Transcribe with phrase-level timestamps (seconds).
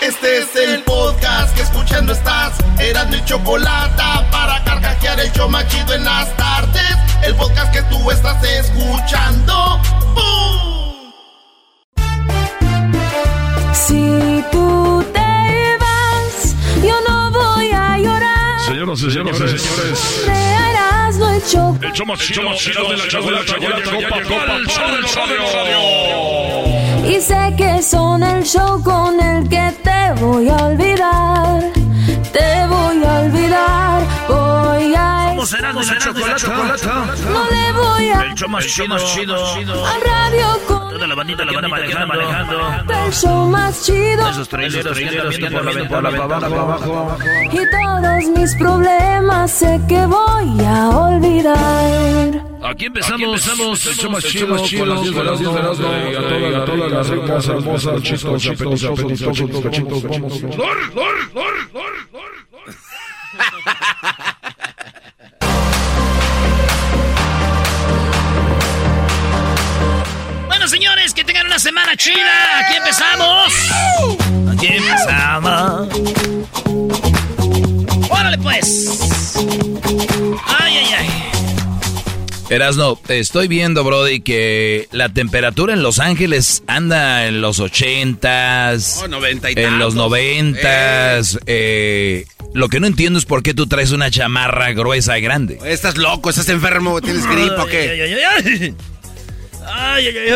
[0.00, 2.54] Este es el podcast que escuchando estás.
[2.80, 6.96] Eran mi chocolate para carcajear el show machido en las tardes.
[7.22, 9.80] El podcast que tú estás escuchando.
[10.14, 11.12] ¡Bum!
[13.72, 18.60] Si tú te vas, yo no voy a llorar.
[18.66, 20.24] Señoras y señores, señores.
[20.26, 21.78] Me harás lo hecho.
[21.80, 22.42] El show más chido,
[22.88, 23.96] de la chocolata ya llegó
[24.56, 26.91] el show del radio.
[27.04, 31.81] Y sé que son el show con el que te voy a olvidar.
[32.32, 34.02] Te voy a olvidar.
[34.28, 35.26] Voy a.
[35.28, 37.06] ¿Cómo será de la chocolata?
[37.30, 38.22] No le voy a.
[38.22, 38.94] El show más chido.
[39.86, 43.04] Al radio con Toda la bandita la van manejando.
[43.06, 44.28] el show más chido.
[44.30, 47.16] Esos traileros viendo por la ventana abajo.
[47.50, 52.52] Y todos mis problemas sé que voy a olvidar.
[52.64, 55.82] Aquí empezamos, el show más chido con las 10 de las 10 de las a
[55.82, 60.42] todas a todas las ricas, hermosas, chicos, apetitosos, apetitosos, pechitos, vamos.
[60.42, 61.44] ¡Lor, lor, lor,
[61.74, 62.21] lor, lor!
[70.46, 72.60] Bueno, señores, que tengan una semana chida.
[72.60, 73.52] Aquí empezamos.
[74.52, 75.88] Aquí empezamos.
[78.10, 79.34] Órale, pues.
[80.46, 81.31] Ay, ay, ay.
[82.52, 89.08] Erasno, estoy viendo, Brody, que la temperatura en Los Ángeles anda en los ochentas, Oh,
[89.08, 89.94] noventa y en los tantos.
[89.94, 91.38] noventas.
[91.46, 95.58] eh, lo que no entiendo es por qué tú traes una chamarra gruesa y grande.
[95.64, 97.90] Estás loco, estás enfermo, tienes gripe o Ay, qué.
[97.90, 98.74] ay, ay, ay.
[99.64, 100.32] Ay, ay, ay.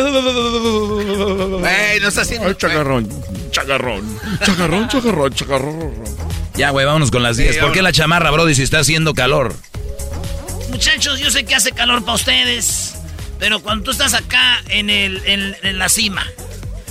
[1.93, 2.51] Ey, no estás haciendo.
[2.55, 3.09] Chacarrón,
[3.51, 5.93] chacarrón, chacarrón, chacarrón, chacarrón.
[6.55, 7.59] Ya, güey, vámonos con las 10.
[7.59, 9.55] ¿Por qué la chamarra, Brody, si está haciendo calor?
[10.69, 12.95] Muchachos, yo sé que hace calor para ustedes,
[13.39, 16.27] pero cuando tú estás acá en, el, en, en la cima,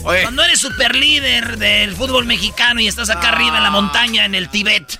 [0.03, 4.25] Oye, cuando eres super líder del fútbol mexicano y estás acá arriba en la montaña,
[4.25, 4.99] en el Tibet,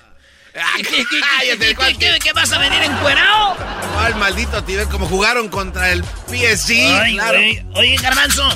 [0.56, 3.56] ay, ¿qué, qué, qué, cállate, qué, ¿cuál- qué, qué, qué vas a venir encuerado?
[3.94, 7.40] cuál maldito Tibet, como jugaron contra el PSG, Ay, claro.
[7.76, 8.48] Oye, Garbanzo,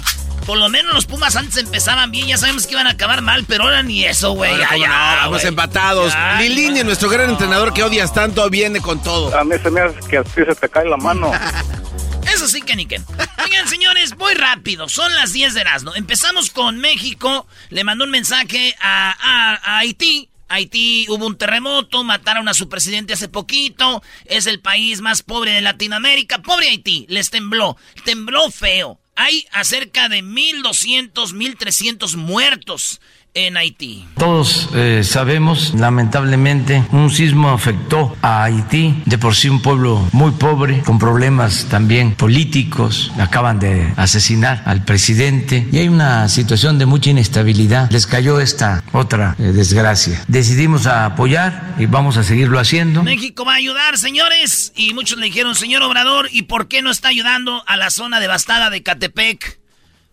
[0.50, 3.46] por lo menos los Pumas antes empezaban bien, ya sabemos que iban a acabar mal,
[3.48, 4.50] pero ahora ni eso, güey.
[4.52, 5.16] Ahora, Ya, ¿cómo ya, no?
[5.18, 5.48] Vamos güey.
[5.48, 6.14] empatados.
[6.40, 9.38] Lilini, nuestro gran entrenador que odias tanto, viene con todo.
[9.38, 11.32] A mí se me hace que a ti se te cae la mano.
[12.34, 13.00] Eso sí que ni que.
[13.44, 14.90] Oigan, señores, voy rápido.
[14.90, 15.94] Son las 10 de Erasmo.
[15.94, 17.46] Empezamos con México.
[17.70, 20.30] Le mandó un mensaje a, a- a Haití.
[20.48, 24.02] Haití hubo un terremoto, mataron a su presidente hace poquito.
[24.26, 26.40] Es el país más pobre de Latinoamérica.
[26.42, 27.78] Pobre Haití, les tembló.
[28.04, 29.00] Tembló feo.
[29.22, 33.02] Hay acerca de 1.200, 1.300 muertos
[33.34, 34.06] en Haití.
[34.18, 40.32] Todos eh, sabemos, lamentablemente, un sismo afectó a Haití, de por sí un pueblo muy
[40.32, 43.12] pobre, con problemas también políticos.
[43.20, 47.90] Acaban de asesinar al presidente y hay una situación de mucha inestabilidad.
[47.92, 50.24] Les cayó esta otra eh, desgracia.
[50.28, 53.04] Decidimos apoyar y vamos a seguirlo haciendo.
[53.04, 54.74] México va a ayudar, señores.
[54.76, 58.20] Y muchos le dijeron, señor Obrador, ¿y por qué no está ayudando a la zona
[58.20, 59.60] devastada de Catepec?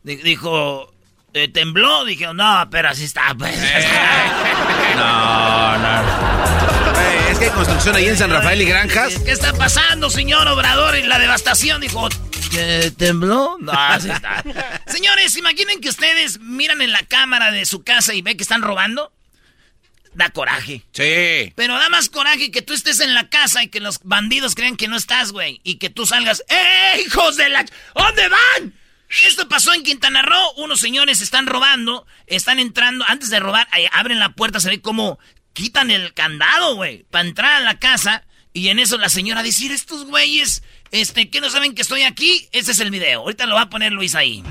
[0.04, 0.93] Di- dijo,
[1.37, 2.05] "Eh, tembló.
[2.05, 3.35] Dije, no, pero así está.
[3.37, 3.55] Pues.
[4.97, 6.01] No, no.
[6.99, 9.19] Eh, es que hay construcción ahí en San Rafael y Granjas.
[9.19, 11.83] ¿Qué está pasando, señor Obrador, en la devastación?
[11.83, 12.09] Dijo,
[12.51, 13.59] ¿que tembló?
[13.60, 14.43] No, así está.
[14.87, 18.63] Señores, imaginen que ustedes miran en la cámara de su casa y ven que están
[18.63, 19.13] robando.
[20.15, 20.81] Da coraje.
[20.93, 21.53] Sí.
[21.55, 24.77] Pero da más coraje que tú estés en la casa y que los bandidos crean
[24.78, 25.60] que no estás, güey.
[25.63, 27.66] Y que tú salgas, ¡eh, hijos de la...
[27.95, 28.72] ¿Dónde van?
[29.25, 30.53] Esto pasó en Quintana Roo.
[30.57, 33.05] Unos señores están robando, están entrando.
[33.09, 35.19] Antes de robar, ahí abren la puerta, se ve como
[35.53, 38.25] quitan el candado, güey, para entrar a la casa.
[38.53, 42.49] Y en eso la señora dice, estos güeyes, este, que no saben que estoy aquí.
[42.53, 43.21] Ese es el video.
[43.21, 44.43] Ahorita lo va a poner Luis ahí.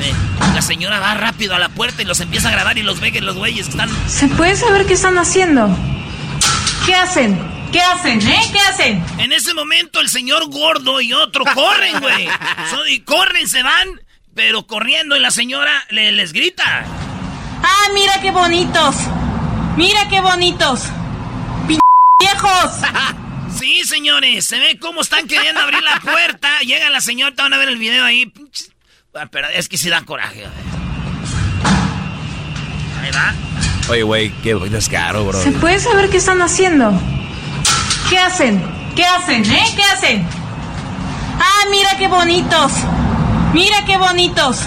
[0.00, 0.12] Eh,
[0.54, 3.12] la señora va rápido a la puerta y los empieza a grabar y los ve
[3.12, 3.90] que los güeyes están...
[4.08, 5.74] ¿Se puede saber qué están haciendo?
[6.84, 7.38] ¿Qué hacen?
[7.72, 8.40] ¿Qué hacen, eh?
[8.52, 9.04] ¿Qué hacen?
[9.18, 12.28] En ese momento el señor gordo y otro corren, güey.
[12.90, 13.88] y corren, se van,
[14.34, 16.84] pero corriendo y la señora le, les grita.
[17.62, 18.96] ¡Ah, mira qué bonitos!
[19.76, 20.82] ¡Mira qué bonitos!
[22.20, 22.72] viejos!
[23.58, 26.58] sí, señores, se ve cómo están queriendo abrir la puerta.
[26.60, 28.30] Llega la señora, van a ver el video ahí.
[29.14, 30.44] Ah, pero es que sí da coraje.
[33.00, 33.34] Ahí va.
[33.88, 35.42] Oye, güey, qué descaro, bro.
[35.42, 36.92] ¿Se puede saber qué están haciendo?
[38.12, 38.62] ¿Qué hacen?
[38.94, 39.64] ¿Qué hacen, eh?
[39.74, 40.28] ¿Qué hacen?
[41.40, 42.70] ¡Ah, mira qué bonitos!
[43.54, 44.58] ¡Mira qué bonitos!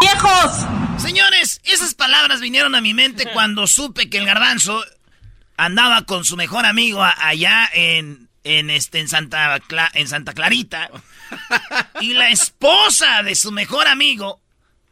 [0.00, 0.66] viejos!
[0.96, 4.82] Señores, esas palabras vinieron a mi mente cuando supe que el garbanzo
[5.58, 9.60] andaba con su mejor amigo allá en, en, este, en, Santa,
[9.92, 10.90] en Santa Clarita.
[12.00, 14.40] Y la esposa de su mejor amigo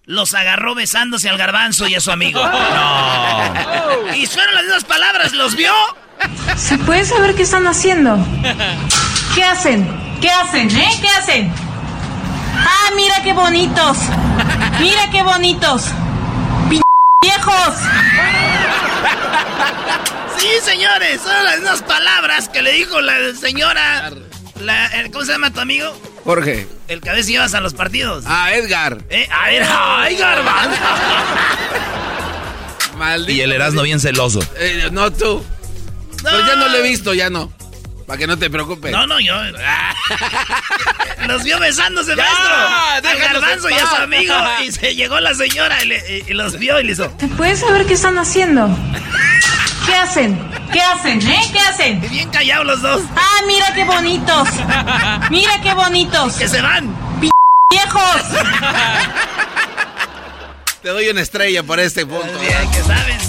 [0.07, 2.43] los agarró besándose al garbanzo y a su amigo.
[2.75, 4.15] No.
[4.15, 5.73] Y fueron las mismas palabras, ¿los vio?
[6.57, 8.17] ¿Se puede saber qué están haciendo?
[9.35, 9.87] ¿Qué hacen?
[10.21, 10.99] ¿Qué hacen, eh?
[11.01, 11.53] ¿Qué hacen?
[12.57, 13.99] ¡Ah, mira qué bonitos!
[14.81, 15.91] ¡Mira qué bonitos!
[17.23, 17.75] viejos!
[20.39, 24.13] Sí, señores, son las mismas palabras que le dijo la señora.
[24.61, 25.95] La, ¿Cómo se llama tu amigo?
[26.25, 26.67] Jorge.
[26.89, 28.25] El que a veces llevas a los partidos.
[28.27, 28.99] Ah, Edgar.
[29.11, 29.63] Eh, a ver,
[30.13, 30.43] Edgar,
[32.97, 33.33] Maldito.
[33.33, 34.41] Y el Erasmo bien celoso.
[34.57, 35.45] Eh, no, tú.
[36.23, 37.53] Pero ya no lo he visto, ya no.
[38.07, 38.93] Para que no te preocupes.
[38.93, 39.35] No, no, yo.
[41.27, 43.11] Los vio besándose, maestro.
[43.11, 44.35] Al garbanzo y a su amigo.
[44.67, 47.09] Y se llegó la señora y, los vio y le hizo.
[47.19, 48.67] ¿Te puedes saber qué están haciendo?
[49.95, 50.51] ¿Qué hacen?
[50.73, 51.41] ¿Qué hacen, eh?
[51.53, 52.01] ¿Qué hacen?
[52.11, 53.03] Bien callados los dos.
[53.15, 54.49] ¡Ah, mira qué bonitos!
[55.31, 56.35] ¡Mira qué bonitos!
[56.35, 56.93] ¡Que se van!
[57.21, 58.23] ¡Viejos!
[60.83, 62.41] Te doy una estrella por este punto.
[62.41, 63.23] Bien, que sabes.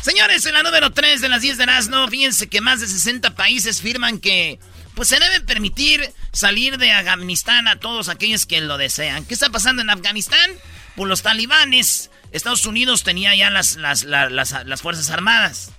[0.00, 3.34] Señores, en la número 3 de las 10 de Erasmo, fíjense que más de 60
[3.34, 4.58] países firman que
[4.94, 9.26] pues se debe permitir salir de Afganistán a todos aquellos que lo desean.
[9.26, 10.52] ¿Qué está pasando en Afganistán?
[10.96, 15.72] Pues los talibanes, Estados Unidos tenía ya las, las, las, Fuerzas Armadas.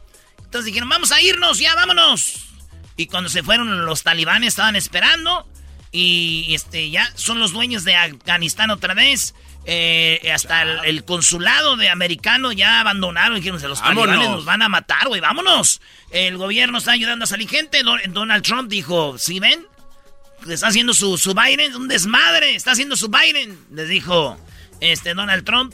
[0.53, 2.45] Entonces dijeron, vamos a irnos, ya vámonos.
[2.95, 5.49] Y cuando se fueron los talibanes estaban esperando
[5.91, 9.33] y este ya son los dueños de Afganistán otra vez.
[9.65, 13.37] Eh, hasta el, consulado de americano ya abandonaron.
[13.37, 15.81] Dijeron, los talibanes nos van a matar, güey, vámonos.
[16.11, 17.81] El gobierno está ayudando a salir gente.
[18.09, 19.65] Donald Trump dijo, ¿sí ven?
[20.47, 22.53] Está haciendo su, su Biden, un desmadre.
[22.53, 23.57] Está haciendo su Biden.
[23.71, 24.37] Les dijo
[24.81, 25.73] este Donald Trump.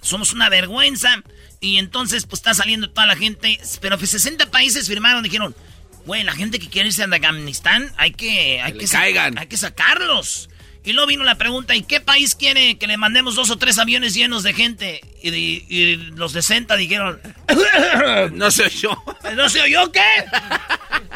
[0.00, 1.22] Somos una vergüenza.
[1.66, 3.58] Y entonces, pues está saliendo toda la gente.
[3.80, 5.56] Pero 60 pues, países firmaron, dijeron,
[6.04, 10.48] güey, la gente que quiere irse a Afganistán, hay que, hay que, hay que sacarlos.
[10.84, 13.78] Y luego vino la pregunta, ¿y qué país quiere que le mandemos dos o tres
[13.78, 15.00] aviones llenos de gente?
[15.20, 17.20] Y, los de 60 dijeron...
[18.32, 19.02] no soy yo.
[19.34, 20.06] ¿No soy yo qué?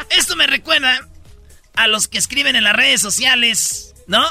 [0.09, 1.07] Esto me recuerda
[1.75, 4.21] a los que escriben en las redes sociales, ¿no?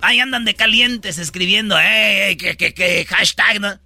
[0.00, 3.83] Ahí andan de calientes escribiendo, ¡eh, que, que, que, hashtag, ¿no?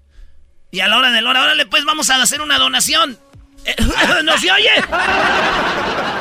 [0.70, 3.18] Y a la hora de la hora, órale, pues vamos a hacer una donación.
[3.64, 3.74] Eh,
[4.24, 4.70] ¡No se oye!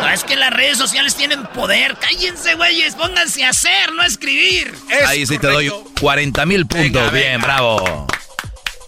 [0.02, 1.96] No, es que las redes sociales tienen poder.
[1.98, 2.96] Cállense, güeyes.
[2.96, 4.74] Pónganse a hacer, no a escribir.
[5.06, 7.12] Ahí sí te doy 40 mil puntos.
[7.12, 8.08] Bien, bravo.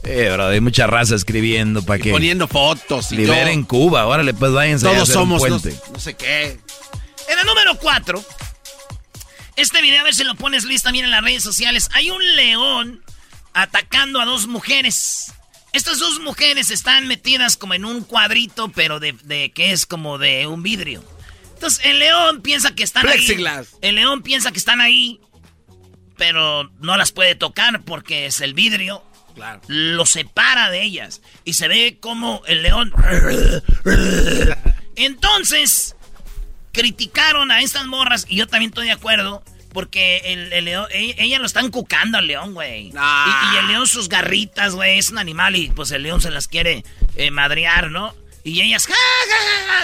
[0.04, 2.12] Eh, bro, hay mucha raza escribiendo para que.
[2.12, 4.06] Poniendo fotos y Liberen Cuba.
[4.08, 5.76] Órale, pues váyanse Todos a hacer somos un puente.
[5.92, 6.60] No, sé qué.
[7.28, 8.24] En el número 4.
[9.56, 11.90] Este video, a ver si lo pones listo también en las redes sociales.
[11.94, 13.04] Hay un león
[13.54, 15.34] atacando a dos mujeres.
[15.72, 20.48] Estas dos mujeres están metidas como en un cuadrito, pero de, que es como de
[20.48, 21.04] un vidrio.
[21.54, 23.28] Entonces el león piensa que están ahí.
[23.82, 25.20] El león piensa que están ahí,
[26.18, 29.04] pero no las puede tocar porque es el vidrio.
[29.36, 29.62] Claro.
[29.68, 31.22] Lo separa de ellas.
[31.46, 32.92] Y se ve como el león.
[34.96, 35.96] Entonces,
[36.72, 39.44] criticaron a estas morras, y yo también estoy de acuerdo.
[39.74, 42.88] Porque el, león, e, ella, lo están cucando al león, güey.
[42.88, 46.48] Y, el león sus garritas, güey, es un animal y pues el león se las
[46.48, 46.84] quiere
[47.16, 48.16] eh, madrear, ¿no?
[48.44, 48.88] Y ellas,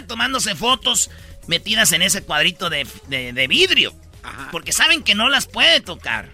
[0.08, 1.12] tomándose fotos
[1.48, 2.88] metidas en ese cuadrito de,
[3.48, 3.94] vidrio.
[4.52, 6.32] Porque saben que no las puede tocar.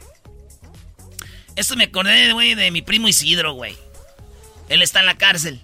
[1.58, 3.78] Esto me acordé, güey, de mi primo Isidro, güey.
[4.70, 5.62] Él está en la cárcel.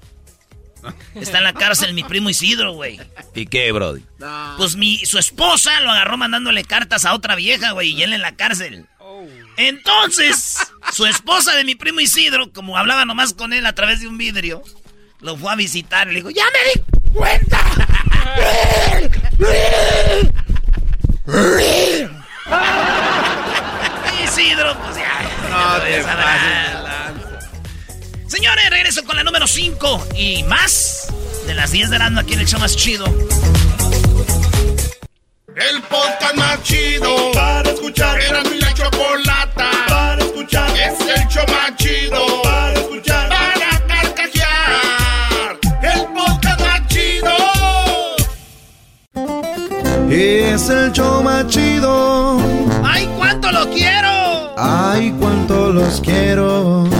[1.15, 2.99] Está en la cárcel mi primo Isidro, güey.
[3.33, 4.03] ¿Y qué, Brody?
[4.57, 8.21] Pues mi, su esposa lo agarró mandándole cartas a otra vieja, güey, y él en
[8.21, 8.85] la cárcel.
[9.57, 10.57] Entonces,
[10.93, 14.17] su esposa de mi primo Isidro, como hablaba nomás con él a través de un
[14.17, 14.61] vidrio,
[15.19, 16.81] lo fue a visitar y le dijo, ¡ya me di
[17.13, 17.57] cuenta!
[24.23, 26.23] Isidro, pues ya sabrá.
[26.23, 26.76] pasa Señores,
[28.97, 31.07] regreso con la número 5 y más
[31.45, 33.05] de las 10 de Erasmo aquí en el show más chido.
[35.55, 38.19] El podcast más chido para escuchar.
[38.21, 40.69] Era mi la chocolata para escuchar.
[40.77, 43.29] Es el show más chido para escuchar.
[43.29, 45.59] Para carcajear.
[45.81, 47.35] El podcast más chido.
[50.09, 52.39] Es el show más chido.
[52.83, 54.53] ¡Ay, cuánto lo quiero!
[54.57, 56.96] Ay, cuánto los quiero.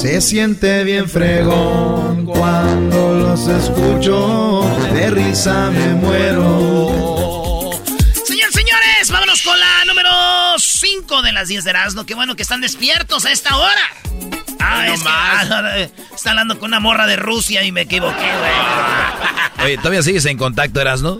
[0.00, 4.62] Se siente bien fregón cuando los escucho.
[4.92, 7.72] De risa me muero.
[8.24, 10.08] Señores, señores, vámonos con la número
[10.56, 12.06] 5 de las 10 de Erasmo.
[12.06, 13.82] Qué bueno que están despiertos a esta hora.
[14.60, 15.50] Ah, no es que, más.
[15.50, 15.78] ah,
[16.14, 19.64] está hablando con una morra de Rusia y me equivoqué, güey.
[19.66, 21.18] Oye, ¿todavía sigues en contacto, Erasno?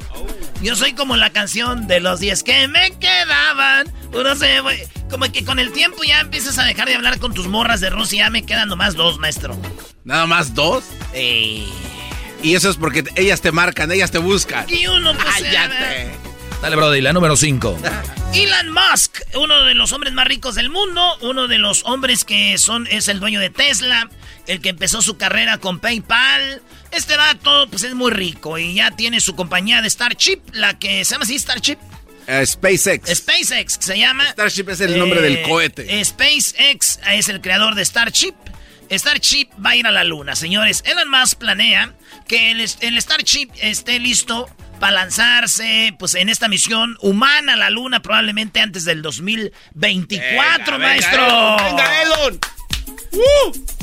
[0.62, 3.86] Yo soy como la canción de los 10 que me quedaban.
[4.12, 7.32] Uno se güey, Como que con el tiempo ya empiezas a dejar de hablar con
[7.32, 8.24] tus morras de Rusia.
[8.26, 9.56] Ya me quedan nomás dos, maestro.
[10.04, 10.84] ¿Nada más dos?
[11.14, 11.64] Eh,
[12.42, 14.66] Y eso es porque ellas te marcan, ellas te buscan.
[14.68, 15.26] y uno, pues.
[15.34, 16.10] Cállate.
[16.60, 17.78] Dale, Brody, la número 5.
[18.34, 22.58] Elon Musk, uno de los hombres más ricos del mundo, uno de los hombres que
[22.58, 24.10] son es el dueño de Tesla,
[24.46, 26.62] el que empezó su carrera con PayPal.
[26.90, 31.04] Este vato pues es muy rico y ya tiene su compañía de Starship, la que
[31.04, 31.76] se llama así Starship.
[32.26, 33.08] Eh, SpaceX.
[33.14, 34.26] SpaceX se llama.
[34.32, 36.04] Starship es el nombre del Eh, cohete.
[36.04, 38.34] SpaceX es el creador de Starship.
[38.90, 40.82] Starship va a ir a la luna, señores.
[40.86, 41.94] Elon Musk planea
[42.26, 44.48] que el, el Starship esté listo
[44.80, 50.78] para lanzarse pues en esta misión humana a la luna probablemente antes del 2024, Venga,
[50.78, 51.20] maestro.
[51.22, 52.40] venga, Elon, venga, Elon.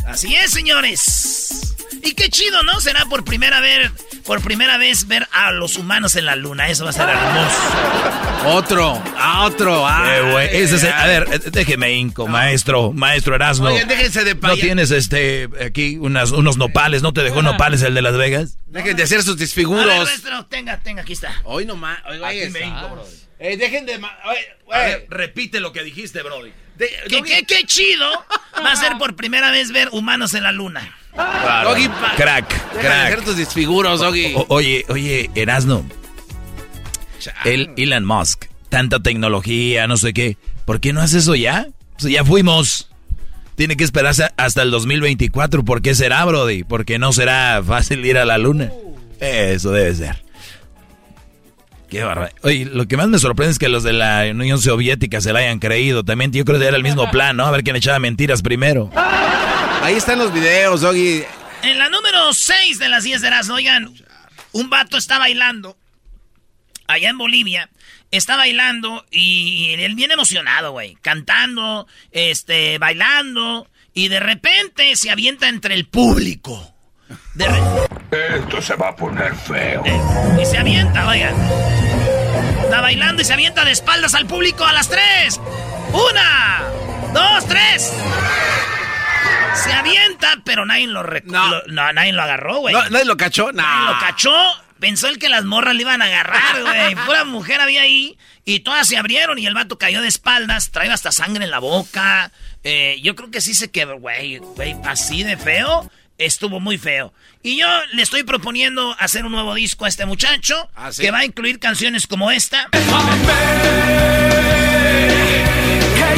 [0.08, 1.75] Así es, señores.
[2.06, 2.80] Y qué chido, ¿no?
[2.82, 3.92] Será por primera vez,
[4.26, 6.70] por primera vez ver a los humanos en la luna.
[6.70, 8.56] Eso va a ser hermoso.
[8.58, 9.86] Otro, a otro.
[9.88, 10.16] ah.
[10.16, 13.68] Eh, güey, ese es el- a ver, eh, déjeme inco, maestro, maestro Erasmo.
[13.70, 17.02] Oye, déjense de ¿No tienes este aquí unas, unos nopales?
[17.02, 18.58] ¿No te dejó nopales el de Las Vegas?
[18.68, 20.06] Dejen de hacer sus A ver, disfiguros.
[20.06, 21.42] maestro, tenga, tenga, aquí está.
[21.44, 21.98] Hoy nomás.
[22.08, 23.06] Hoy, Aquí güey, me brother.
[23.40, 23.96] Eh, dejen de.
[23.96, 26.52] oye, A ver, repite lo que dijiste, Brody.
[26.77, 28.08] De- ¿Qué, Doggy- qué, qué chido
[28.63, 30.96] va a ser por primera vez ver humanos en la luna.
[31.63, 33.24] Doggy, pa- Crack, crack.
[33.24, 34.34] tus disfiguros, Doggy.
[34.36, 35.86] O- oye, oye, Erasno,
[37.46, 40.38] el Elon Musk, tanta tecnología, no sé qué.
[40.65, 41.67] ¿Por qué no hace eso ya?
[42.00, 42.89] Pues ya fuimos.
[43.55, 45.63] Tiene que esperarse hasta el 2024.
[45.63, 46.63] ¿Por qué será, Brody?
[46.65, 48.70] Porque no será fácil ir a la luna.
[49.22, 50.25] Eso debe ser.
[51.89, 52.38] Qué barbaridad.
[52.44, 55.39] Oye, lo que más me sorprende es que los de la Unión Soviética se la
[55.39, 56.04] hayan creído.
[56.04, 57.46] También yo creo que era el mismo plan, ¿no?
[57.46, 58.89] A ver quién echaba mentiras primero.
[59.82, 61.24] Ahí están los videos, Doggy.
[61.63, 63.94] En la número 6 de las 10 de Erasmo, oigan,
[64.51, 65.77] un vato está bailando
[66.88, 67.70] allá en Bolivia.
[68.12, 70.96] Está bailando y él bien emocionado, güey.
[71.01, 73.68] Cantando, este, bailando.
[73.94, 76.75] Y de repente se avienta entre el público.
[77.34, 79.84] De re- Esto se va a poner feo.
[80.42, 81.36] y se avienta, oigan.
[82.64, 85.40] Está bailando y se avienta de espaldas al público a las tres.
[85.92, 86.62] Una,
[87.14, 87.92] dos, tres.
[89.64, 91.48] Se avienta, pero nadie lo, rec- No.
[91.48, 92.74] lo- no, nadie lo agarró, güey.
[92.74, 93.52] No, ¿Nadie lo cachó?
[93.52, 93.62] No.
[93.64, 94.34] Nadie lo cachó.
[94.80, 96.96] Pensó el que las morras le iban a agarrar, güey.
[97.06, 98.18] Pura mujer había ahí.
[98.44, 100.72] Y todas se abrieron y el vato cayó de espaldas.
[100.72, 102.32] Traía hasta sangre en la boca.
[102.64, 104.38] Eh, yo creo que sí se quedó, güey.
[104.40, 105.90] Güey, así de feo.
[106.18, 107.14] Estuvo muy feo.
[107.44, 110.70] Y yo le estoy proponiendo hacer un nuevo disco a este muchacho.
[110.76, 111.02] Ah, ¿sí?
[111.02, 112.70] Que va a incluir canciones como esta.
[112.72, 112.80] Que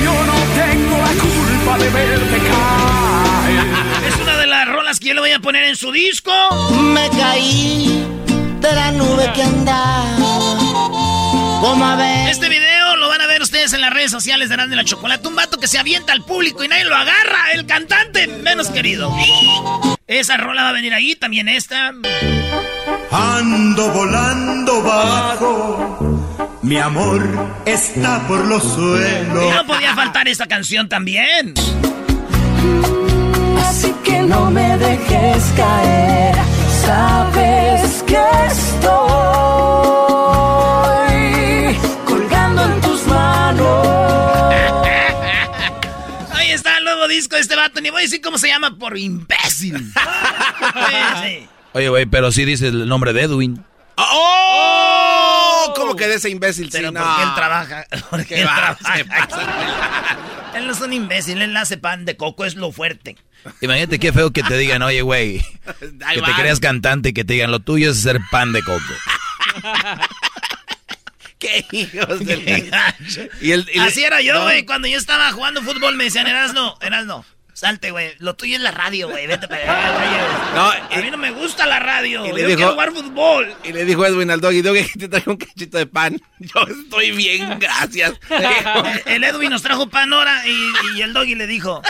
[0.04, 4.08] yo no tengo la culpa de verte caer.
[4.08, 6.32] Es una de las rolas que yo le voy a poner en su disco.
[6.72, 8.06] Me caí
[8.62, 10.58] de la nube que andaba.
[11.60, 12.30] Como a ver.
[12.30, 12.97] Este video
[13.74, 15.27] en las redes sociales de Grande la Chocolate.
[15.27, 17.51] Un vato que se avienta al público y nadie lo agarra.
[17.53, 19.13] El cantante menos querido.
[20.07, 21.91] Esa rola va a venir ahí, también esta.
[23.12, 26.57] Ando volando bajo.
[26.62, 27.24] Mi amor
[27.65, 29.55] está por los Y suelos.
[29.55, 31.53] no podía faltar esta canción también.
[33.65, 36.36] Así que no me dejes caer.
[36.86, 39.26] Sabes que estoy
[47.17, 47.81] disco de este vato.
[47.81, 49.91] Ni voy a decir cómo se llama por imbécil.
[51.24, 51.47] Sí.
[51.74, 53.63] Oye, güey, pero sí dice el nombre de Edwin.
[53.95, 55.74] ¡Oh!
[55.75, 56.69] ¿Cómo que de ese imbécil?
[56.71, 57.86] Pero sí, porque él trabaja.
[58.09, 58.55] Porque ¿Qué él va?
[58.77, 60.17] trabaja Se pasa.
[60.55, 63.15] Él no es un imbécil, él hace pan de coco, es lo fuerte.
[63.62, 65.39] Imagínate qué feo que te digan, oye, güey,
[65.79, 68.81] que te creas cantante y que te digan, lo tuyo es hacer pan de coco.
[71.39, 72.72] Qué hijos de
[73.41, 74.44] y el, y Así era yo, no.
[74.44, 74.65] güey.
[74.65, 78.13] Cuando yo estaba jugando fútbol me decían, Erasno, Erasno, salte, güey.
[78.20, 79.27] Lo tuyo es la radio, güey.
[79.27, 80.56] Vete para allá, güey.
[80.56, 82.25] No, A mí no me gusta la radio.
[82.25, 83.56] y Yo le quiero dijo- jugar fútbol.
[83.63, 86.20] Y le dijo Edwin al doggy, doggy, te traigo un cachito de pan.
[86.39, 88.13] Yo estoy bien, gracias.
[89.06, 91.82] El Edwin nos trajo pan ahora y, y el doggy le dijo,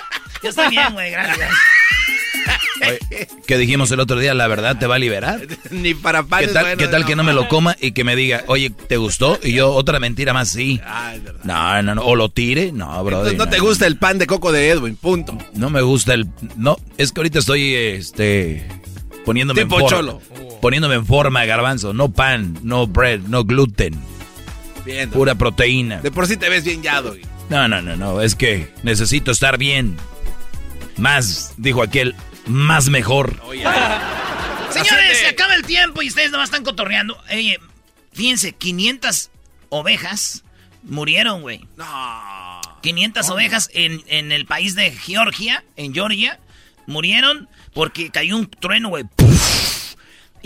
[0.43, 1.51] yo estoy bien, güey, gracias.
[2.81, 4.33] Oye, ¿Qué dijimos el otro día?
[4.33, 5.41] ¿La verdad te va a liberar?
[5.71, 8.03] Ni para pan ¿Qué tal, bueno, ¿qué tal que no me lo coma y que
[8.03, 9.39] me diga, oye, ¿te gustó?
[9.43, 10.79] Y yo, otra mentira más, sí.
[10.85, 11.41] Ah, es verdad.
[11.43, 12.01] No, no, no.
[12.03, 12.71] O lo tire.
[12.71, 13.17] No, bro.
[13.17, 15.37] Entonces no te gusta el pan de coco de Edwin, punto.
[15.53, 16.27] No me gusta el...
[16.55, 18.67] No, es que ahorita estoy, este...
[19.25, 19.97] Poniéndome Tipo en forma.
[19.97, 20.21] cholo.
[20.61, 21.93] Poniéndome en forma, garbanzo.
[21.93, 23.93] No pan, no bread, no gluten.
[24.85, 25.99] Bien, Pura proteína.
[25.99, 27.21] De por sí te ves bien ya, doggy.
[27.49, 28.21] No, no, no, no.
[28.21, 29.97] Es que necesito estar bien.
[30.97, 32.15] Más, dijo aquel,
[32.47, 33.41] más mejor.
[34.71, 37.21] Señores, se acaba el tiempo y ustedes nomás están cotorreando.
[37.31, 37.59] Oye,
[38.13, 39.29] fíjense, 500
[39.69, 40.43] ovejas
[40.83, 41.65] murieron, güey.
[41.75, 42.61] No.
[42.81, 46.39] 500 ovejas en, en el país de Georgia, en Georgia,
[46.85, 49.05] murieron porque cayó un trueno, güey.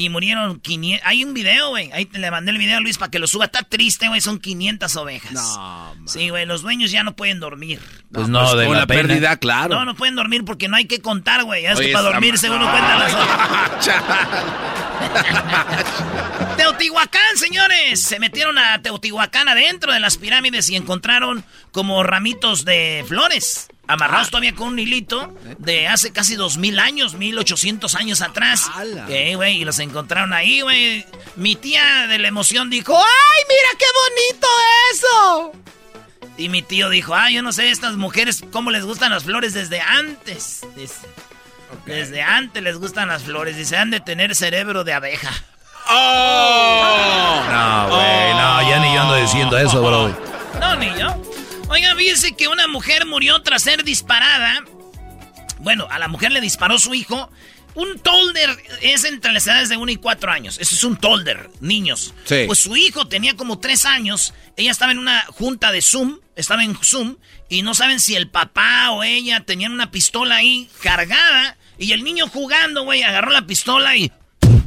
[0.01, 1.07] Y murieron 500.
[1.07, 1.91] Hay un video, güey.
[1.91, 3.45] Ahí te le mandé el video a Luis para que lo suba.
[3.45, 4.19] Está triste, güey.
[4.19, 5.31] Son 500 ovejas.
[5.31, 6.07] No, man.
[6.07, 6.47] Sí, güey.
[6.47, 7.79] Los dueños ya no pueden dormir.
[8.11, 9.01] Pues no, de con la, la, pena.
[9.07, 9.75] pérdida, claro.
[9.75, 11.61] No, no pueden dormir porque no hay que contar, güey.
[11.61, 13.91] Ya es que para dormirse uno cuenta las horas.
[16.57, 18.01] Teotihuacán, señores.
[18.01, 23.67] Se metieron a Teotihuacán adentro de las pirámides y encontraron como ramitos de flores.
[23.91, 28.69] Amarrados todavía con un hilito de hace casi dos mil años, mil ochocientos años atrás.
[29.09, 31.05] Eh, y los encontraron ahí, güey.
[31.35, 34.47] Mi tía de la emoción dijo, ¡ay, mira qué bonito
[34.93, 35.51] eso!
[36.37, 39.53] Y mi tío dijo, ah, yo no sé, estas mujeres, cómo les gustan las flores
[39.53, 40.61] desde antes.
[40.75, 41.07] Dice.
[41.85, 43.57] Desde antes les gustan las flores.
[43.57, 45.31] Dice, han de tener cerebro de abeja.
[45.89, 47.43] ¡Oh!
[47.51, 50.31] No, güey, no, ya ni yo ando diciendo eso, bro.
[50.59, 51.15] No, ni yo.
[51.71, 54.61] Oiga, fíjense que una mujer murió tras ser disparada.
[55.59, 57.31] Bueno, a la mujer le disparó su hijo.
[57.75, 58.49] Un tolder
[58.81, 60.57] es entre las edades de 1 y 4 años.
[60.59, 62.13] Eso es un tolder, niños.
[62.25, 62.43] Sí.
[62.45, 64.33] Pues su hijo tenía como 3 años.
[64.57, 66.19] Ella estaba en una junta de Zoom.
[66.35, 67.15] Estaba en Zoom.
[67.47, 71.55] Y no saben si el papá o ella tenían una pistola ahí cargada.
[71.77, 74.11] Y el niño jugando, güey, agarró la pistola y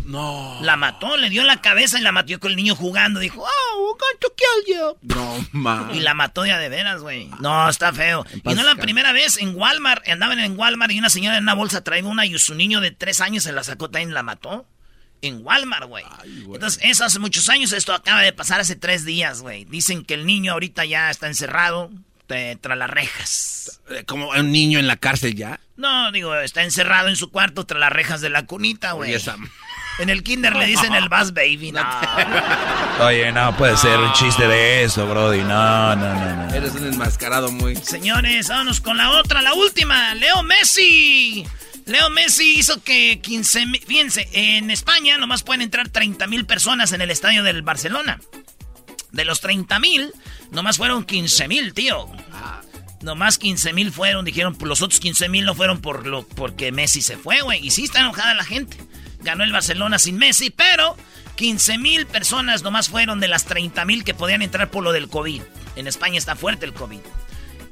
[0.05, 0.59] No.
[0.63, 1.17] la mató.
[1.17, 3.21] Le dio la cabeza y la mató con el niño jugando.
[3.21, 5.15] Dijo, oh, we're going to kill you.
[5.15, 5.95] No, man.
[5.95, 7.29] Y la mató ya de veras, güey.
[7.41, 8.25] No, está feo.
[8.45, 11.55] Y no la primera vez en Walmart, andaban en Walmart y una señora en una
[11.55, 14.23] bolsa traía una y su niño de tres años se la sacó también y la
[14.23, 14.67] mató.
[15.23, 16.05] En Walmart, güey.
[16.53, 19.65] Entonces, eso hace muchos años, esto acaba de pasar hace tres días, güey.
[19.65, 21.91] Dicen que el niño ahorita ya está encerrado
[22.27, 23.81] tras las rejas.
[23.91, 25.61] Eh, Como un niño en la cárcel ya.
[25.77, 29.15] No, digo, está encerrado en su cuarto tras las rejas de la cunita, güey.
[29.99, 31.83] En el kinder le dicen el bus baby, no.
[33.01, 35.43] Oye, no puede ser un chiste de eso, Brody.
[35.43, 36.55] No, no, no, no.
[36.55, 37.77] Eres un enmascarado muy.
[37.77, 40.15] Señores, vámonos con la otra, la última.
[40.15, 41.47] Leo Messi.
[41.87, 43.81] Leo Messi hizo que 15 mil...
[43.87, 48.21] Fíjense, en España nomás pueden entrar 30 mil personas en el estadio del Barcelona.
[49.13, 50.13] De los 30 mil,
[50.51, 52.11] nomás fueron 15 mil, tío.
[53.03, 57.03] Nomás 15 mil fueron, dijeron, los otros 15 mil no fueron por lo, porque Messi
[57.03, 57.65] se fue, güey.
[57.65, 58.79] Y sí está enojada la gente.
[59.25, 60.97] Ganó el Barcelona sin Messi, pero
[61.37, 65.09] 15 mil personas nomás fueron de las 30 mil que podían entrar por lo del
[65.09, 65.43] COVID.
[65.77, 67.01] En España está fuerte el COVID.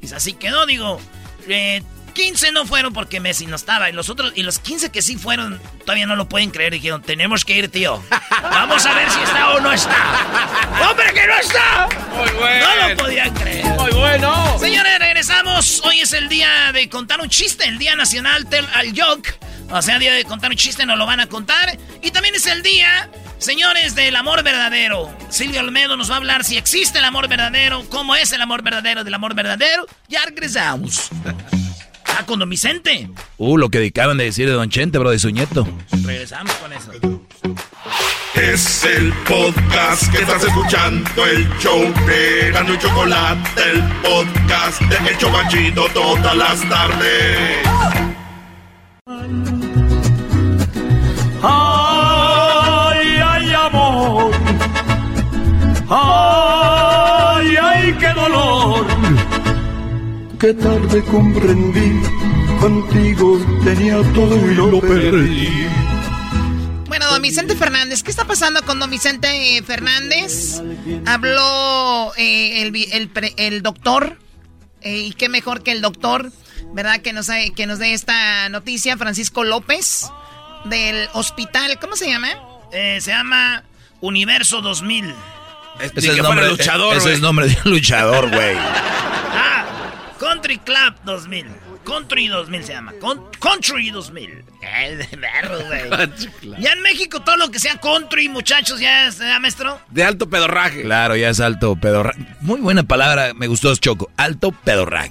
[0.01, 1.01] Y así quedó, digo.
[1.49, 1.83] eh,
[2.15, 3.89] 15 no fueron porque Messi no estaba.
[3.89, 6.73] Y los otros, y los 15 que sí fueron, todavía no lo pueden creer.
[6.73, 8.03] Dijeron, tenemos que ir, tío.
[8.43, 9.97] Vamos a ver si está o no está.
[10.91, 11.89] ¡Hombre, que no está!
[12.15, 12.67] Muy bueno.
[12.67, 13.65] No lo podían creer.
[13.65, 14.59] Muy bueno.
[14.59, 15.81] Señores, regresamos.
[15.87, 19.35] Hoy es el día de contar un chiste, el Día Nacional Tell al Joke.
[19.71, 21.79] O sea, día de contar un chiste, nos lo van a contar.
[22.03, 25.15] Y también es el día, señores, del amor verdadero.
[25.31, 28.63] Silvio Olmedo nos va a hablar si existe el amor verdadero, cómo es el amor
[28.63, 29.87] verdadero del amor verdadero.
[30.09, 31.09] Ya regresamos.
[32.15, 33.09] Ah, con Don Vicente.
[33.39, 35.67] Uh, lo que acaban de decir de Don Chente, bro, de su nieto.
[36.05, 36.93] Regresamos con eso.
[38.35, 45.11] Es el podcast que estás escuchando, el show de Gano y Chocolate, el podcast de
[45.11, 48.22] El Chocachito todas las tardes.
[51.45, 54.31] Ay, ay, amor.
[55.89, 58.87] Ay, ay, qué dolor.
[60.39, 62.01] Qué tarde comprendí.
[62.61, 65.67] Contigo tenía todo y lo perdí.
[66.87, 70.63] Bueno, don Vicente Fernández, ¿qué está pasando con don Vicente eh, Fernández?
[71.07, 74.17] Habló eh, el, el pre- el doctor,
[74.83, 76.31] eh, y qué mejor que el doctor,
[76.73, 77.01] ¿verdad?
[77.01, 80.11] Que nos, que nos dé esta noticia, Francisco López,
[80.65, 82.29] del hospital, ¿cómo se llama?
[82.73, 83.63] Eh, se llama
[84.01, 85.15] Universo 2000.
[85.81, 88.57] Es, Ese es, nombre, luchador, ese es nombre de luchador, güey.
[88.59, 89.65] Ah,
[90.19, 91.47] Country Club 2000.
[91.85, 92.93] Country 2000 se llama.
[93.01, 94.45] Con- country 2000.
[94.63, 96.61] Eh, de perro, güey.
[96.61, 99.81] Ya en México todo lo que sea country, muchachos, ya es, ¿eh, maestro?
[99.91, 100.83] De alto pedorraje.
[100.83, 102.21] Claro, ya es alto pedorraje.
[102.41, 104.11] Muy buena palabra, me gustó Choco.
[104.17, 105.11] Alto pedorraje.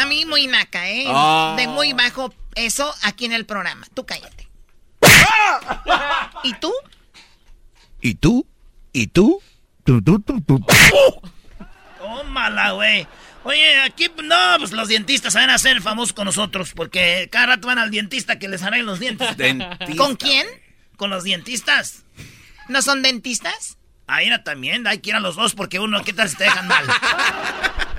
[0.00, 1.04] A mí muy naca, ¿eh?
[1.08, 1.54] Ah.
[1.58, 3.86] De muy bajo eso aquí en el programa.
[3.92, 4.48] Tú cállate.
[6.42, 6.72] ¿Y tú?
[8.00, 8.46] ¿Y tú?
[8.94, 9.42] ¿Y tú?
[9.84, 10.64] Tú, tú, tú, tú.
[11.98, 13.06] Tómala, güey.
[13.44, 17.68] Oye, aquí, no, pues los dentistas van a ser famosos con nosotros, porque cada rato
[17.68, 19.36] van al dentista que les arreglen los dientes.
[19.36, 19.96] Dentista.
[19.96, 20.46] ¿Con quién?
[20.96, 22.04] Con los dentistas.
[22.68, 23.76] ¿No son dentistas?
[24.06, 26.44] Ahí era también, hay que ir a los dos, porque uno, ¿qué tal si te
[26.44, 26.84] dejan mal?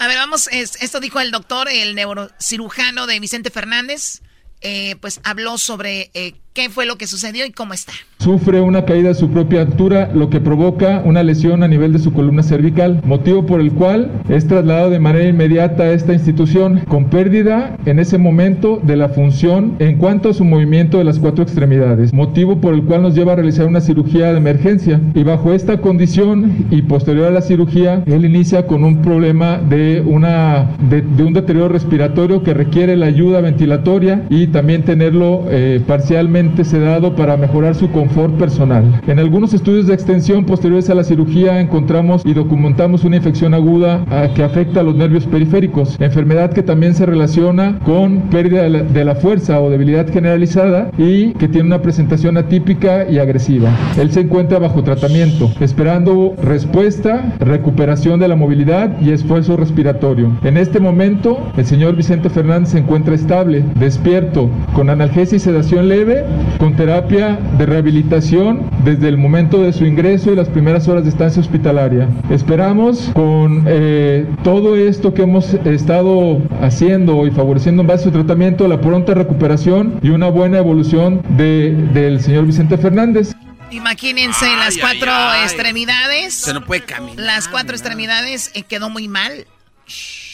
[0.00, 4.22] A ver, vamos, es- esto dijo el doctor, el neurocirujano de Vicente Fernández.
[4.62, 7.94] Eh, pues habló sobre eh, qué fue lo que sucedió y cómo está.
[8.18, 11.98] Sufre una caída de su propia altura, lo que provoca una lesión a nivel de
[11.98, 16.80] su columna cervical, motivo por el cual es trasladado de manera inmediata a esta institución,
[16.86, 21.18] con pérdida en ese momento de la función en cuanto a su movimiento de las
[21.18, 25.00] cuatro extremidades, motivo por el cual nos lleva a realizar una cirugía de emergencia.
[25.14, 30.02] Y bajo esta condición y posterior a la cirugía, él inicia con un problema de,
[30.04, 35.80] una, de, de un deterioro respiratorio que requiere la ayuda ventilatoria y también tenerlo eh,
[35.86, 39.00] parcialmente sedado para mejorar su confort personal.
[39.06, 44.04] En algunos estudios de extensión posteriores a la cirugía encontramos y documentamos una infección aguda
[44.34, 48.82] que afecta a los nervios periféricos, enfermedad que también se relaciona con pérdida de la,
[48.82, 53.70] de la fuerza o debilidad generalizada y que tiene una presentación atípica y agresiva.
[53.98, 60.30] Él se encuentra bajo tratamiento, esperando respuesta, recuperación de la movilidad y esfuerzo respiratorio.
[60.42, 65.88] En este momento, el señor Vicente Fernández se encuentra estable, despierto, con analgesia y sedación
[65.88, 66.24] leve,
[66.58, 71.10] con terapia de rehabilitación desde el momento de su ingreso y las primeras horas de
[71.10, 72.08] estancia hospitalaria.
[72.30, 78.10] Esperamos con eh, todo esto que hemos estado haciendo y favoreciendo en base a su
[78.12, 83.32] tratamiento la pronta recuperación y una buena evolución de- del señor Vicente Fernández.
[83.70, 85.10] Imagínense las cuatro
[85.44, 86.34] extremidades.
[86.34, 87.18] Se no puede caminar.
[87.18, 89.46] Las cuatro extremidades eh, quedó muy mal.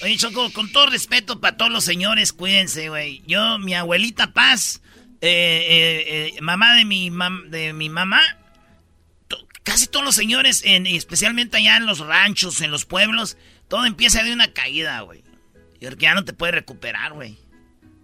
[0.03, 3.23] Oye, Choco, con todo respeto para todos los señores, cuídense, güey.
[3.27, 4.83] Yo, mi abuelita Paz,
[5.21, 8.21] eh, eh, eh, mamá de mi, mam- de mi mamá,
[9.63, 13.37] casi todos los señores, en, especialmente allá en los ranchos, en los pueblos,
[13.69, 15.25] todo empieza de una caída, güey.
[15.81, 17.39] Y porque ya no te puedes recuperar, güey.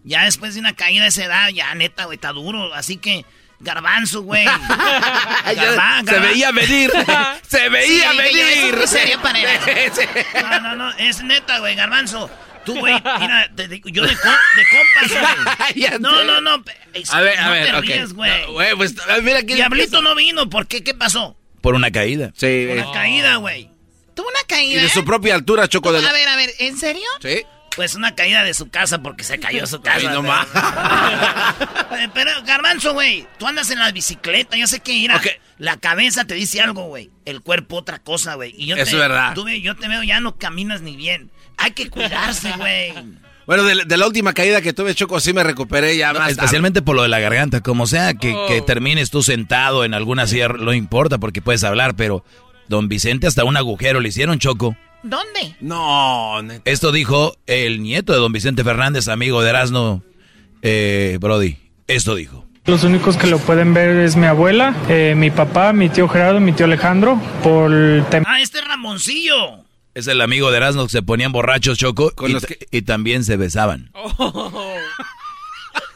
[0.05, 2.75] Ya después de una caída de esa edad, ya neta, güey, está duro.
[2.75, 3.25] Así que,
[3.61, 4.44] garbanzo, güey.
[6.07, 6.90] Se veía venir.
[7.48, 8.44] Se veía Sí, venir.
[9.68, 9.92] él.
[10.42, 12.29] No, no, no, es neta, güey, garbanzo.
[12.64, 15.11] Tú, güey, mira, te digo, yo de, co- de compas,
[15.75, 15.90] güey.
[16.01, 16.64] No, no, no.
[16.94, 17.83] es- A ver, a no ver, te ok.
[17.85, 18.42] rías, güey.
[18.46, 20.83] No, güey, pues, a ver, mira quién Diablito no vino, ¿por qué?
[20.85, 21.37] ¿Qué pasó?
[21.61, 22.33] Por una caída.
[22.37, 22.68] Sí.
[22.70, 23.70] Una caída, güey.
[24.14, 24.83] ¿Tuvo una Y caída?
[24.83, 25.92] de su propia altura, Choco.
[25.92, 27.07] De la- A ver, a ver, ¿en serio?
[27.20, 27.42] Sí.
[27.75, 29.98] Pues una caída de su casa porque se cayó su casa.
[29.98, 30.46] Ay, no más.
[31.98, 35.27] Eh, Pero, Garbanzo, güey, tú andas en la bicicleta, yo sé que ir Ok.
[35.59, 37.11] La cabeza te dice algo, güey.
[37.25, 38.53] El cuerpo otra cosa, güey.
[38.57, 39.35] Y yo Eso te, es verdad.
[39.35, 41.31] tú yo te veo, ya no caminas ni bien.
[41.56, 42.92] Hay que cuidarse, güey.
[43.46, 46.30] Bueno, de, de la última caída que tuve, Choco, sí me recuperé ya No, más.
[46.30, 48.64] especialmente por lo de la garganta, como sea que, que Oh.
[48.64, 52.24] termines tú sentado en alguna silla, no importa porque puedes hablar, pero
[52.68, 54.76] don Vicente hasta un agujero le hicieron choco.
[55.02, 55.56] ¿Dónde?
[55.60, 56.62] No, neta.
[56.70, 60.04] Esto dijo el nieto de don Vicente Fernández, amigo de Erasno,
[60.62, 61.56] eh, Brody.
[61.88, 62.46] Esto dijo.
[62.64, 66.38] Los únicos que lo pueden ver es mi abuela, eh, mi papá, mi tío Gerardo,
[66.38, 68.24] mi tío Alejandro, por el tema.
[68.28, 69.64] Ah, este es Ramoncillo.
[69.94, 73.24] Es el amigo de Erasno que se ponían borrachos, Choco, y, los ta- y también
[73.24, 73.90] se besaban.
[73.92, 74.83] Yo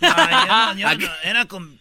[0.09, 1.79] no, yo no, era con...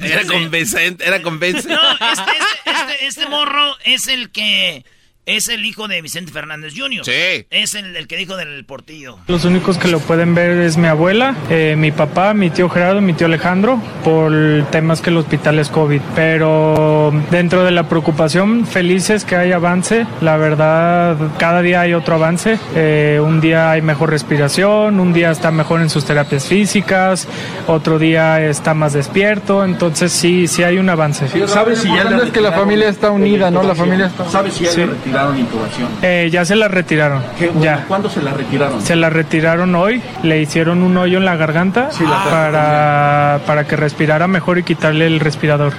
[0.00, 1.68] Era convincente, era convincente.
[1.74, 4.84] No, este, este, este, este morro es el que...
[5.26, 7.02] Es el hijo de Vicente Fernández Jr.
[7.02, 7.46] Sí.
[7.48, 9.16] Es el, el que dijo del Portillo.
[9.26, 13.00] Los únicos que lo pueden ver es mi abuela, eh, mi papá, mi tío Gerardo,
[13.00, 16.02] mi tío Alejandro, por el tema es que el hospital es COVID.
[16.14, 20.06] Pero dentro de la preocupación, felices que hay avance.
[20.20, 22.58] La verdad, cada día hay otro avance.
[22.74, 27.28] Eh, un día hay mejor respiración, un día está mejor en sus terapias físicas,
[27.66, 29.64] otro día está más despierto.
[29.64, 31.28] Entonces sí, sí hay un avance.
[31.48, 33.62] ¿Sabes si ya es que la familia está unida, no?
[33.62, 34.82] La familia está ¿Sabes si ya Sí.
[35.14, 35.98] Le retiraron intubación?
[36.02, 37.24] Eh, ya se la retiraron.
[37.38, 37.84] ¿Qué- Ya.
[37.86, 38.82] ¿Cuándo se la retiraron?
[38.84, 44.26] Se la retiraron hoy, le hicieron un hoyo en la garganta para, para que respirara
[44.28, 45.74] mejor y quitarle el respirador.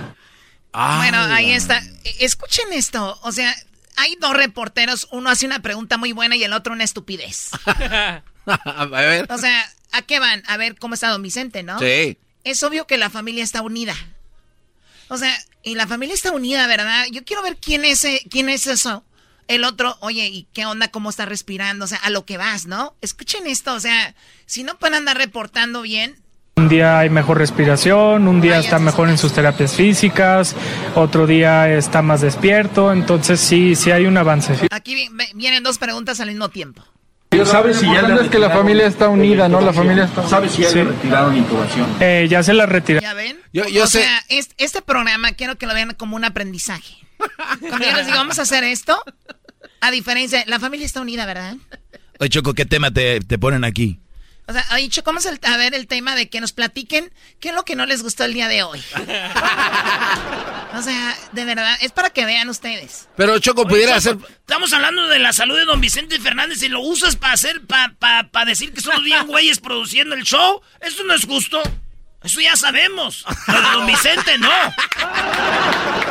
[0.74, 1.80] Bueno, ahí está.
[2.04, 3.18] E- Escuchen esto.
[3.24, 3.54] O sea,
[3.98, 5.08] hay dos reporteros.
[5.12, 7.52] Uno hace una pregunta muy buena y el otro una estupidez.
[8.46, 9.26] A ver.
[9.32, 10.44] O sea, ¿a qué van?
[10.48, 11.80] A ver cómo está don Vicente, ¿no?
[11.80, 12.18] Sí.
[12.44, 13.96] Es obvio que la familia está unida.
[15.08, 17.06] O sea, y la familia está unida, ¿verdad?
[17.12, 19.04] Yo quiero ver quién es, eh, quién es eso.
[19.48, 20.88] El otro, oye, ¿y qué onda?
[20.88, 21.86] ¿Cómo está respirando?
[21.86, 22.96] O sea, a lo que vas, ¿no?
[23.02, 26.16] Escuchen esto, o sea, si no pueden andar reportando bien,
[26.58, 30.56] Un día hay mejor respiración, un día está mejor en sus terapias físicas,
[30.96, 34.56] otro día está más despierto, entonces sí, sí hay un avance.
[34.72, 36.84] aquí vienen dos preguntas al mismo tiempo.
[37.44, 39.60] ¿Sabes si ya es que la familia está unida, ¿no?
[39.60, 40.76] La familia está ¿Sabes si ya Sí.
[40.76, 41.88] le retiraron intubación?
[42.00, 43.04] Eh, ya se la retiraron.
[43.10, 43.38] ¿Ya ven?
[43.52, 44.04] Yo, yo o sé.
[44.04, 46.96] sea, es- este programa quiero que lo vean como un aprendizaje.
[47.60, 49.02] Cuando yo les digo, vamos a hacer esto,
[49.82, 51.56] a diferencia, la familia está unida, ¿verdad?
[52.20, 54.00] Oye, Choco, ¿qué tema te, te ponen aquí?
[54.48, 57.12] O sea, ha dicho, ¿cómo es el, a ver el tema de que nos platiquen
[57.40, 58.80] qué es lo que no les gustó el día de hoy?
[60.76, 63.08] O sea, de verdad, es para que vean ustedes.
[63.16, 64.18] Pero Choco pudiera hacer.
[64.40, 68.30] Estamos hablando de la salud de don Vicente Fernández y lo usas para hacer, para
[68.30, 70.62] pa, decir que somos bien güeyes produciendo el show.
[70.82, 71.64] Eso no es justo.
[72.26, 73.24] Eso ya sabemos.
[73.46, 74.50] Pero de don Vicente no.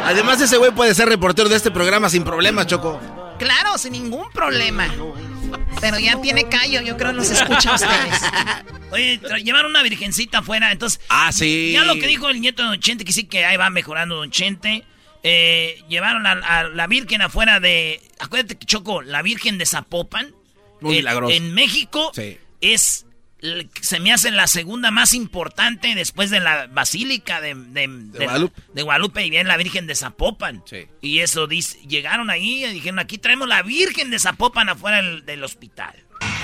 [0.05, 3.01] Además, ese güey puede ser reportero de este programa sin problemas, Choco.
[3.39, 4.87] Claro, sin ningún problema.
[5.81, 8.21] Pero ya tiene callo, yo creo que los escucha a ustedes.
[8.91, 11.01] Oye, llevaron una virgencita afuera, entonces...
[11.09, 11.73] Ah, sí.
[11.73, 14.15] Ya lo que dijo el nieto de Don Chente, que sí que ahí va mejorando
[14.17, 14.85] Don Chente.
[15.23, 18.01] eh, llevaron a, a la Virgen afuera de...
[18.21, 20.33] Acuérdate que Choco, la Virgen de Zapopan.
[20.81, 21.35] Muy en- milagroso.
[21.35, 22.39] En México Sí.
[22.61, 23.07] es...
[23.81, 28.63] Se me hace la segunda más importante después de la Basílica de, de, de- Guadalupe.
[28.73, 30.63] de Guadalupe y viene la Virgen de Zapopan.
[30.67, 30.87] Sí.
[31.01, 35.25] Y eso dice, llegaron ahí y dijeron, aquí traemos la Virgen de Zapopan afuera del,
[35.27, 35.95] del hospital.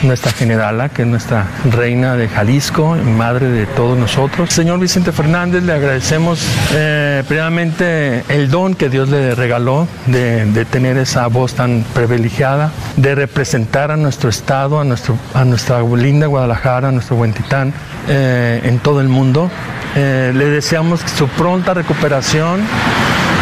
[0.03, 4.51] Nuestra generala, que es nuestra reina de Jalisco madre de todos nosotros.
[4.51, 10.97] Señor Vicente Fernández, le agradecemos eh, primeramente el don que Dios le regaló de, tener
[10.97, 16.88] esa voz tan privilegiada, de representar a nuestro estado, a, nuestro, a nuestra linda Guadalajara,
[16.88, 17.73] a nuestro Huentitán
[18.09, 19.51] eh, en todo el mundo.
[19.97, 22.61] Eh, le deseamos su pronta recuperación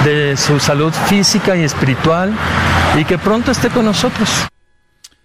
[0.05, 2.33] de su salud física y espiritual
[2.96, 4.48] y que pronto esté con nosotros.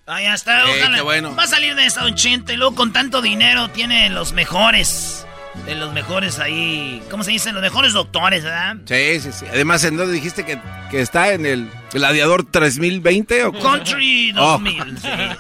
[0.06, 0.96] Ah, ya está, Eh, ojalá.
[0.98, 1.36] qué bueno.
[1.36, 5.26] Va a salir de esta Don Chente, y luego con tanto dinero tiene los mejores.
[5.66, 7.02] De los mejores ahí.
[7.12, 7.54] ¿Cómo se dice?
[7.54, 8.76] Los mejores doctores, ¿verdad?
[8.86, 9.46] Sí, sí, sí.
[9.50, 11.32] Además, ¿en dónde dijiste que, que está?
[11.32, 13.46] ¿En el Gladiador 3020?
[13.46, 13.54] ¿o?
[13.54, 14.60] Country Oh.
[14.60, 14.98] 2000.
[15.00, 15.08] Sí.
[15.08, 15.36] Eh,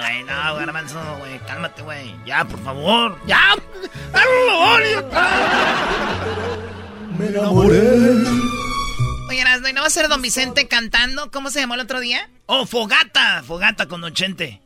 [0.00, 1.38] Güey, no, garbanzo, güey.
[1.46, 2.14] Cálmate, güey.
[2.24, 3.18] Ya, por favor.
[3.26, 3.54] Ya.
[4.12, 4.82] Favor.
[7.18, 7.82] Me enamoré.
[9.28, 11.30] Oye, Erasmo, ¿y no va a ser Don Vicente cantando?
[11.30, 12.30] ¿Cómo se llamó el otro día?
[12.46, 13.42] Oh, fogata.
[13.42, 14.60] Fogata con Don Chente.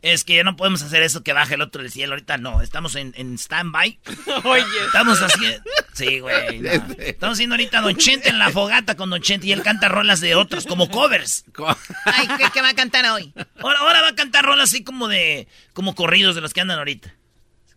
[0.00, 2.14] Es que ya no podemos hacer eso que baje el otro del cielo.
[2.14, 2.62] Ahorita no.
[2.62, 3.98] Estamos en, en stand-by.
[4.44, 4.64] Oye.
[4.86, 5.62] Estamos haciendo.
[5.92, 6.60] Sí, güey.
[6.60, 6.70] no.
[6.98, 10.20] Estamos haciendo ahorita Don Chente en la fogata con Don Chente y él canta rolas
[10.20, 11.44] de otros, como covers.
[12.04, 13.34] Ay, ¿qué, qué va a cantar hoy?
[13.60, 15.48] Ahora, ahora va a cantar rolas así como de.
[15.74, 17.14] como corridos de los que andan ahorita.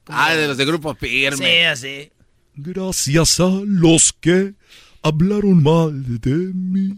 [0.08, 1.38] Ah, de los de Grupo Firme.
[1.38, 2.12] Sí, así.
[2.56, 4.54] Gracias a los que
[5.04, 6.96] hablaron mal de mí.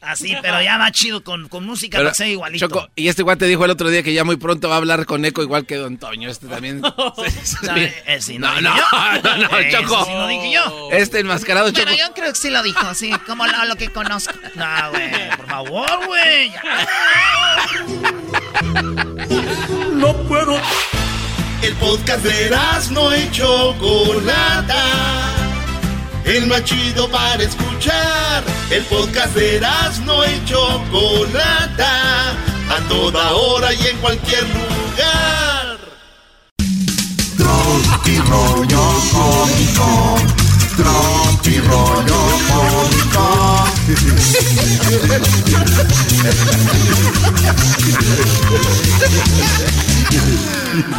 [0.00, 2.66] Así, pero ya va chido con, con música Pero, para que sea igualito.
[2.66, 5.04] Choco, y este guante dijo el otro día que ya muy pronto va a hablar
[5.04, 6.30] con Eco igual que Don Toño.
[6.30, 6.80] Este también.
[7.42, 7.84] Sí, No, sí.
[8.06, 10.04] eh, no, no, no, Eh, Choco.
[10.06, 10.88] sí, lo dije yo.
[10.90, 11.82] Este enmascarado Choco.
[11.86, 14.32] Bueno, yo creo que sí lo dijo, sí, como lo, lo que conozco.
[14.54, 16.50] No, güey, por favor, güey.
[19.94, 20.58] No puedo.
[21.62, 22.50] El podcast de
[22.92, 25.39] no y Chocolata.
[26.24, 28.42] El más chido para escuchar.
[28.70, 29.60] El podcast de
[30.04, 32.30] no y Chocolata.
[32.70, 35.78] A toda hora y en cualquier lugar.
[37.36, 40.16] Tropi rollo cómico.
[40.76, 43.50] Tropi rollo cómico.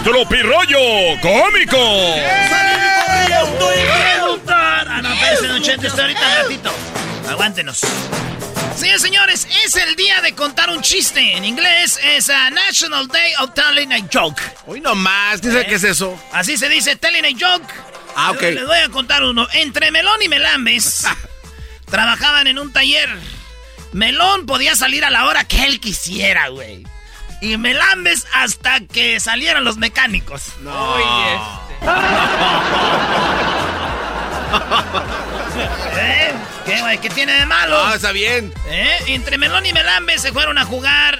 [0.03, 1.77] ¡Tropirollo cómico!
[1.77, 4.00] Ah, no,
[5.79, 6.71] está ahorita un ratito.
[7.29, 7.81] Aguántenos.
[8.75, 11.37] Señores, señores, es el día de contar un chiste.
[11.37, 14.41] En inglés es a National Day of Telling a Joke.
[14.65, 16.19] Hoy nomás, ¿qué, ¿qué es eso?
[16.31, 17.71] Así se dice, telling a joke.
[18.15, 18.41] Ah, ok.
[18.41, 19.47] Les les voy a contar uno.
[19.53, 21.05] Entre Melón y Melambes
[21.85, 23.09] trabajaban en un taller.
[23.93, 26.85] Melón podía salir a la hora que él quisiera, güey.
[27.41, 30.43] Y Melambes hasta que salieran los mecánicos.
[30.61, 30.95] No.
[35.61, 36.31] ¿Eh?
[36.65, 36.97] ¿Qué, güey?
[36.99, 37.87] ¿Qué tiene de malo?
[37.87, 38.53] No, está bien.
[38.67, 38.97] ¿Eh?
[39.07, 41.19] Entre Melón y Melambes se fueron a jugar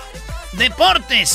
[0.54, 1.28] deportes.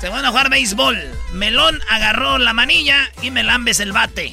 [0.00, 0.98] Se van a jugar béisbol.
[1.32, 4.32] Melón agarró la manilla y Melambes el bate.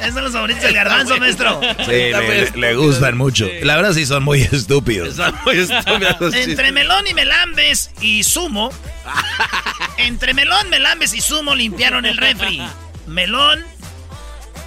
[0.00, 1.60] Esos son los favoritos del garbanzo, maestro.
[1.84, 3.48] Sí, le, le gustan mucho.
[3.62, 5.16] La verdad sí son muy estúpidos.
[5.16, 6.34] Son muy estúpidos.
[6.34, 8.72] Entre Melón y Melambes y Sumo
[10.06, 12.62] Entre Melón, Melambes y Sumo limpiaron el refri.
[13.06, 13.64] Melón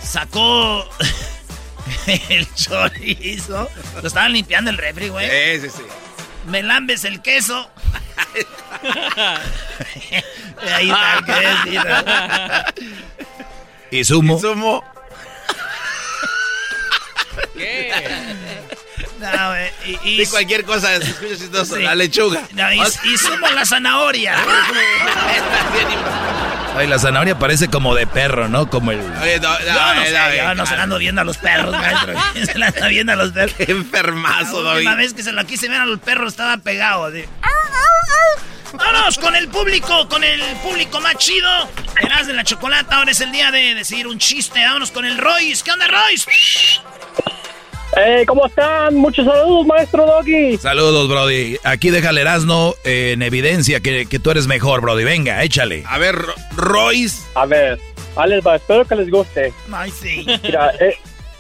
[0.02, 0.88] sacó
[2.30, 3.70] el chorizo.
[4.02, 5.30] Lo estaban limpiando el refri, güey.
[5.60, 5.84] Sí, sí, sí.
[6.48, 7.70] Melambes el queso.
[10.74, 11.88] Ahí está el queso.
[13.92, 14.38] ¿Y Sumo?
[14.38, 14.84] Y sumo.
[17.56, 17.92] ¿Qué?
[19.32, 19.72] No, güey,
[20.04, 21.76] y, y- cualquier cosa, se escucha chistoso.
[21.78, 21.82] Sí.
[21.84, 22.42] La lechuga.
[22.52, 24.36] No, y, y sumo la zanahoria.
[26.76, 28.68] Ay, la zanahoria parece como de perro, ¿no?
[28.70, 29.00] Como el...
[29.22, 31.38] Oye, no, no, Yo no sé, no, yo no se la ando viendo a los
[31.38, 32.14] perros, maestro.
[32.46, 33.56] Se la anda viendo a los perros.
[33.58, 34.78] Qué enfermazo, La David.
[34.88, 37.06] última vez que se la quise ver a los perros estaba pegado.
[37.06, 37.26] así.
[38.74, 41.48] Vámonos con el público, con el público más chido.
[42.02, 44.60] Eras de la chocolata, ahora es el día de decir un chiste.
[44.66, 45.64] Vámonos con el Royce.
[45.64, 46.26] ¿Qué onda, Royce?
[47.96, 48.96] Hey, ¿cómo están?
[48.96, 50.58] Muchos saludos, maestro Doggy.
[50.58, 51.58] Saludos, Brody.
[51.64, 55.04] Aquí deja el Erasmo en evidencia que, que tú eres mejor, Brody.
[55.04, 55.84] Venga, échale.
[55.88, 57.22] A ver, Ro- Royce.
[57.36, 57.80] A ver,
[58.28, 59.54] les va, espero que les guste.
[59.72, 60.26] Ay, sí.
[60.44, 60.96] Mira, eh,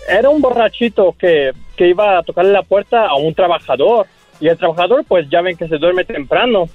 [0.07, 4.05] era un borrachito que, que iba a tocarle la puerta a un trabajador.
[4.39, 6.69] Y el trabajador, pues ya ven que se duerme temprano.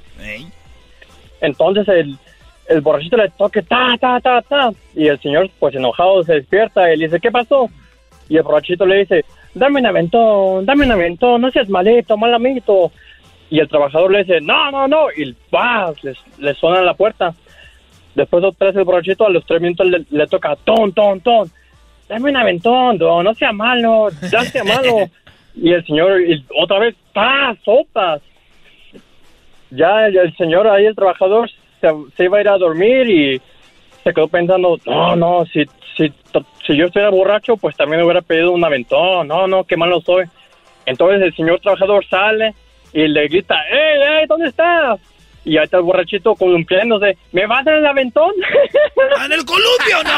[1.41, 2.19] Entonces el,
[2.69, 4.71] el borrachito le toque ta, ta, ta, ta.
[4.97, 7.69] Y el señor, pues enojado, se despierta y le dice, ¿qué pasó?
[8.29, 9.25] Y el borrachito le dice,
[9.59, 12.93] dame un aventón, dame un aventón, no seas malito, mal amiguito.
[13.51, 15.07] Y el trabajador le dice, no, no, no.
[15.17, 16.03] Y ¡paz!
[16.05, 17.35] Le, le suena la puerta.
[18.15, 21.51] Después otra vez el borrachito, a los tres minutos le, le toca, ton, ton, ton.
[22.09, 25.09] Dame un aventón, don, no sea malo, ya sea malo.
[25.55, 27.59] y el señor, y otra vez, ¡paz!
[27.65, 28.23] Sopas.
[29.71, 33.41] Ya el, el señor ahí, el trabajador, se, se iba a ir a dormir y
[34.09, 35.65] se quedó pensando, no, no, si,
[35.97, 36.11] si,
[36.67, 39.29] si yo estuviera borracho, pues también hubiera pedido un aventón.
[39.29, 40.25] No, no, qué malo soy.
[40.87, 42.55] Entonces el señor trabajador sale
[42.95, 44.99] y le grita, ¡Ey, ey, ¿dónde estás?
[45.45, 48.33] Y ahí está el borrachito columpiándose, ¿me vas a dar el aventón?
[49.25, 50.11] ¡En el columpio, no!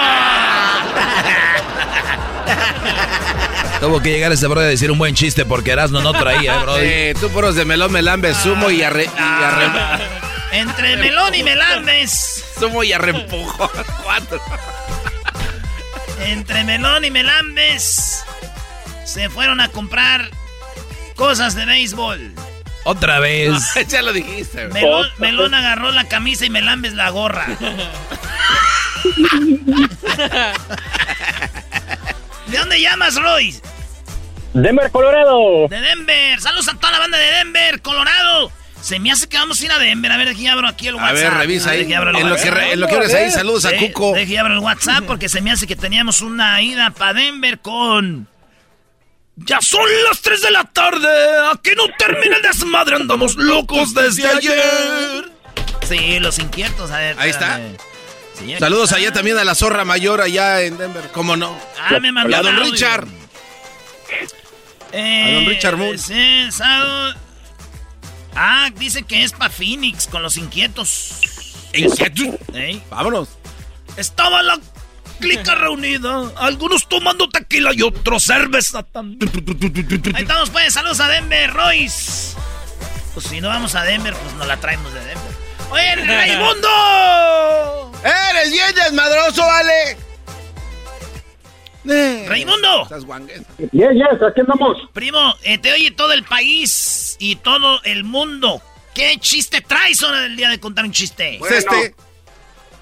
[3.80, 6.58] Tuvo que llegar ese Brody a decir un buen chiste porque Erasmo no traía, ¿eh,
[6.62, 6.80] Brody?
[6.82, 9.04] Eh, tú puros de melón, melambe, sumo y arre...
[9.04, 10.20] Y arre
[10.52, 12.44] Entre melón y melambes.
[12.58, 13.70] sumo y arrempujo.
[14.02, 14.40] Cuatro.
[16.20, 18.24] Entre melón y melambes.
[19.04, 20.28] Se fueron a comprar
[21.16, 22.32] cosas de béisbol.
[22.84, 23.52] Otra vez.
[23.88, 24.68] ya lo dijiste.
[24.68, 27.46] Melón, melón agarró la camisa y melambes la gorra.
[32.46, 33.54] ¿De dónde llamas, Roy?
[34.52, 35.68] Denver, Colorado.
[35.68, 36.40] De Denver.
[36.40, 38.50] Saludos a toda la banda de Denver, Colorado.
[38.82, 40.10] Se me hace que vamos a ir a Denver.
[40.10, 41.14] A ver, aquí abro aquí el A WhatsApp.
[41.16, 41.92] ver, revisa ahí.
[41.92, 44.14] Abro En lo que re- en lo que abres ahí, saludos a Cuco.
[44.14, 48.26] Deje abro el WhatsApp porque se me hace que teníamos una ida para Denver con...
[49.36, 51.08] Ya son las 3 de la tarde.
[51.52, 52.96] Aquí no termina el desmadre.
[52.96, 55.30] Andamos locos desde ayer.
[55.88, 56.90] Sí, los inquietos.
[56.90, 57.58] A ver, Ahí está.
[58.38, 58.96] Sí, Saludos está.
[58.96, 61.04] allá también a la zorra mayor allá en Denver.
[61.12, 61.56] ¿Cómo no?
[61.80, 62.56] Ah, me mandó A don.
[62.60, 63.06] Richard.
[64.92, 65.98] Eh, A don Richard Moon.
[65.98, 66.48] sí,
[68.34, 71.20] Ah, dice que es para Phoenix con los inquietos.
[71.72, 72.28] ¿Inquietos?
[72.54, 72.82] Ey.
[72.90, 73.28] Vámonos.
[73.96, 74.58] Estaba la
[75.20, 78.86] clica reunida, algunos tomando tequila y otros cerveza.
[78.94, 82.36] Ahí estamos pues, saludos a Denver, Royce.
[83.14, 85.32] Pues si no vamos a Denver, pues nos la traemos de Denver.
[85.70, 87.92] ¡Oye, Raimundo!
[88.02, 90.09] ¡Eres bien desmadroso, vale!
[91.84, 92.82] ¡Raimundo!
[92.82, 93.44] Estás guangueta.
[93.58, 94.76] Yes, yes, aquí andamos.
[94.92, 98.60] Primo, eh, te oye todo el país y todo el mundo.
[98.94, 101.36] ¿Qué chiste traes ahora del día de contar un chiste?
[101.38, 101.56] Bueno,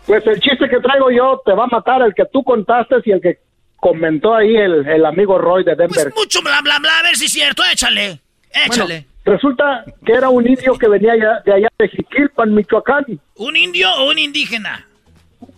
[0.07, 3.11] Pues el chiste que traigo yo te va a matar el que tú contaste y
[3.13, 3.39] el que
[3.77, 6.13] comentó ahí el, el amigo Roy de Denver.
[6.17, 8.21] Mucho bla bla bla, a ver si es cierto, échale.
[8.67, 9.07] Échale.
[9.25, 11.13] Bueno, resulta que era un indio que venía
[11.45, 13.05] de allá de Jiquilpan, Michoacán.
[13.37, 14.89] ¿Un indio o un indígena?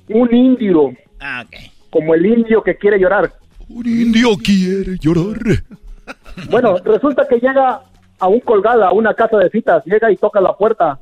[0.08, 1.69] Un indio, Ah, ok.
[1.90, 3.32] Como el indio que quiere llorar.
[3.68, 5.38] Un indio quiere llorar.
[6.50, 7.82] Bueno, resulta que llega
[8.18, 10.98] a un colgado, a una casa de citas, llega y toca la puerta.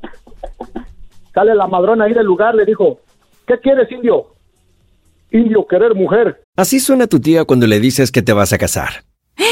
[1.33, 2.99] Sale la madrona ahí del lugar, le dijo,
[3.47, 4.35] ¿qué quieres, indio?
[5.31, 6.41] Indio, querer mujer.
[6.55, 9.03] Así suena tu tía cuando le dices que te vas a casar.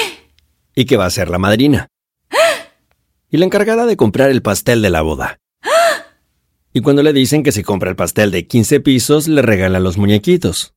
[0.75, 1.87] Y que va a ser la madrina.
[3.29, 5.39] Y la encargada de comprar el pastel de la boda.
[6.73, 9.97] Y cuando le dicen que si compra el pastel de 15 pisos, le regalan los
[9.97, 10.76] muñequitos.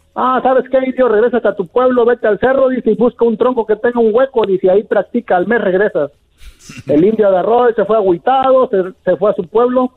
[0.15, 1.07] Ah, ¿sabes qué, indio?
[1.07, 4.13] Regresas a tu pueblo, vete al cerro, dice, y busca un tronco que tenga un
[4.13, 6.11] hueco, dice, ahí practica, al mes regresas.
[6.87, 9.91] El indio agarró y se fue agüitado, se, se fue a su pueblo,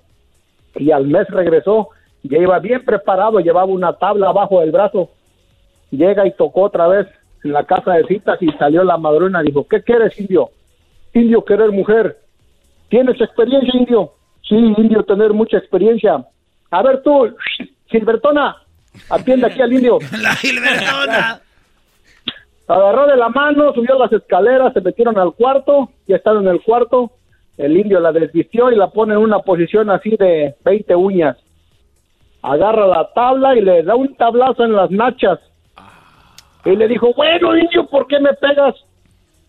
[0.76, 1.88] y al mes regresó,
[2.22, 5.10] ya iba bien preparado, llevaba una tabla abajo del brazo.
[5.90, 7.06] Llega y tocó otra vez
[7.44, 10.50] en la casa de citas y salió la madrona, dijo, ¿qué quieres, indio?
[11.12, 12.16] Indio, querer mujer.
[12.88, 14.12] ¿Tienes experiencia, indio?
[14.42, 16.24] Sí, indio, tener mucha experiencia.
[16.70, 17.34] A ver tú,
[17.90, 18.56] Silbertona,
[19.10, 19.98] atiende aquí al indio.
[20.20, 21.40] La Gilbertona.
[22.66, 26.62] Agarró de la mano, subió las escaleras, se metieron al cuarto, ya están en el
[26.62, 27.10] cuarto.
[27.58, 31.36] El indio la desvistió y la pone en una posición así de 20 uñas.
[32.42, 35.38] Agarra la tabla y le da un tablazo en las nachas.
[36.64, 38.74] Y le dijo, bueno, indio, ¿por qué me pegas?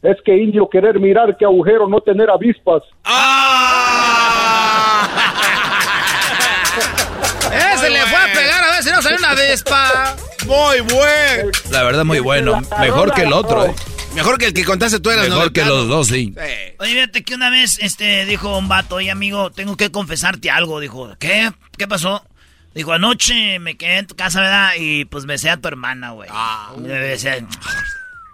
[0.02, 2.84] Es que indio querer mirar qué agujero, no tener avispas.
[7.74, 8.55] Ese le fue a pegar
[8.92, 10.16] no salió una vespa.
[10.46, 11.52] Muy bueno.
[11.72, 12.62] La verdad, muy bueno.
[12.80, 13.76] Mejor que el otro, eh.
[14.16, 16.34] Mejor que el que contaste tú eras Mejor que los dos, sí.
[16.80, 20.80] Oye, fíjate que una vez este, dijo un vato, oye amigo, tengo que confesarte algo.
[20.80, 21.52] Dijo, ¿qué?
[21.78, 22.26] ¿Qué pasó?
[22.74, 24.72] Dijo, anoche me quedé en tu casa, ¿verdad?
[24.78, 26.30] Y pues besé a tu hermana, güey.
[26.32, 27.46] Ah, me besé.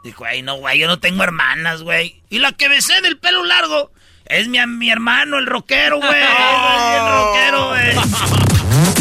[0.03, 2.21] Dijo, ay, no, güey, yo no tengo hermanas, güey.
[2.29, 3.91] Y la que besé del pelo largo
[4.25, 6.21] es mi, mi hermano, el rockero, güey.
[6.21, 9.00] el rockero, güey.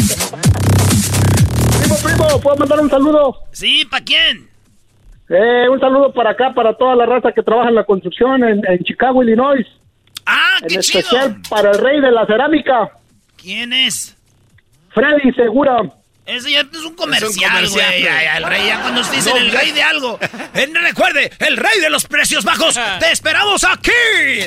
[2.39, 3.37] ¿puedo mandar un saludo?
[3.51, 4.49] Sí, ¿para quién?
[5.29, 8.61] Eh, un saludo para acá, para toda la raza que trabaja en la construcción en,
[8.67, 9.65] en Chicago, Illinois.
[10.25, 12.91] Ah, En especial para el rey de la cerámica,
[13.37, 14.15] ¿Quién es?
[14.93, 15.81] Freddy Segura.
[16.25, 18.05] Ese ya es un comercial, güey.
[18.05, 20.19] El rey, ya cuando se dicen No, el rey de algo.
[20.53, 22.79] Eh, recuerde, el rey de los precios bajos.
[22.99, 23.91] ¡Te esperamos aquí!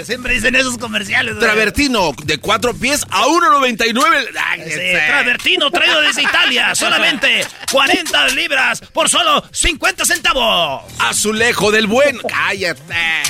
[0.05, 1.45] Siempre dicen esos comerciales, güey.
[1.45, 4.29] Travertino de cuatro pies a 1.99.
[4.39, 5.03] Ay, Sí, ese.
[5.07, 6.75] Travertino traído desde Italia.
[6.77, 10.85] Solamente 40 libras por solo 50 centavos.
[11.01, 12.21] Azulejo del bueno.
[12.29, 12.83] Cállate.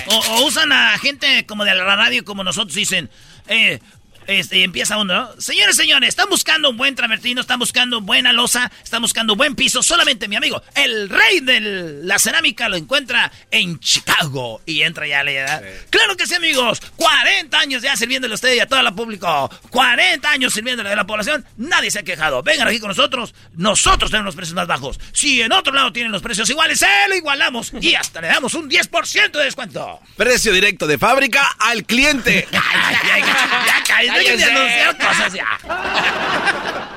[0.07, 3.11] O, o usan a gente como de la radio como nosotros dicen.
[3.47, 3.79] Eh,
[4.27, 5.41] este, y empieza uno, ¿no?
[5.41, 9.83] Señores, señores, están buscando un buen travertino, están buscando buena losa, están buscando buen piso.
[9.83, 11.61] Solamente mi amigo, el rey de
[12.03, 14.63] la cerámica, lo encuentra en Chicago.
[14.67, 15.63] Y entra ya, le da.
[15.91, 16.81] Claro que sí, amigos.
[16.97, 19.51] 40 años ya sirviéndole a usted y a todo el público.
[19.71, 21.45] 40 años sirviéndole a la población.
[21.57, 22.43] Nadie se ha quejado.
[22.43, 23.35] Vengan aquí con nosotros.
[23.55, 24.99] Nosotros tenemos los precios más bajos.
[25.13, 27.73] Si en otro lado tienen los precios iguales, se lo igualamos.
[27.81, 30.01] Y hasta le damos un 10% de descuento.
[30.17, 32.49] Precio directo de fábrica al cliente.
[32.55, 35.47] Ya, ya, ya, dejen de anunciar cosas ya.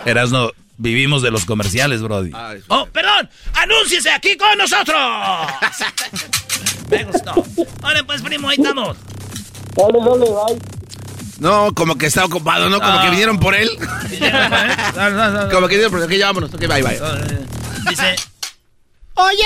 [0.05, 2.31] Erasno, vivimos de los comerciales, Brody.
[2.67, 4.97] Oh, perdón, anúnciese aquí con nosotros.
[6.89, 7.33] Me gustó.
[7.83, 8.97] Ahora pues, primo, ahí estamos.
[9.75, 10.59] Dale, dale, bye.
[11.39, 12.79] No, como que está ocupado, ¿no?
[12.79, 13.01] Como No.
[13.03, 13.69] que vinieron por él.
[15.51, 16.05] como que vinieron por él.
[16.05, 16.53] Ok, ya vámonos.
[16.53, 16.99] Ok, bye, bye.
[17.89, 18.15] Dice,
[19.13, 19.45] oye,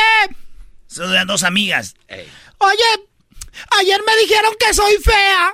[0.88, 1.96] son las dos amigas.
[2.60, 3.08] Oye,
[3.80, 5.54] ayer me dijeron que soy fea.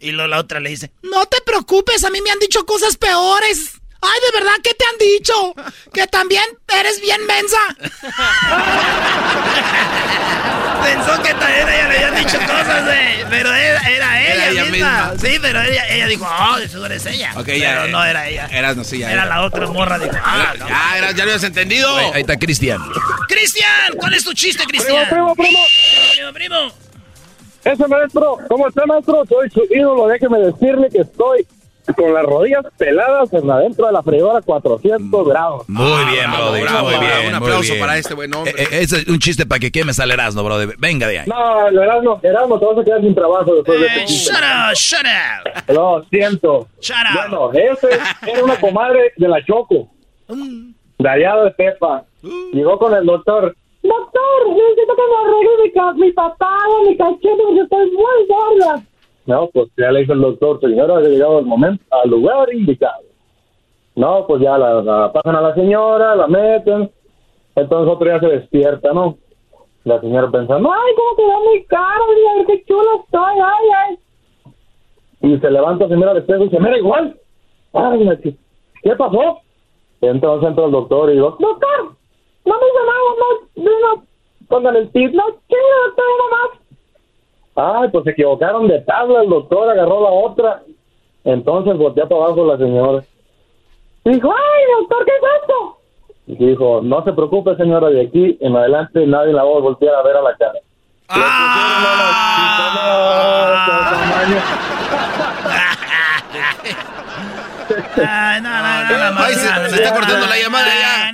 [0.00, 2.96] Y luego la otra le dice, no te preocupes, a mí me han dicho cosas
[2.96, 3.72] peores.
[4.00, 5.54] Ay, ¿de verdad qué te han dicho?
[5.92, 7.58] Que también eres bien mensa.
[10.84, 14.64] Pensó que también ella le habían dicho cosas, de, pero era, era ella, Era ella
[14.66, 15.10] misma.
[15.10, 15.28] misma.
[15.28, 17.32] Sí, pero ella, ella dijo, oh, eso eres ella.
[17.34, 17.86] Ok, pero ya.
[17.88, 18.46] no era ella.
[18.52, 19.10] Eras, no, sí, ya.
[19.12, 20.68] Era la otra morra, dijo, ah, no.
[20.68, 21.92] Ya, Eras, ya lo habías entendido.
[21.92, 22.80] Güey, ahí está Cristian.
[23.26, 25.08] Cristian, ¿cuál es tu chiste, Cristian?
[25.08, 25.58] Primo, primo, primo.
[26.14, 26.72] Primo, primo.
[27.64, 29.24] Ese maestro, ¿cómo está, maestro?
[29.26, 31.46] Soy su ídolo, déjeme decirle que estoy
[31.96, 35.68] con las rodillas peladas en adentro de la freidora 400 grados.
[35.68, 36.62] Muy bien, bravo, brother.
[36.62, 37.14] bravo, muy bravo.
[37.20, 37.28] bien.
[37.28, 37.80] Un aplauso bien.
[37.80, 38.52] para este buen hombre.
[38.58, 40.74] Eh, eh, es un chiste para que quemes al Erasmo, brother.
[40.78, 41.26] Venga de ahí.
[41.26, 44.32] No, el Erasmo, Erasmo, te vas a quedar sin trabajo después de Eh, este chiste.
[44.34, 45.06] shut up, shut
[45.68, 45.74] up.
[45.74, 46.68] Lo siento.
[46.80, 47.30] Shut up.
[47.30, 47.88] Bueno, ese
[48.30, 49.88] era una comadre de la Choco.
[50.98, 52.04] De allá de Tepa.
[52.52, 53.56] Llegó con el doctor.
[53.88, 58.82] Doctor, necesito que me arregle mi, mi papada, mi cachete, porque estoy muy gorda.
[59.26, 63.02] No, pues ya le dijo el doctor, señora, ha llegado el momento, al lugar indicado.
[63.94, 66.90] No, pues ya la, pasan a la señora, la meten.
[67.56, 69.18] Entonces otro día se despierta, ¿no?
[69.84, 73.98] La señora pensando, ay, cómo quedó mi cara, mira, qué chula estoy, ay, ay.
[75.30, 77.18] Y se levanta, se mira al y se mira igual.
[77.72, 78.36] Ay,
[78.82, 79.40] ¿qué pasó?
[80.00, 81.97] Entonces entra el doctor y digo, doctor,
[82.48, 84.02] no me hizo nada, no, no, no,
[84.48, 86.50] póngale el tip, no, ¿qué, doctor, nomás?
[87.60, 90.62] Ay, pues se equivocaron de tabla, el doctor agarró la otra.
[91.24, 93.02] Entonces volteó para abajo la señora.
[94.04, 95.76] Dijo, ay, doctor, ¿qué es esto?
[96.28, 99.94] Y dijo, no se preocupe, señora, de aquí en adelante nadie la va a voltear
[99.94, 100.58] a ver a la cara.
[108.06, 111.12] Ay, no, no, no, no, Ay, se, no, se no, está cortando la llamada ya.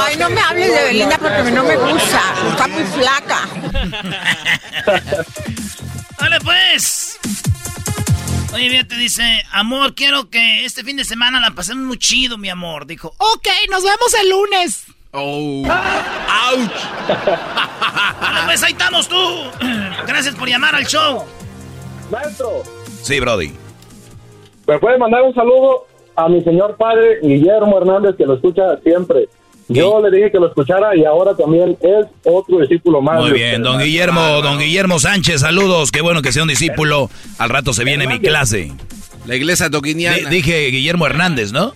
[0.00, 2.20] Ay, no me hables de Belinda porque no me gusta.
[2.50, 3.48] Está muy flaca.
[6.18, 7.18] Dale, pues.
[8.52, 12.36] Oye, bien, te dice, amor, quiero que este fin de semana la pasemos muy chido,
[12.36, 12.86] mi amor.
[12.86, 14.84] Dijo, ok, nos vemos el lunes.
[15.12, 15.66] Oh.
[15.68, 16.70] ¡Auch!
[18.20, 19.50] Dale, pues ahí estamos tú.
[20.06, 21.24] Gracias por llamar al show.
[22.10, 22.62] Maestro,
[23.02, 23.52] Sí, Brody.
[24.66, 25.86] ¿Me puede mandar un saludo
[26.16, 29.28] a mi señor padre Guillermo Hernández que lo escucha siempre?
[29.68, 33.20] Yo le dije que lo escuchara y ahora también es otro discípulo más.
[33.20, 33.64] Muy bien, usted.
[33.64, 35.90] don Guillermo, don Guillermo Sánchez, saludos.
[35.90, 37.08] Qué bueno que sea un discípulo.
[37.38, 38.72] Al rato se viene mi clase.
[39.26, 40.16] La iglesia doguiniana.
[40.28, 41.72] Di- dije Guillermo Hernández, ¿no?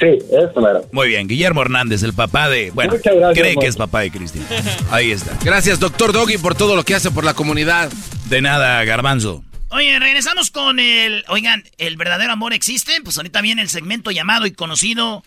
[0.00, 0.82] Sí, eso mero.
[0.92, 2.70] Muy bien, Guillermo Hernández, el papá de...
[2.72, 4.44] Bueno, gracias, cree que es papá de Cristian.
[4.90, 5.32] Ahí está.
[5.44, 7.90] Gracias, doctor Doggy, por todo lo que hace por la comunidad.
[8.28, 9.42] De nada, Garbanzo.
[9.76, 11.22] Oye, regresamos con el...
[11.28, 12.98] Oigan, ¿el verdadero amor existe?
[13.02, 15.22] Pues ahorita viene el segmento llamado y conocido...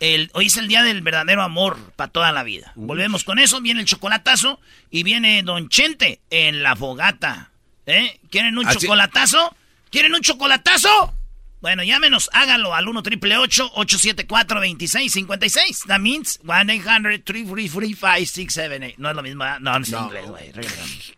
[0.00, 2.72] El, hoy es el día del verdadero amor para toda la vida.
[2.74, 4.58] Volvemos con eso, viene el chocolatazo
[4.90, 7.52] y viene Don Chente en la fogata.
[7.86, 8.18] ¿Eh?
[8.28, 9.54] ¿Quieren un Así- chocolatazo?
[9.90, 11.14] ¿Quieren un chocolatazo?
[11.60, 18.94] Bueno, llámenos, háganlo al 1 triple 874 2656 That means 1-800-333-5678.
[18.98, 20.50] No es lo mismo, no, no es inglés, güey.
[20.50, 21.12] Regresamos.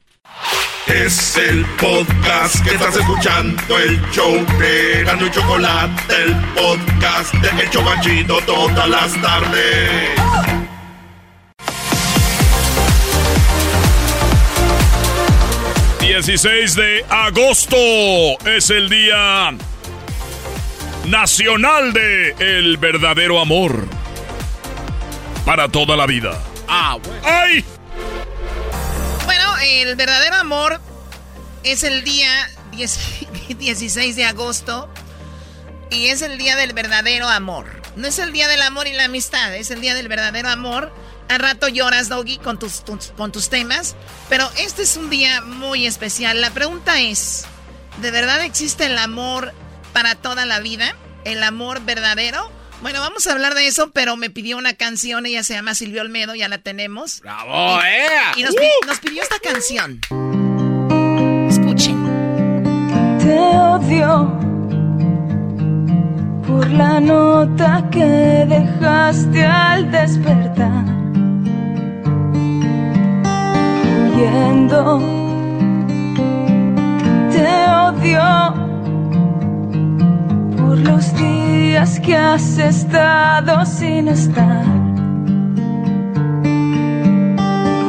[0.86, 7.62] Es el podcast que estás escuchando, el show de Gano y Chocolate, el podcast de
[7.62, 10.18] El Chobachito todas las tardes.
[16.00, 17.76] 16 de agosto
[18.44, 19.54] es el día
[21.06, 23.86] nacional de el verdadero amor
[25.44, 26.42] para toda la vida.
[26.66, 27.20] Ah, bueno.
[27.24, 27.64] ¡Ay!
[29.62, 30.80] El verdadero amor
[31.64, 32.30] es el día
[32.72, 32.98] 10
[33.58, 34.88] 16 de agosto
[35.90, 37.82] y es el día del verdadero amor.
[37.96, 40.92] No es el día del amor y la amistad, es el día del verdadero amor.
[41.28, 43.96] Al rato lloras, Doggy, con tus, tus- con tus temas,
[44.30, 46.40] pero este es un día muy especial.
[46.40, 47.44] La pregunta es,
[48.00, 49.52] ¿de verdad existe el amor
[49.92, 50.94] para toda la vida?
[51.24, 52.50] ¿El amor verdadero?
[52.82, 56.00] Bueno, vamos a hablar de eso, pero me pidió una canción, ella se llama Silvio
[56.00, 57.20] Olmedo, ya la tenemos.
[57.20, 58.08] ¡Bravo, Y- eh!
[58.36, 58.54] Y nos
[59.00, 60.00] pidió esta canción.
[61.48, 61.98] Escuchen.
[63.18, 64.32] Te odio
[66.46, 70.84] por la nota que dejaste al despertar.
[74.14, 74.98] Huyendo,
[77.32, 78.67] te odio
[80.68, 84.66] por los días que has estado sin estar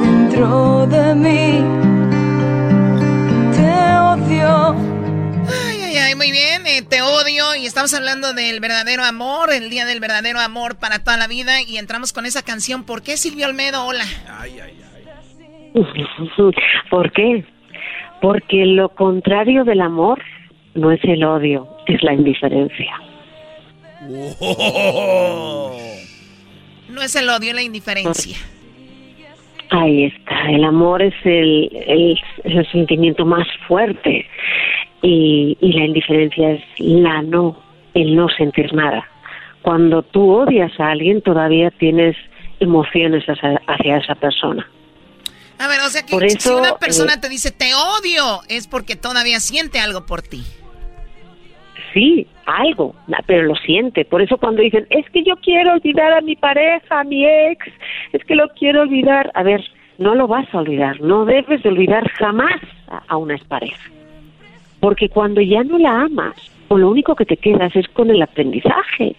[0.02, 1.62] dentro de mí.
[3.52, 4.76] Te odio.
[5.68, 6.66] Ay, ay, ay, muy bien.
[6.68, 11.00] eh, te odio y estamos hablando del verdadero amor, el día del verdadero amor para
[11.00, 11.62] toda la vida.
[11.62, 12.86] Y entramos con esa canción.
[12.86, 13.86] ¿Por qué Silvio Olmedo?
[13.86, 14.06] Hola.
[16.90, 17.46] ¿Por qué?
[18.22, 20.22] Porque lo contrario del amor
[20.76, 23.02] no es el odio, es la indiferencia.
[26.90, 28.38] No es el odio, la indiferencia.
[29.72, 34.26] Ahí está, el amor es el, el, es el sentimiento más fuerte
[35.04, 37.62] y, y la indiferencia es la no,
[37.94, 39.08] el no sentir nada.
[39.62, 42.16] Cuando tú odias a alguien todavía tienes
[42.60, 44.68] emociones hacia, hacia esa persona.
[45.60, 48.42] A ver, O sea que Por si eso, una persona eh, te dice te odio,
[48.48, 50.44] es porque todavía siente algo por ti.
[51.94, 54.06] Sí, algo, pero lo siente.
[54.06, 57.66] Por eso cuando dicen, es que yo quiero olvidar a mi pareja, a mi ex,
[58.14, 59.32] es que lo quiero olvidar.
[59.34, 59.64] A ver,
[59.98, 63.90] no lo vas a olvidar, no debes de olvidar jamás a, a una expareja.
[64.80, 66.36] Porque cuando ya no la amas,
[66.68, 69.16] pues lo único que te quedas es con el aprendizaje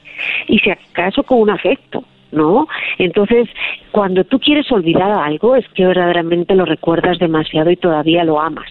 [0.47, 2.68] y si acaso con un afecto, ¿no?
[2.99, 3.49] Entonces,
[3.91, 8.71] cuando tú quieres olvidar algo, es que verdaderamente lo recuerdas demasiado y todavía lo amas.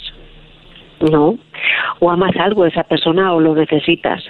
[1.07, 1.37] ¿No?
[1.99, 4.23] O amas algo de esa persona o lo necesitas.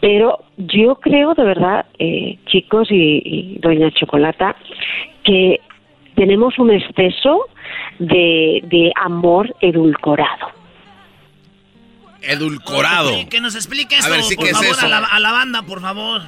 [0.00, 4.54] Pero yo creo de verdad, eh, chicos y, y doña Chocolata,
[5.24, 5.60] que
[6.14, 7.46] tenemos un exceso
[7.98, 10.48] de, de amor edulcorado.
[12.22, 13.10] Edulcorado.
[13.30, 14.86] Que nos explique A esto, ver, sí, por ¿qué es favor, eso?
[14.86, 16.22] A, la, a la banda, por favor.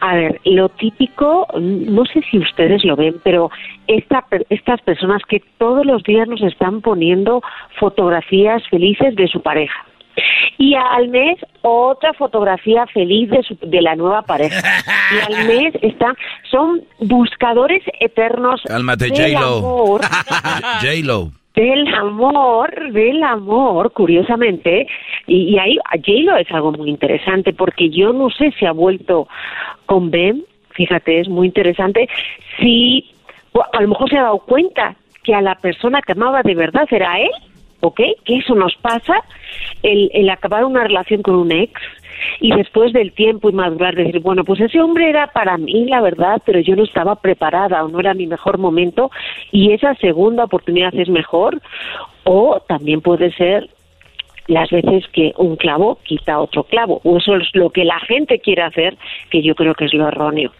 [0.00, 3.50] A ver, lo típico, no sé si ustedes lo ven, pero
[3.86, 7.42] esta, estas personas que todos los días nos están poniendo
[7.78, 9.84] fotografías felices de su pareja.
[10.58, 14.60] Y al mes otra fotografía feliz de, su- de la nueva pareja.
[15.12, 16.14] Y al mes están,
[16.50, 19.58] son buscadores eternos Cálmate, del J-Lo.
[19.58, 20.00] amor,
[20.82, 21.30] J-Lo.
[21.60, 24.86] Del amor, del amor, curiosamente,
[25.26, 29.28] y, y ahí J-Lo es algo muy interesante porque yo no sé si ha vuelto
[29.84, 32.08] con Ben, fíjate, es muy interesante,
[32.58, 33.10] si
[33.72, 36.88] a lo mejor se ha dado cuenta que a la persona que amaba de verdad
[36.90, 37.30] era él,
[37.80, 38.00] ¿ok?
[38.24, 39.22] Que eso nos pasa,
[39.82, 41.72] el, el acabar una relación con un ex
[42.40, 46.00] y después del tiempo y madurar decir, bueno, pues ese hombre era para mí, la
[46.00, 49.10] verdad, pero yo no estaba preparada o no era mi mejor momento
[49.50, 51.60] y esa segunda oportunidad es mejor
[52.24, 53.70] o también puede ser
[54.46, 58.40] las veces que un clavo quita otro clavo o eso es lo que la gente
[58.40, 58.98] quiere hacer
[59.30, 60.52] que yo creo que es lo erróneo.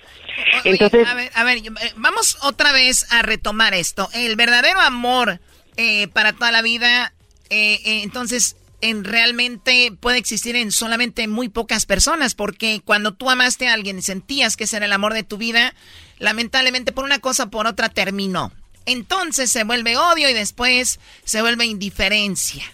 [0.64, 4.08] Entonces, A ver, a ver, eh, vamos otra vez a retomar esto.
[4.14, 5.40] El verdadero amor
[5.80, 7.12] eh, para toda la vida,
[7.48, 13.28] eh, eh, entonces, en realmente puede existir en solamente muy pocas personas, porque cuando tú
[13.30, 15.74] amaste a alguien y sentías que ese era el amor de tu vida,
[16.18, 18.52] lamentablemente por una cosa o por otra terminó.
[18.86, 22.64] Entonces se vuelve odio y después se vuelve indiferencia.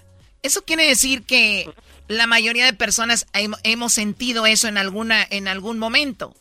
[0.42, 1.68] Eso quiere decir que
[2.08, 6.34] la mayoría de personas hem- hemos sentido eso en alguna en algún momento.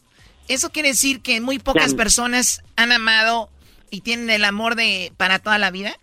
[0.47, 3.49] Eso quiere decir que muy pocas personas han amado
[3.89, 5.97] y tienen el amor de para toda la vida.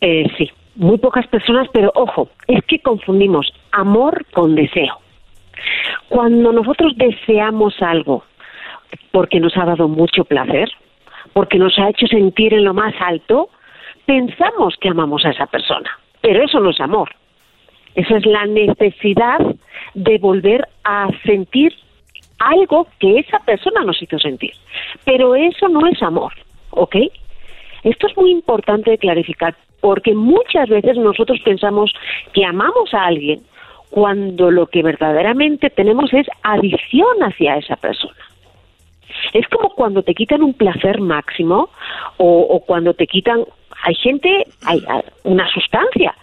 [0.00, 4.98] Eh, sí, muy pocas personas, pero ojo, es que confundimos amor con deseo.
[6.08, 8.24] Cuando nosotros deseamos algo
[9.10, 10.70] porque nos ha dado mucho placer,
[11.32, 13.50] porque nos ha hecho sentir en lo más alto,
[14.06, 15.90] pensamos que amamos a esa persona,
[16.20, 17.10] pero eso no es amor.
[17.94, 19.40] Eso es la necesidad
[19.94, 21.74] de volver a sentir
[22.38, 24.52] algo que esa persona nos hizo sentir.
[25.04, 26.32] Pero eso no es amor,
[26.70, 26.96] ¿ok?
[27.82, 31.92] Esto es muy importante de clarificar porque muchas veces nosotros pensamos
[32.32, 33.40] que amamos a alguien
[33.90, 38.14] cuando lo que verdaderamente tenemos es adicción hacia esa persona.
[39.32, 41.70] Es como cuando te quitan un placer máximo
[42.18, 43.44] o, o cuando te quitan,
[43.82, 46.14] hay gente, hay, hay una sustancia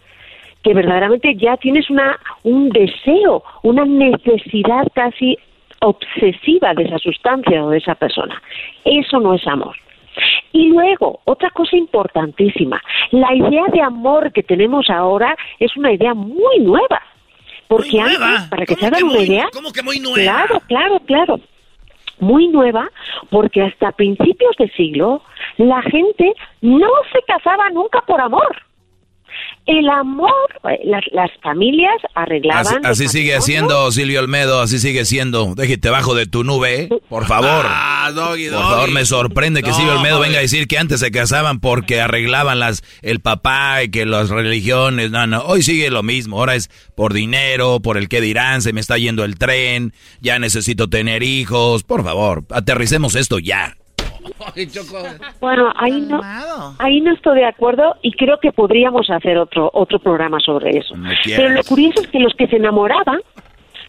[0.63, 5.37] que verdaderamente ya tienes una un deseo, una necesidad casi
[5.81, 8.41] obsesiva de esa sustancia o de esa persona.
[8.83, 9.75] Eso no es amor.
[10.51, 16.13] Y luego, otra cosa importantísima, la idea de amor que tenemos ahora es una idea
[16.13, 17.01] muy nueva.
[17.67, 19.47] Porque antes, para que se hagan una idea...
[19.51, 20.45] ¿Cómo que muy nueva?
[20.45, 21.39] Claro, claro, claro.
[22.19, 22.89] Muy nueva,
[23.29, 25.21] porque hasta principios de siglo
[25.57, 28.55] la gente no se casaba nunca por amor.
[29.67, 30.29] El amor,
[30.69, 32.85] eh, las, las familias arreglaban...
[32.85, 35.55] así sigue siendo, Silvio Olmedo, así sigue siendo.
[35.55, 36.89] Déjate bajo de tu nube, ¿eh?
[37.09, 37.65] por favor.
[37.67, 40.99] Ah, doggy, Por favor, me sorprende que No, Silvio Olmedo venga a decir que antes
[40.99, 45.09] se casaban porque arreglaban las el papá y que las religiones.
[45.09, 46.37] No, no, hoy sigue lo mismo.
[46.37, 50.37] Ahora es por dinero, por el que dirán, se me está yendo el tren, ya
[50.37, 51.83] necesito tener hijos.
[51.83, 53.75] Por favor, aterricemos esto ya.
[55.39, 56.21] Bueno, ahí no,
[56.79, 60.95] ahí no estoy de acuerdo y creo que podríamos hacer otro otro programa sobre eso.
[61.23, 63.19] Pero lo curioso es que los que se enamoraban,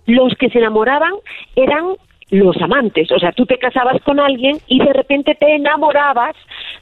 [0.06, 1.12] los que se enamoraban
[1.54, 1.96] eran
[2.30, 3.10] los amantes.
[3.12, 6.34] O sea, tú te casabas con alguien y de repente te enamorabas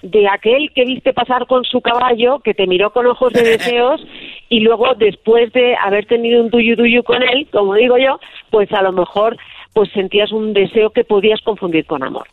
[0.03, 4.05] de aquel que viste pasar con su caballo, que te miró con ojos de deseos
[4.49, 8.19] y luego después de haber tenido un tuyu tuyu con él, como digo yo,
[8.51, 9.37] pues a lo mejor
[9.73, 12.29] pues sentías un deseo que podías confundir con amor.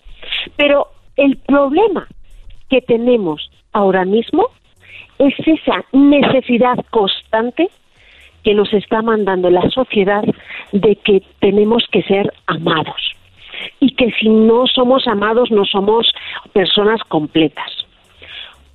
[0.55, 0.87] Pero
[1.21, 2.07] el problema
[2.67, 4.47] que tenemos ahora mismo
[5.19, 7.69] es esa necesidad constante
[8.43, 10.23] que nos está mandando la sociedad
[10.71, 13.13] de que tenemos que ser amados
[13.79, 16.11] y que si no somos amados no somos
[16.53, 17.69] personas completas.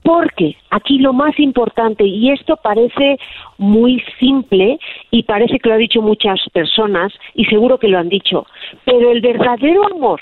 [0.04, 3.18] Porque aquí lo más importante, y esto parece
[3.58, 4.78] muy simple
[5.10, 8.46] y parece que lo han dicho muchas personas y seguro que lo han dicho,
[8.84, 10.20] pero el verdadero amor,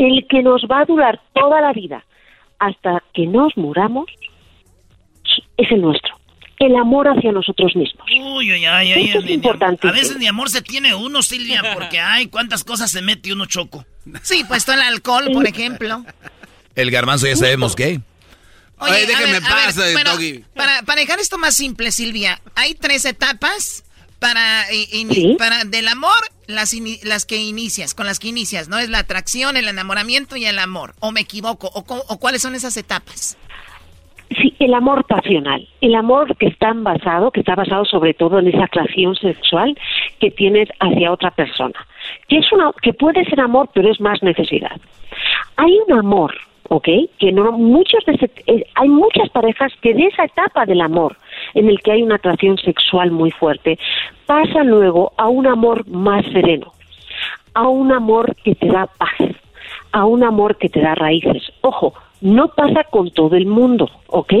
[0.00, 2.04] el que nos va a durar toda la vida
[2.58, 4.06] hasta que nos muramos,
[5.56, 6.14] es el nuestro.
[6.58, 8.06] El amor hacia nosotros mismos.
[8.10, 9.88] Uy, uy, ay, ay, Esto es importante.
[9.88, 13.46] A veces ni amor se tiene uno, Silvia, porque ay, cuántas cosas se mete uno
[13.46, 13.86] choco.
[14.22, 16.04] Sí, pues todo el alcohol, por ejemplo.
[16.74, 18.00] El garbanzo ya sabemos qué.
[18.78, 19.40] Oye, Oye, a déjeme
[19.92, 20.10] bueno.
[20.54, 23.84] Para, para dejar esto más simple, Silvia, hay tres etapas
[24.20, 26.12] para, ini- para del amor,
[26.46, 28.78] las, las que inicias, con las que inicias, ¿no?
[28.78, 30.92] Es la atracción, el enamoramiento y el amor.
[31.00, 31.68] ¿O me equivoco?
[31.74, 33.36] ¿O, o cuáles son esas etapas?
[34.40, 38.46] Sí, el amor pasional, el amor que está basado, que está basado sobre todo en
[38.46, 39.76] esa atracción sexual
[40.20, 41.74] que tienes hacia otra persona,
[42.28, 44.80] que es una, que puede ser amor, pero es más necesidad.
[45.56, 46.32] Hay un amor,
[46.68, 46.86] ¿ok?
[47.18, 51.16] Que no muchos de ese- eh, hay muchas parejas que de esa etapa del amor,
[51.54, 53.78] en el que hay una atracción sexual muy fuerte,
[54.26, 56.72] pasan luego a un amor más sereno,
[57.54, 59.34] a un amor que te da paz,
[59.92, 61.42] a un amor que te da raíces.
[61.62, 64.34] Ojo, no pasa con todo el mundo, ¿ok?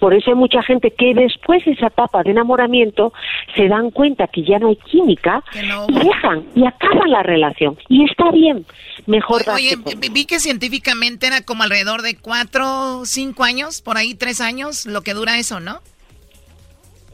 [0.00, 3.12] Por eso hay mucha gente que después de esa etapa de enamoramiento
[3.54, 5.42] se dan cuenta que ya no hay química
[5.88, 7.78] y dejan y acaban la relación.
[7.88, 8.66] Y está bien,
[9.06, 9.76] mejor Oye,
[10.12, 15.02] vi que científicamente era como alrededor de cuatro, cinco años, por ahí tres años, lo
[15.02, 15.80] que dura eso, ¿no?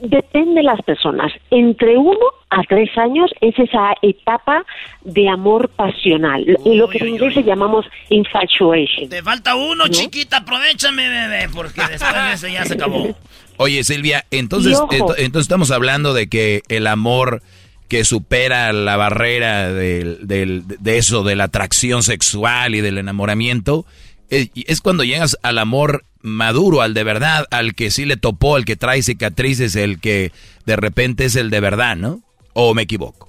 [0.00, 1.32] Depende de las personas.
[1.50, 2.18] Entre uno
[2.50, 4.64] a tres años es esa etapa
[5.02, 9.08] de amor pasional, lo- lo que en inglés llamamos infatuation.
[9.08, 13.08] Te falta uno, chiquita, aprovechame, bebé, porque después de ese ya se acabó.
[13.56, 14.78] Oye, Silvia, entonces,
[15.18, 17.42] entonces estamos hablando de que el amor
[17.88, 23.84] que supera la barrera del, del- de eso, de la atracción sexual y del enamoramiento,
[24.28, 28.56] es, es cuando llegas al amor maduro, al de verdad, al que sí le topó,
[28.56, 30.32] al que trae cicatrices, el que
[30.66, 32.20] de repente es el de verdad, ¿no?
[32.52, 33.28] ¿O me equivoco?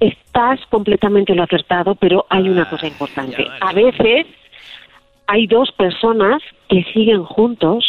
[0.00, 3.46] Estás completamente lo acertado, pero hay una cosa importante.
[3.60, 4.26] A veces
[5.26, 7.84] hay dos personas que siguen juntos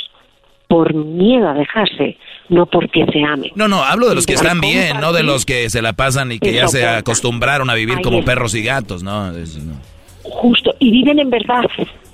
[0.68, 2.18] por miedo a dejarse,
[2.50, 3.52] no porque se amen.
[3.56, 6.32] No, no, hablo de los que están bien, no de los que se la pasan
[6.32, 9.32] y que ya se acostumbraron a vivir como perros y gatos, ¿no?
[9.36, 9.95] Eso no.
[10.32, 11.66] Justo, y viven en verdad,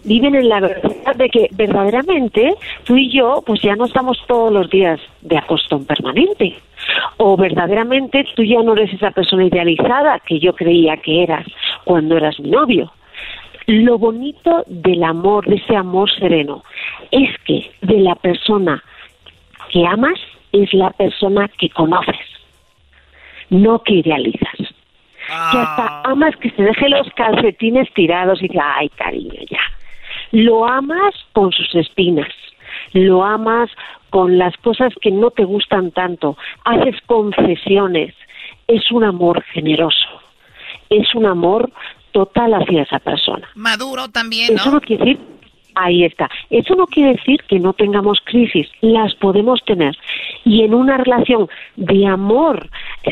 [0.03, 4.51] viven en la verdad de que verdaderamente tú y yo pues ya no estamos todos
[4.51, 6.55] los días de acostón permanente.
[7.17, 11.45] O verdaderamente tú ya no eres esa persona idealizada que yo creía que eras
[11.83, 12.91] cuando eras mi novio.
[13.67, 16.63] Lo bonito del amor, de ese amor sereno,
[17.11, 18.83] es que de la persona
[19.71, 20.19] que amas
[20.51, 22.17] es la persona que conoces,
[23.49, 24.70] no que idealizas
[25.51, 29.59] que hasta amas que se deje los calcetines tirados y dice, ay cariño, ya.
[30.31, 32.31] Lo amas con sus espinas,
[32.93, 33.69] lo amas
[34.09, 38.13] con las cosas que no te gustan tanto, haces concesiones,
[38.67, 40.09] es un amor generoso,
[40.89, 41.71] es un amor
[42.11, 43.47] total hacia esa persona.
[43.55, 44.75] Maduro también, Eso ¿no?
[44.75, 45.19] no quiere decir,
[45.75, 49.97] ahí está, eso no quiere decir que no tengamos crisis, las podemos tener.
[50.43, 52.69] Y en una relación de amor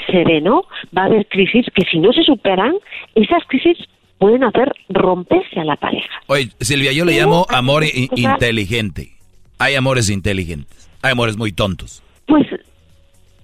[0.07, 0.65] sereno
[0.95, 2.73] va a haber crisis que si no se superan,
[3.15, 3.77] esas crisis
[4.17, 6.09] pueden hacer romperse a la pareja.
[6.27, 7.83] Oye, Silvia, yo le llamo amor
[8.15, 9.13] inteligente.
[9.57, 10.89] Hay amores inteligentes.
[11.01, 12.03] Hay amores muy tontos.
[12.27, 12.45] Pues,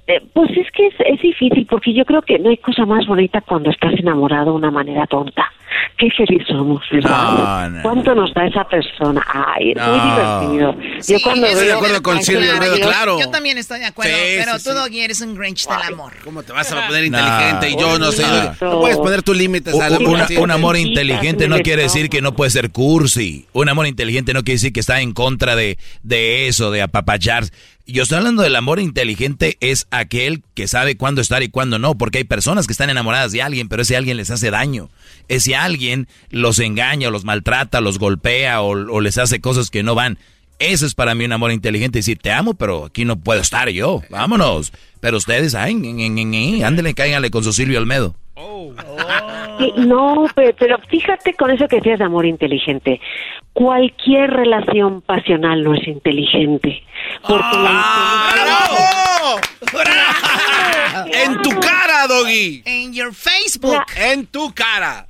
[0.07, 3.05] eh, pues es que es, es difícil porque yo creo que no hay cosa más
[3.07, 5.51] bonita cuando estás enamorado de una manera tonta.
[5.97, 7.69] Qué feliz somos, ¿verdad?
[7.69, 7.81] No, no.
[7.81, 9.25] ¿Cuánto nos da esa persona?
[9.33, 10.41] Ay, es muy No.
[10.41, 11.01] divertido.
[11.01, 13.19] Sí, yo cuando estoy de acuerdo con Ay, Silvia claro, yo- claro.
[13.19, 14.75] Yo también estoy de acuerdo, Sí, pero sí, tú, sí.
[14.77, 16.13] Doggy, eres un Grinch del amor.
[16.23, 17.17] ¿Cómo te vas a poner No.
[17.17, 18.23] inteligente y yo no sé?
[18.25, 18.55] Ah.
[18.61, 20.01] No puedes poner tus límites u- amor.
[20.01, 23.47] una- un amor inteligente no quiere decir que no puede ser cursi.
[23.53, 27.45] Un amor inteligente no quiere decir que está en contra de, de eso, de apapachar.
[27.87, 31.95] Yo estoy hablando del amor inteligente, es aquel que sabe cuándo estar y cuándo no,
[31.95, 34.89] porque hay personas que están enamoradas de alguien, pero ese alguien les hace daño.
[35.27, 39.93] Ese alguien los engaña, los maltrata, los golpea o, o les hace cosas que no
[39.93, 40.17] van.
[40.57, 41.99] Eso es para mí un amor inteligente.
[41.99, 44.01] Decir, te amo, pero aquí no puedo estar yo.
[44.09, 44.71] Vámonos.
[44.99, 45.75] Pero ustedes, ay,
[46.63, 48.15] ándele, cáiganle con su Silvio Almedo.
[48.37, 52.99] Sí, No, pero, pero fíjate con eso que decías de amor inteligente.
[53.53, 56.83] Cualquier relación pasional no es inteligente.
[57.27, 58.31] Porque ¡Ah!
[61.13, 62.61] En tu cara, Doggy.
[62.65, 63.83] En your Facebook.
[63.97, 65.07] En tu cara.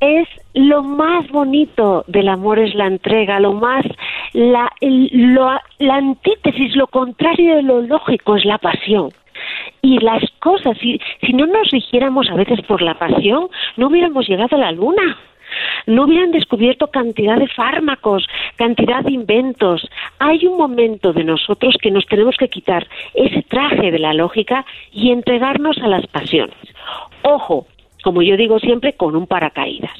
[0.00, 3.84] es lo más bonito del amor es la entrega, lo más
[4.32, 9.12] la el- lo- la antítesis, lo contrario de lo lógico es la pasión.
[9.82, 14.28] Y las cosas, si, si no nos rigiéramos a veces por la pasión, no hubiéramos
[14.28, 15.16] llegado a la luna.
[15.86, 18.26] no hubieran descubierto cantidad de fármacos,
[18.56, 19.88] cantidad de inventos.
[20.18, 24.64] Hay un momento de nosotros que nos tenemos que quitar ese traje de la lógica
[24.92, 26.56] y entregarnos a las pasiones.
[27.22, 27.66] Ojo,
[28.02, 29.92] como yo digo siempre, con un paracaídas.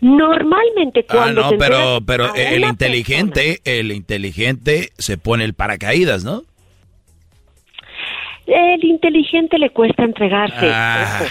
[0.00, 6.42] Normalmente Ah, cuando no, te pero, el inteligente, el inteligente se pone el paracaídas, ¿no?
[8.52, 10.70] El inteligente le cuesta entregarse.
[10.72, 11.22] Ah.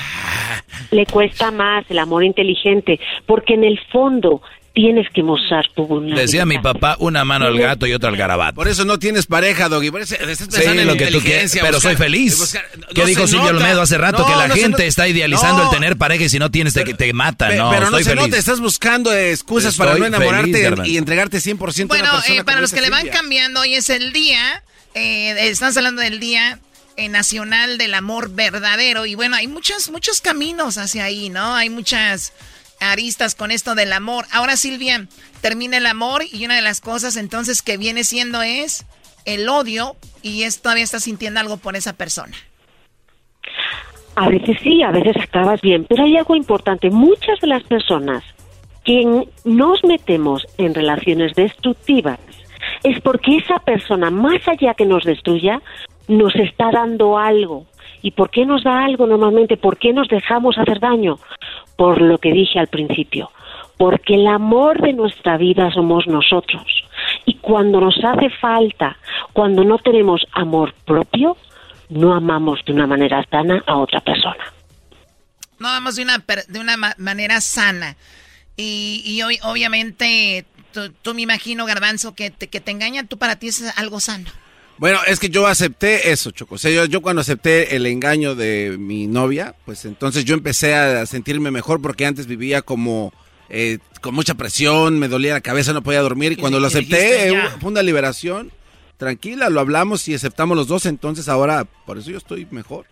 [0.91, 4.41] Le cuesta más el amor inteligente, porque en el fondo
[4.73, 6.21] tienes que mostrar tu vulnerabilidad.
[6.21, 8.55] Decía mi papá, una mano al gato y otra al garabato.
[8.55, 9.91] Por eso no tienes pareja, Doggy.
[9.91, 12.37] Por eso estás Sí, en lo que tú quieras, inteligencia, pero soy feliz.
[12.39, 13.49] buscar- ¿Qué no dijo Silvio.
[13.49, 14.19] Olmedo hace rato?
[14.19, 15.69] No, que la gente está idealizando No.
[15.71, 17.49] el tener pareja y si no tienes te, te matan.
[17.51, 18.23] Pe- No, pero no estoy se feliz.
[18.27, 22.21] nota, estás buscando excusas Estoy para no enamorarte feliz, y- entregarte 100% a Bueno, una
[22.21, 24.63] persona eh, para los que le van cambiando, hoy es el día,
[24.93, 26.59] eh, estamos hablando del día
[27.07, 31.55] nacional del amor verdadero y bueno, hay muchos, muchos caminos hacia ahí, ¿no?
[31.55, 32.33] Hay muchas
[32.79, 34.25] aristas con esto del amor.
[34.31, 35.07] Ahora Silvia,
[35.41, 38.85] termina el amor y una de las cosas entonces que viene siendo es
[39.25, 42.35] el odio y es todavía estás sintiendo algo por esa persona.
[44.15, 46.89] A veces sí, a veces acabas bien, pero hay algo importante.
[46.89, 48.23] Muchas de las personas
[48.83, 52.19] que nos metemos en relaciones destructivas
[52.83, 55.61] es porque esa persona, más allá que nos destruya,
[56.09, 57.65] nos está dando algo.
[58.01, 59.55] ¿Y por qué nos da algo normalmente?
[59.57, 61.17] ¿Por qué nos dejamos hacer daño?
[61.77, 63.31] Por lo que dije al principio.
[63.77, 66.63] Porque el amor de nuestra vida somos nosotros.
[67.25, 68.97] Y cuando nos hace falta,
[69.33, 71.37] cuando no tenemos amor propio,
[71.89, 74.43] no amamos de una manera sana a otra persona.
[75.59, 77.95] No vamos de una, de una ma- manera sana.
[78.55, 83.17] Y, y hoy, obviamente, tú, tú me imagino, Garbanzo, que te, que te engañan, tú
[83.17, 84.29] para ti es algo sano.
[84.79, 86.55] Bueno, es que yo acepté eso, Choco.
[86.55, 90.73] O sea, yo, yo cuando acepté el engaño de mi novia, pues entonces yo empecé
[90.73, 93.13] a sentirme mejor porque antes vivía como
[93.49, 96.31] eh, con mucha presión, me dolía la cabeza, no podía dormir.
[96.31, 98.51] Y cuando lo ¿Qué acepté, eh, fue una liberación.
[98.97, 100.85] Tranquila, lo hablamos y aceptamos los dos.
[100.85, 102.85] Entonces ahora, por eso yo estoy mejor.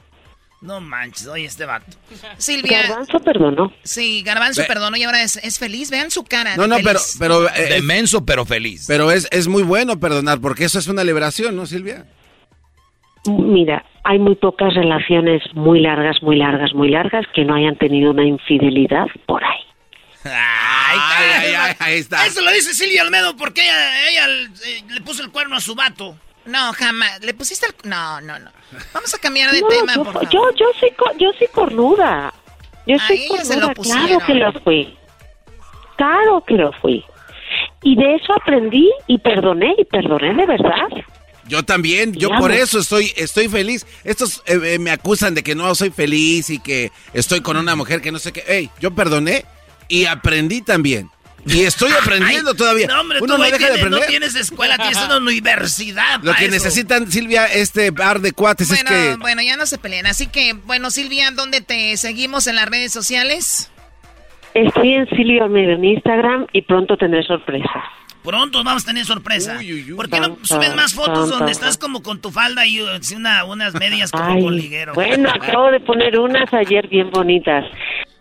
[0.62, 1.98] No manches, oye este vato.
[2.38, 2.82] Silvia.
[2.84, 3.74] Garbanzo perdonó.
[3.84, 5.92] Sí, Garbanzo Ve- perdonó y ahora es, es feliz.
[5.92, 6.56] Vean su cara.
[6.56, 7.16] No, de no, pero, feliz.
[7.20, 7.82] pero, eh,
[8.26, 8.86] pero feliz.
[8.88, 12.06] pero es, es muy bueno perdonar porque eso es una liberación, ¿no, Silvia?
[13.26, 18.12] Mira, hay muy pocas relaciones muy largas, muy largas, muy largas que no hayan tenido
[18.12, 19.60] una infidelidad por ahí.
[20.24, 22.26] Ay, ay, ay, ahí está.
[22.26, 24.26] Eso lo dice Silvia Almedo porque ella, ella,
[24.66, 26.18] eh, le puso el cuerno a su vato.
[26.48, 27.20] No, jamás.
[27.22, 27.76] ¿Le pusiste el.?
[27.90, 28.50] No, no, no.
[28.94, 30.30] Vamos a cambiar de No, tema, yo, por favor.
[30.30, 32.34] yo, yo soy, co- yo soy cornuda.
[32.86, 34.08] Yo A soy ella se cornuda, lo pusieron.
[34.08, 34.98] claro que lo fui.
[35.98, 37.04] Claro que lo fui.
[37.84, 40.88] Y de eso aprendí y perdoné, y perdoné de verdad.
[41.48, 43.86] Yo también, yo por eso estoy, estoy feliz.
[44.04, 47.76] Estos eh, eh, me acusan de que no soy feliz y que estoy con una
[47.76, 48.44] mujer que no sé qué.
[48.48, 49.46] Ey, yo perdoné
[49.88, 51.10] y aprendí también.
[51.48, 52.88] Y estoy aprendiendo todavía.
[52.88, 54.10] No, hombre, Uno tú no deja de tienes, no aprender.
[54.10, 56.20] tienes escuela, tienes una universidad.
[56.22, 56.52] Lo que eso.
[56.52, 59.16] necesitan, Silvia, este par de cuates Bueno, es que...
[59.18, 60.06] bueno, ya no se peleen.
[60.06, 63.72] Así que, bueno, Silvia, ¿dónde te seguimos en las redes sociales?
[64.54, 67.84] Estoy en Silvio Almeida en Instagram y pronto tendré sorpresas.
[68.24, 69.58] Pronto vamos a tener sorpresa.
[69.96, 72.82] ¿Por qué no subes más fotos donde estás como con tu falda y
[73.16, 74.94] una, unas medias como Ay, con liguero?
[74.96, 77.64] Bueno, acabo de poner unas ayer bien bonitas.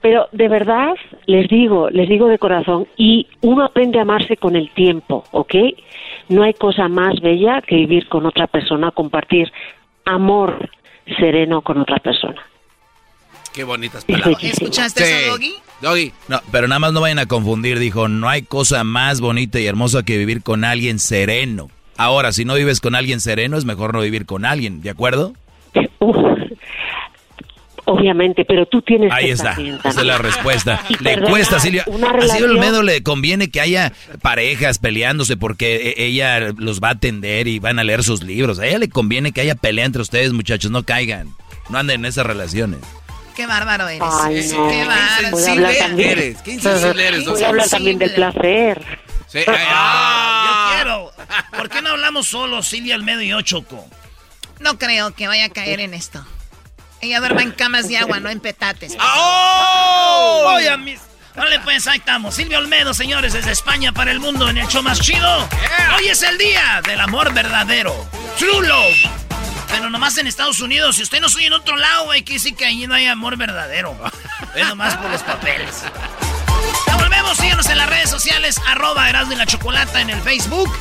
[0.06, 0.94] Pero de verdad,
[1.26, 5.52] les digo, les digo de corazón, y uno aprende a amarse con el tiempo, ¿ok?
[6.28, 9.52] No hay cosa más bella que vivir con otra persona, compartir
[10.04, 10.70] amor
[11.18, 12.40] sereno con otra persona.
[13.52, 14.44] Qué bonitas palabras.
[14.44, 15.54] ¿Escuchaste eso, Doggy?
[15.82, 16.12] Doggy.
[16.28, 19.66] No, pero nada más no vayan a confundir, dijo, no hay cosa más bonita y
[19.66, 21.68] hermosa que vivir con alguien sereno.
[21.96, 25.32] Ahora, si no vives con alguien sereno, es mejor no vivir con alguien, ¿de acuerdo?
[27.88, 29.52] Obviamente, pero tú tienes Ahí que está,
[29.84, 30.82] esa es la respuesta.
[30.88, 31.84] Y Le perdonar cuesta, Silvia.
[31.86, 36.88] una A Silvia Olmedo le conviene que haya parejas peleándose porque e- ella los va
[36.88, 38.58] a atender y van a leer sus libros.
[38.58, 41.28] A ella le conviene que haya pelea entre ustedes, muchachos, no caigan.
[41.68, 42.80] No anden en esas relaciones.
[43.36, 44.02] Qué bárbaro eres.
[44.22, 44.68] Ay, Sí, no.
[44.68, 45.98] Qué bárbaro.
[45.98, 48.82] Eres, qué insensible eres, Voy a hablar también del placer.
[49.28, 51.12] Sí, Ah, yo quiero.
[51.56, 53.84] ¿Por qué no hablamos solo Silvia Almedo y yo, Choco?
[54.60, 56.24] No creo que vaya a caer en esto.
[57.00, 58.96] Ella duerme en camas de agua, no en petates.
[59.00, 60.54] ¡Oh!
[60.56, 61.00] Oye, mis...
[61.36, 62.34] Vale, pues ahí estamos.
[62.34, 65.48] Silvia Olmedo, señores, desde España para el mundo en el show más chido.
[65.96, 67.94] Hoy es el día del amor verdadero.
[68.38, 68.96] True love.
[69.68, 70.96] Pero nomás en Estados Unidos.
[70.96, 73.36] Si usted no soy en otro lado, hay que decir que ahí no hay amor
[73.36, 73.94] verdadero.
[74.54, 75.82] Es nomás por los papeles.
[76.86, 80.74] Ya volvemos, síganos en las redes sociales, arroba Erasmo y la Chocolata en el Facebook.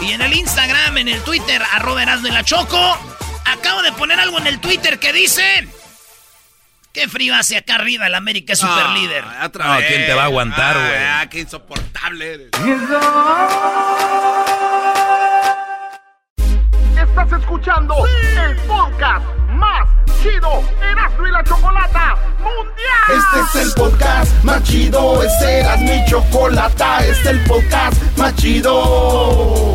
[0.00, 2.98] Y en el Instagram, en el Twitter, arroba Erasmo y la Choco.
[3.44, 5.68] Acabo de poner algo en el Twitter que dice...
[6.92, 9.24] Qué frío hace acá arriba, el América es super líder.
[9.24, 11.04] No, ¿quién te va a aguantar, güey?
[11.04, 12.50] Ah, qué insoportable eres.
[16.96, 19.88] Estás escuchando el podcast más
[20.20, 23.08] chido Erasmo y la Chocolata Mundial.
[23.08, 28.34] Este es el podcast más chido, este era mi chocolata, este es el podcast más
[28.34, 29.74] chido.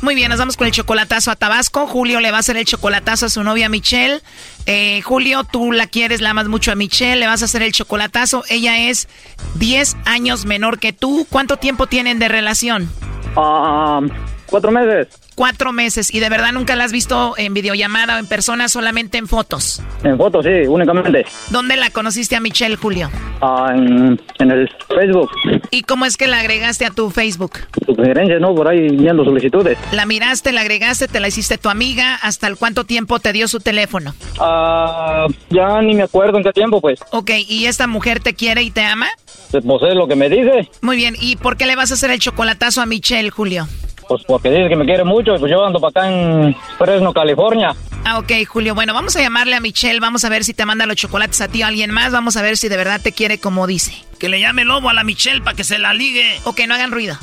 [0.00, 1.88] Muy bien, nos vamos con el chocolatazo a Tabasco.
[1.88, 4.20] Julio le va a hacer el chocolatazo a su novia Michelle.
[4.66, 7.72] Eh, Julio, tú la quieres, la amas mucho a Michelle, le vas a hacer el
[7.72, 8.44] chocolatazo.
[8.48, 9.08] Ella es
[9.56, 11.26] 10 años menor que tú.
[11.30, 12.88] ¿Cuánto tiempo tienen de relación?
[13.36, 14.00] Ah,
[14.48, 15.08] cuatro meses.
[15.34, 16.12] Cuatro meses.
[16.12, 19.80] ¿Y de verdad nunca la has visto en videollamada o en persona, solamente en fotos?
[20.02, 21.24] En fotos, sí, únicamente.
[21.50, 23.08] ¿Dónde la conociste a Michelle, Julio?
[23.40, 25.30] Ah, en, en el Facebook.
[25.70, 27.52] ¿Y cómo es que la agregaste a tu Facebook?
[27.86, 28.52] Sus sugerencias, ¿no?
[28.54, 29.78] Por ahí viendo solicitudes.
[29.92, 32.16] La miraste, la agregaste, te la hiciste tu amiga.
[32.16, 34.14] ¿Hasta el cuánto tiempo te dio su teléfono?
[34.40, 36.98] Ah, ya ni me acuerdo en qué tiempo, pues.
[37.12, 39.08] Ok, ¿y esta mujer te quiere y te ama?
[39.52, 40.68] Pues es lo que me dice.
[40.82, 43.68] Muy bien, ¿y por qué le vas a hacer el chocolatazo a Michelle, Julio?
[44.08, 47.12] Pues porque dice que me quiere mucho y pues yo ando para acá en Fresno,
[47.12, 47.74] California.
[48.04, 48.74] Ah, ok, Julio.
[48.74, 50.00] Bueno, vamos a llamarle a Michelle.
[50.00, 52.10] Vamos a ver si te manda los chocolates a ti o a alguien más.
[52.10, 53.92] Vamos a ver si de verdad te quiere como dice.
[54.18, 56.38] Que le llame lobo a la Michelle para que se la ligue.
[56.44, 57.16] O que no hagan ruido.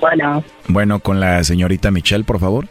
[0.00, 2.68] Bueno, Bueno, con la señorita Michelle, por favor.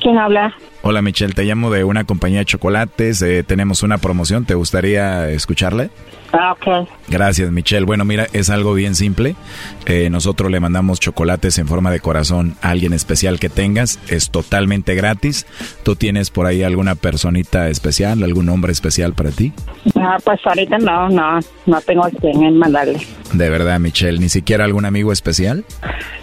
[0.00, 0.52] ¿quién habla?
[0.82, 3.22] Hola Michelle, te llamo de una compañía de chocolates.
[3.22, 5.90] eh, tenemos una promoción, ¿te gustaría escucharle?
[6.32, 6.88] Ah, ok.
[7.08, 7.84] Gracias Michelle.
[7.84, 9.34] Bueno, mira, es algo bien simple.
[9.86, 13.98] Eh, nosotros le mandamos chocolates en forma de corazón a alguien especial que tengas.
[14.08, 15.46] Es totalmente gratis.
[15.82, 19.52] ¿Tú tienes por ahí alguna personita especial, algún hombre especial para ti?
[19.96, 23.00] Ah, pues ahorita no, no, no tengo a quién mandarle.
[23.32, 25.64] De verdad, Michelle, ni siquiera algún amigo especial.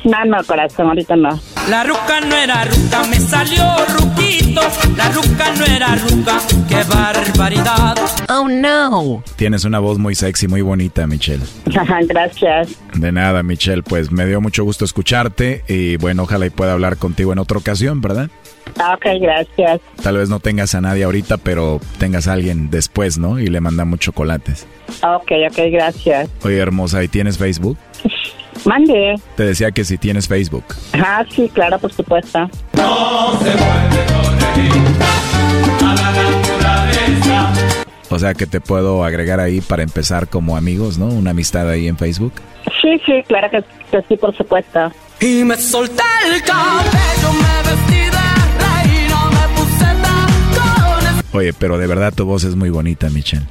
[0.06, 1.40] No, no, corazón, ahorita no.
[1.70, 3.64] La ruca no era ruca, me salió
[3.98, 4.62] ruquito.
[4.96, 7.98] La ruca no era ruca, qué barbaridad.
[8.30, 9.24] Oh no.
[9.36, 11.44] Tienes una voz muy sexy, muy bonita, Michelle.
[12.08, 12.76] Gracias.
[12.94, 16.98] De nada, Michelle, pues me dio mucho gusto escucharte y bueno, ojalá y pueda hablar
[16.98, 18.30] contigo en otra ocasión, ¿verdad?
[18.80, 19.82] Ah, Ok, gracias.
[20.02, 23.40] Tal vez no tengas a nadie ahorita, pero tengas a alguien después, ¿no?
[23.40, 24.68] Y le mandamos chocolates.
[25.04, 26.30] Ok, ok, gracias.
[26.44, 27.78] Oye, hermosa, ¿y tienes Facebook?
[28.66, 29.16] Mande.
[29.36, 30.66] Te decía que si tienes Facebook.
[30.94, 32.50] Ah, sí, claro, por supuesto.
[38.10, 41.08] O sea que te puedo agregar ahí para empezar como amigos, ¿no?
[41.08, 42.34] Una amistad ahí en Facebook.
[42.82, 44.92] Sí, sí, claro que, que sí, por supuesto.
[45.22, 46.04] Y me solté
[46.34, 48.12] el cabello, me vestí de
[48.66, 51.26] reina, me puse tacones.
[51.34, 53.46] Oye, pero de verdad tu voz es muy bonita, Michelle.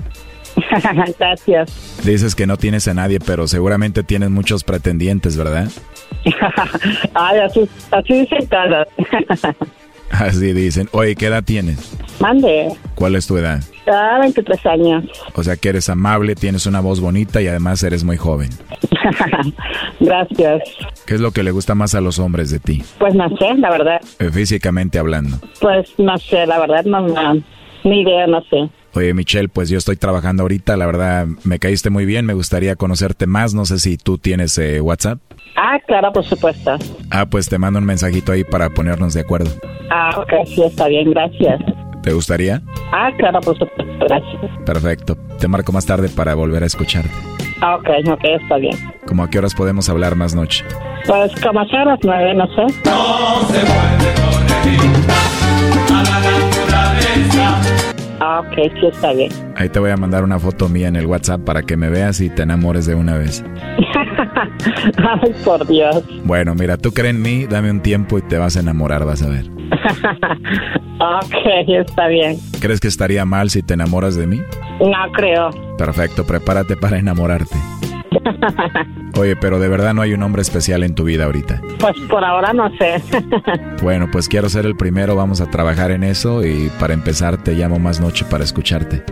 [1.19, 2.01] gracias.
[2.05, 5.69] Dices que no tienes a nadie, pero seguramente tienes muchos pretendientes, ¿verdad?
[7.15, 8.89] Ay, así, así dicen todas.
[10.11, 10.89] Así dicen.
[10.93, 11.93] Oye, ¿qué edad tienes?
[12.19, 12.73] Mande.
[12.95, 13.63] ¿Cuál es tu edad?
[13.91, 15.05] Ah, 23 años.
[15.35, 18.51] O sea que eres amable, tienes una voz bonita y además eres muy joven.
[20.01, 20.63] gracias.
[21.07, 22.83] ¿Qué es lo que le gusta más a los hombres de ti?
[22.99, 24.01] Pues no sé, la verdad.
[24.19, 25.39] Eh, Físicamente hablando.
[25.61, 27.35] Pues no sé, la verdad, no, no,
[27.85, 28.69] ni idea, no sé.
[28.95, 32.75] Oye, Michelle, pues yo estoy trabajando ahorita, la verdad me caíste muy bien, me gustaría
[32.75, 35.19] conocerte más, no sé si tú tienes eh, WhatsApp.
[35.57, 36.77] Ah, claro, por supuesto.
[37.11, 39.51] Ah, pues te mando un mensajito ahí para ponernos de acuerdo.
[39.91, 41.61] Ah, ok, sí, está bien, gracias.
[42.09, 42.63] ¿Te gustaría?
[42.91, 44.51] Ah, claro, por supuesto, gracias.
[44.65, 45.15] Perfecto.
[45.39, 47.11] Te marco más tarde para volver a escucharte.
[47.61, 48.75] Ah, ok, ok, está bien.
[49.07, 50.65] ¿Cómo a qué horas podemos hablar más noche?
[51.07, 52.65] Pues como sea a las nueve, no sé.
[58.21, 59.31] Ah, ok, sí, está bien.
[59.57, 62.21] Ahí te voy a mandar una foto mía en el WhatsApp para que me veas
[62.21, 63.45] y te enamores de una vez.
[64.97, 66.03] Ay, por Dios.
[66.25, 69.23] Bueno, mira, tú crees en mí, dame un tiempo y te vas a enamorar, vas
[69.23, 69.47] a ver.
[71.01, 71.33] Ok,
[71.69, 72.37] está bien.
[72.61, 74.43] ¿Crees que estaría mal si te enamoras de mí?
[74.81, 75.51] No creo.
[75.77, 77.55] Perfecto, prepárate para enamorarte.
[79.19, 81.61] Oye, pero de verdad no hay un hombre especial en tu vida ahorita.
[81.79, 83.03] Pues por ahora no sé.
[83.83, 87.55] Bueno, pues quiero ser el primero, vamos a trabajar en eso y para empezar te
[87.55, 89.05] llamo más noche para escucharte.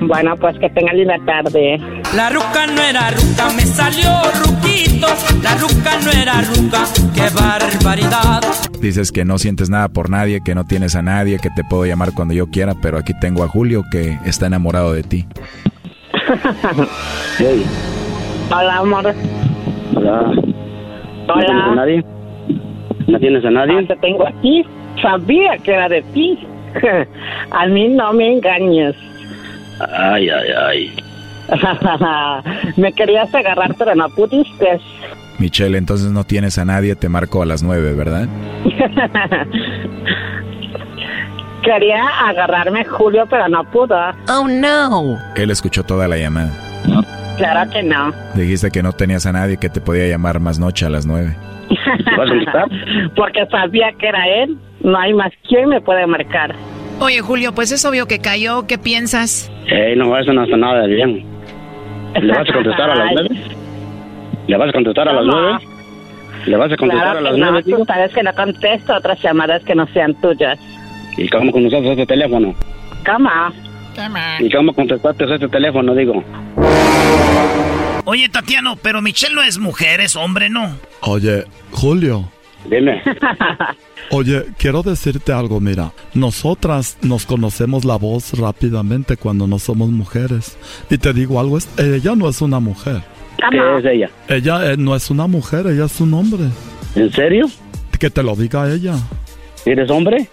[0.00, 1.78] Bueno, pues que tenga linda tarde.
[2.16, 4.10] La ruca no era ruca, me salió
[4.44, 5.06] ruquito.
[5.42, 8.42] La ruca no era ruca, qué barbaridad.
[8.80, 11.84] Dices que no sientes nada por nadie, que no tienes a nadie, que te puedo
[11.84, 15.26] llamar cuando yo quiera, pero aquí tengo a Julio que está enamorado de ti.
[17.38, 17.64] Hey.
[18.50, 19.14] Hola, amor.
[19.94, 20.32] Hola.
[21.26, 22.04] ¿No tienes a nadie?
[23.06, 23.78] ¿No tienes a nadie?
[23.78, 24.64] Ah, te tengo aquí.
[25.02, 26.38] Sabía que era de ti.
[27.50, 28.96] A mí no me engañes.
[29.94, 30.96] Ay, ay, ay.
[32.76, 34.80] me querías agarrar, pero no pudiste.
[35.38, 38.26] Michelle, entonces no tienes a nadie, te marco a las nueve, ¿verdad?
[41.62, 43.96] Quería agarrarme Julio, pero no pudo.
[44.28, 45.16] Oh, no.
[45.36, 46.50] Él escuchó toda la llamada.
[47.38, 48.12] Claro que no.
[48.34, 51.34] Dijiste que no tenías a nadie que te podía llamar más noche a las nueve.
[52.16, 52.64] ¿Vas a contestar?
[53.16, 54.56] Porque sabía que era él.
[54.80, 56.54] No hay más quien me puede marcar.
[57.00, 58.66] Oye, Julio, pues es obvio que cayó.
[58.66, 59.50] ¿Qué piensas?
[59.68, 61.24] Ey, no, eso no está nada de bien.
[62.20, 63.40] ¿Le vas a contestar a las nueve?
[64.46, 65.58] ¿Le vas a contestar a las nueve?
[66.46, 67.44] ¿Le vas a contestar Claro a las no.
[67.44, 67.84] nueve, Tú digo?
[67.84, 70.58] sabes que no contesto otras llamadas que no sean tuyas.
[71.16, 72.54] ¿Y cómo contestaste este teléfono?
[74.40, 76.22] ¿Y cómo contestaste este teléfono, digo?
[78.04, 80.76] Oye, Tatiano, pero Michelle no es mujer, es hombre, ¿no?
[81.02, 82.30] Oye, Julio.
[82.68, 83.02] Dime.
[84.10, 90.56] Oye, quiero decirte algo, mira, nosotras nos conocemos la voz rápidamente cuando no somos mujeres.
[90.88, 93.02] Y te digo algo, es- ella no es una mujer.
[93.50, 94.10] ¿Qué es ella?
[94.28, 96.44] Ella eh, no es una mujer, ella es un hombre.
[96.94, 97.46] ¿En serio?
[97.98, 98.94] Que te lo diga ella.
[99.66, 100.28] ¿Eres hombre?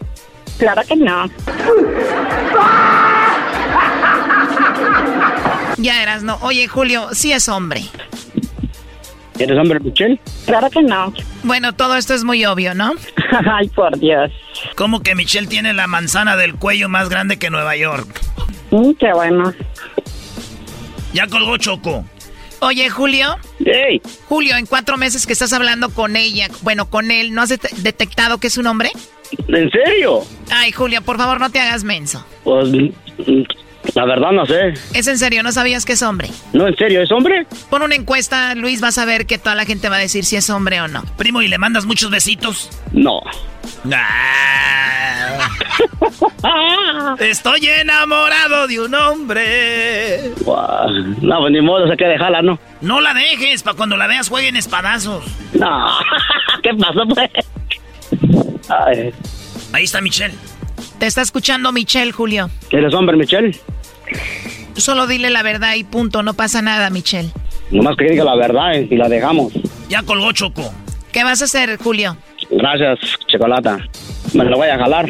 [0.57, 1.29] Claro que no.
[5.77, 6.37] Ya eras, no.
[6.41, 7.83] Oye, Julio, sí es hombre.
[9.37, 10.19] ¿Eres hombre, Michelle?
[10.45, 11.13] Claro que no.
[11.43, 12.93] Bueno, todo esto es muy obvio, ¿no?
[13.53, 14.31] Ay, por Dios.
[14.75, 18.21] ¿Cómo que Michelle tiene la manzana del cuello más grande que Nueva York?
[18.71, 19.53] Mm, qué bueno.
[21.13, 22.05] Ya colgó Choco.
[22.61, 23.35] Oye, Julio.
[23.65, 24.01] ¡Ey!
[24.29, 27.69] Julio, en cuatro meses que estás hablando con ella, bueno, con él, ¿no has det-
[27.77, 28.91] detectado que es un hombre?
[29.49, 30.21] ¿En serio?
[30.49, 32.25] Ay, Julio, por favor, no te hagas menso.
[32.45, 32.69] Pues,
[33.93, 34.73] la verdad no sé.
[34.93, 36.29] Es en serio, ¿no sabías que es hombre?
[36.53, 37.45] No, en serio, ¿es hombre?
[37.69, 40.35] Pon una encuesta, Luis, vas a ver que toda la gente va a decir si
[40.35, 41.03] es hombre o no.
[41.17, 42.69] Primo, ¿y le mandas muchos besitos?
[42.91, 43.21] No.
[43.91, 45.47] Ah.
[47.19, 50.31] Estoy enamorado de un hombre.
[50.45, 52.59] No, pues ni modo, se que dejarla, ¿no?
[52.81, 55.25] No la dejes, para cuando la veas jueguen espadazos.
[55.53, 55.87] No.
[56.63, 57.29] ¿Qué pasó, pues?
[58.69, 59.13] Ay,
[59.73, 60.33] Ahí está Michelle.
[60.99, 62.49] Te está escuchando Michelle, Julio.
[62.71, 63.57] ¿Eres hombre, Michelle?
[64.75, 67.31] Solo dile la verdad y punto, no pasa nada, Michelle.
[67.71, 69.53] Nomás que diga la verdad eh, y la dejamos.
[69.89, 70.73] Ya colgó Choco.
[71.11, 72.17] ¿Qué vas a hacer, Julio?
[72.49, 73.79] Gracias, chocolata.
[74.33, 75.09] Me lo voy a jalar.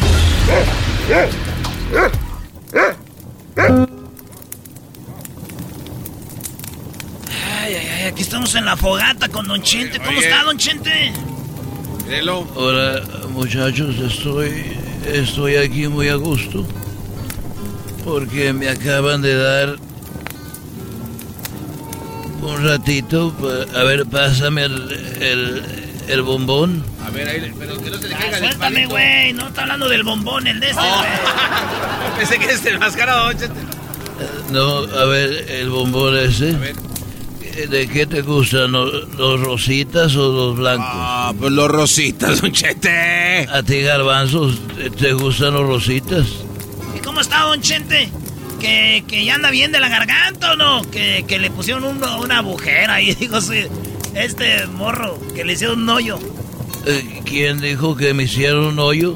[0.49, 0.65] Ay,
[7.75, 9.99] ay, ay, aquí estamos en la fogata con Don Chente.
[9.99, 11.13] ¿Cómo está, Don Chente?
[12.55, 14.77] Hola muchachos, estoy,
[15.07, 16.65] estoy aquí muy a gusto
[18.03, 19.77] porque me acaban de dar
[22.41, 23.33] un ratito.
[23.75, 24.91] A ver, pásame el,
[25.21, 25.63] el,
[26.11, 26.83] el bombón.
[27.05, 29.33] A ver, ahí, pero que no se le Ah, caiga del suéltame, güey.
[29.33, 30.97] No está hablando del bombón, el de este, Oh.
[30.97, 31.09] güey.
[32.17, 33.31] Pensé que es el mascarado.
[34.51, 36.55] No, a ver, el bombón ese.
[37.69, 38.71] ¿De qué te gustan?
[38.71, 40.85] ¿Los, los rositas o los blancos?
[40.89, 42.51] Ah, pues los rositas, don
[43.51, 46.27] ¿A ti, garbanzos, te- te gustan los rositas?
[46.95, 48.09] ¿Y cómo está, Don Chente?
[48.59, 52.03] que, que ya anda bien de la garganta o no, que, que le pusieron un-
[52.03, 53.63] una agujera ahí, digo, sí,
[54.15, 56.19] este morro, que le hicieron un hoyo.
[56.85, 59.15] Eh, ¿Quién dijo que me hicieron un hoyo?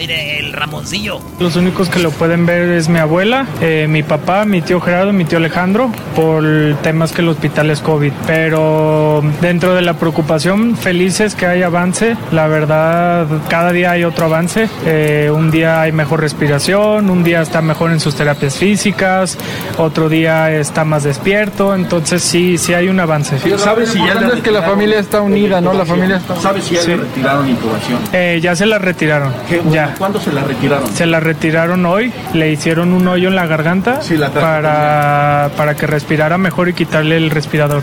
[0.00, 1.20] Mire, el Ramoncillo.
[1.40, 5.12] Los únicos que lo pueden ver es mi abuela, eh, mi papá, mi tío Gerardo,
[5.12, 6.42] mi tío Alejandro, por
[6.82, 8.10] temas que el hospital es COVID.
[8.26, 12.16] Pero dentro de la preocupación, felices que hay avance.
[12.32, 14.70] La verdad, cada día hay otro avance.
[14.86, 19.36] Eh, un día hay mejor respiración, un día está mejor en sus terapias físicas,
[19.76, 21.74] otro día está más despierto.
[21.74, 23.38] Entonces sí, sí hay un avance.
[23.58, 25.74] ¿Sabes si ya le es que la familia está unida, no?
[25.74, 26.36] La familia está...
[26.36, 26.88] ¿Sabes si ya Sí.
[26.92, 27.98] le retiraron intubación?
[28.14, 29.34] Eh, ya se la retiraron.
[29.70, 29.89] Ya.
[29.98, 30.88] ¿Cuándo se la retiraron?
[30.94, 34.00] Se la retiraron hoy, le hicieron un hoyo en la garganta
[34.34, 37.82] para, para que respirara mejor y quitarle el respirador.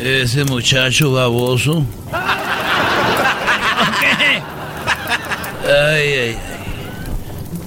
[0.00, 1.84] Ese muchacho baboso.
[5.64, 6.36] Ay, ay, ay.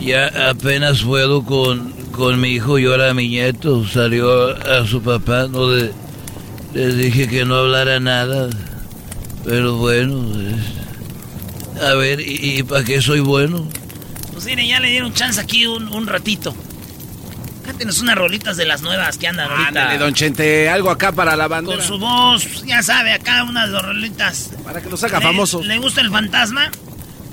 [0.06, 3.86] Ya apenas puedo con, con mi hijo y ahora mi nieto.
[3.86, 5.92] Salió a su papá, no le,
[6.74, 8.48] les dije que no hablara nada.
[9.44, 10.79] Pero bueno, es-
[11.82, 13.68] a ver, ¿y, para qué soy bueno?
[14.34, 16.56] Pues mire, ya le dieron chance aquí un, un ratito.
[17.66, 19.68] Cántenos unas rolitas de las nuevas que andan ahorita.
[19.68, 21.78] Ándale, don Chente, algo acá para la bandera.
[21.78, 24.52] Con su voz, ya sabe, acá unas rolitas.
[24.64, 25.62] Para que los haga ¿Le- famoso.
[25.64, 26.72] ¿Le gusta el fantasma?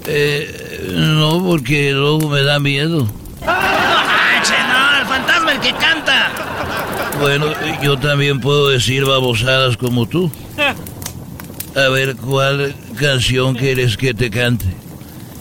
[0.06, 3.08] Eh, no, porque luego me da miedo.
[3.44, 6.30] Manche, no, el fantasma el que canta.
[7.20, 7.46] Bueno,
[7.82, 10.30] yo también puedo decir babosadas como tú.
[11.76, 14.64] A ver, ¿cuál canción quieres que te cante?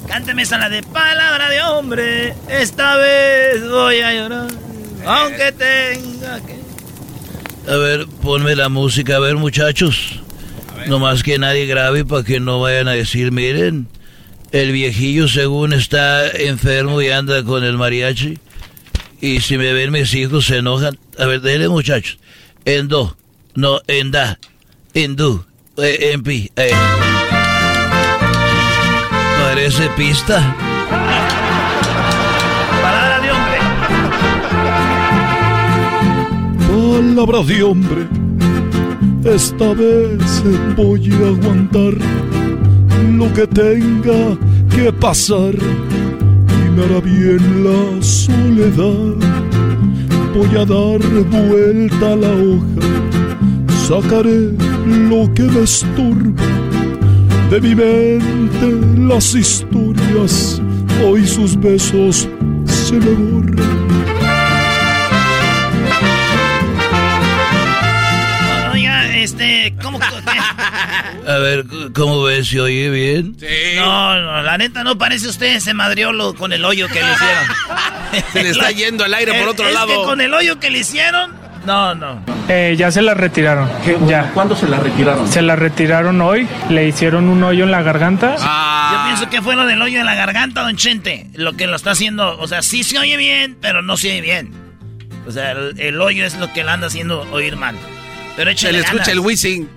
[0.06, 2.36] Cánteme esa la de palabra de hombre.
[2.50, 4.48] Esta vez voy a llorar.
[5.06, 7.72] Aunque tenga que.
[7.72, 10.20] A ver, ponme la música, a ver muchachos.
[10.88, 13.88] No más que nadie grave para que no vayan a decir, miren,
[14.52, 18.40] el viejillo según está enfermo y anda con el mariachi.
[19.22, 21.00] Y si me ven mis hijos se enojan.
[21.18, 22.20] A ver, dele muchachos.
[22.66, 23.16] En do,
[23.54, 24.38] no, en da,
[24.94, 25.46] en do,
[25.78, 26.50] eh, en pi.
[26.56, 26.72] eh.
[29.40, 30.56] Parece pista.
[32.82, 33.60] Palabra de hombre.
[37.16, 38.08] Palabra de hombre,
[39.24, 40.44] esta vez
[40.76, 41.94] voy a aguantar
[43.18, 44.38] lo que tenga
[44.76, 49.16] que pasar y me hará bien la soledad.
[50.36, 51.00] Voy a dar
[51.48, 52.82] vuelta a la hoja,
[53.88, 54.52] sacaré
[54.86, 56.44] lo que me estorba
[57.50, 60.62] de mi mente las historias.
[61.04, 62.28] Hoy sus besos
[62.66, 63.86] se me borran.
[68.74, 70.00] Oiga, este, ¿cómo?
[71.28, 72.48] A ver, ¿cómo ves?
[72.50, 73.36] ¿Se oye bien?
[73.78, 77.46] No, no, la neta no parece usted ese madriolo con el hoyo que le hicieron.
[78.32, 79.88] Se le está yendo el aire por otro es lado.
[79.88, 81.32] que con el hoyo que le hicieron,
[81.66, 82.22] no, no.
[82.48, 83.70] Eh, ya se la retiraron.
[84.08, 84.32] Ya.
[84.34, 85.28] ¿Cuándo se la retiraron?
[85.28, 88.36] Se la retiraron hoy, le hicieron un hoyo en la garganta.
[88.38, 91.28] Yo pienso que fue lo del hoyo en la garganta, don Chente.
[91.34, 94.22] Lo que lo está haciendo, o sea, sí se oye bien, pero no se oye
[94.22, 94.52] bien.
[95.28, 97.76] O sea, el, el hoyo es lo que le anda haciendo oír mal.
[98.36, 99.68] Pero Se le escucha el whizzing.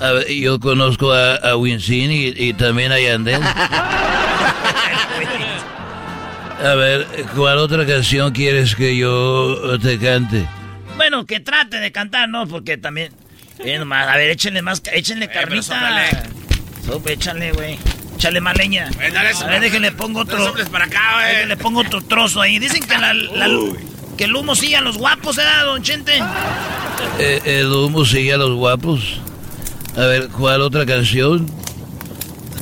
[0.00, 3.40] A ver, yo conozco a, a Winston y, y también a Yandel.
[6.64, 10.46] A ver, ¿cuál otra canción quieres que yo te cante?
[10.96, 12.46] Bueno, que trate de cantar, ¿no?
[12.46, 13.12] Porque también...
[13.58, 15.62] eh, nomás, a ver, échenle más, échenle carnita.
[15.62, 16.08] sóplale.
[16.86, 17.78] Sope, échale, güey.
[18.16, 18.88] Échale más leña.
[18.88, 20.54] a ver, déjenle pongo otro...
[20.70, 21.34] para acá, güey.
[21.34, 22.58] Déjenle pongo otro trozo ahí.
[22.58, 23.48] Dicen que, la, la-
[24.16, 26.20] que el humo sigue a los guapos, ¿eh, don Chente?
[27.18, 29.20] Eh, el humo sigue a los guapos.
[29.96, 31.46] A ver, ¿cuál otra canción?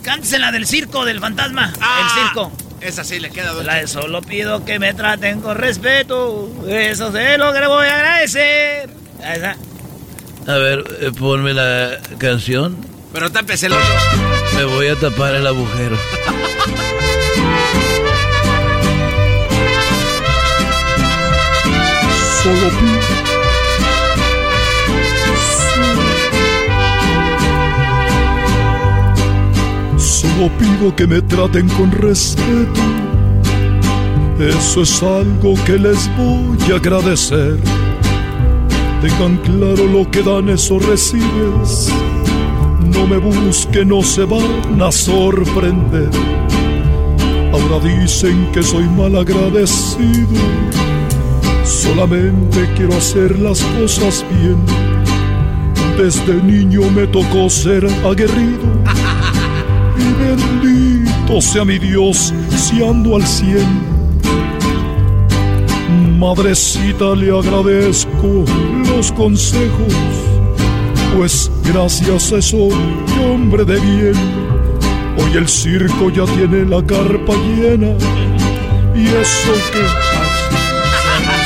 [0.03, 1.73] Cántese la del circo, del fantasma.
[1.81, 2.53] Ah, el circo.
[2.81, 6.51] Esa sí le queda, don La de solo pido que me traten con respeto.
[6.67, 8.91] Eso es lo que le voy a agradecer.
[9.23, 9.57] Esa.
[10.47, 12.77] A ver, eh, ponme la canción.
[13.13, 13.85] Pero tápese el hoyo.
[14.57, 15.97] Me voy a tapar el agujero.
[22.43, 23.00] Solo pido.
[30.41, 32.81] Solo pido que me traten con respeto.
[34.39, 37.59] Eso es algo que les voy a agradecer.
[39.03, 41.93] Tengan claro lo que dan, eso recibes.
[42.87, 46.09] No me busquen, no se van a sorprender.
[47.53, 50.41] Ahora dicen que soy mal agradecido.
[51.65, 54.57] Solamente quiero hacer las cosas bien.
[55.99, 58.80] Desde niño me tocó ser aguerrido.
[60.19, 63.67] Bendito sea mi Dios si ando al cien.
[66.19, 68.45] Madrecita, le agradezco
[68.87, 69.95] los consejos,
[71.17, 72.69] pues gracias a eso,
[73.25, 74.15] hombre de bien,
[75.17, 77.95] hoy el circo ya tiene la carpa llena.
[78.95, 79.85] Y eso que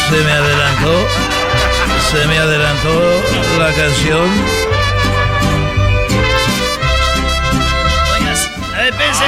[0.09, 0.95] se me adelantó,
[2.11, 3.01] se me adelantó
[3.59, 4.64] la canción.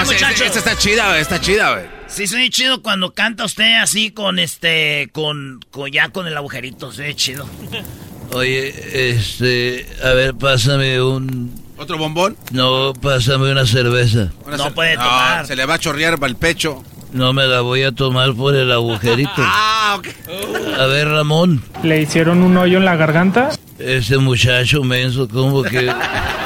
[0.04, 0.40] Sí, muchachos.
[0.46, 1.84] esta está chida, güey, está chida, güey.
[2.08, 6.92] Sí, soy chido cuando canta usted así con este, con, con ya con el agujerito,
[6.92, 7.46] soy chido.
[8.32, 8.74] Oye,
[9.10, 11.64] este, a ver, pásame un...
[11.78, 12.36] ¿Otro bombón?
[12.52, 14.32] No, pásame una cerveza.
[14.44, 15.46] Una No cer- puede tomar.
[15.46, 16.82] Se le va a chorrear para el pecho.
[17.12, 19.30] No me la voy a tomar por el agujerito.
[19.38, 20.08] Ah, ok.
[20.80, 21.62] A ver, Ramón.
[21.84, 23.50] ¿Le hicieron un hoyo en la garganta?
[23.78, 25.92] Ese muchacho menso, como que...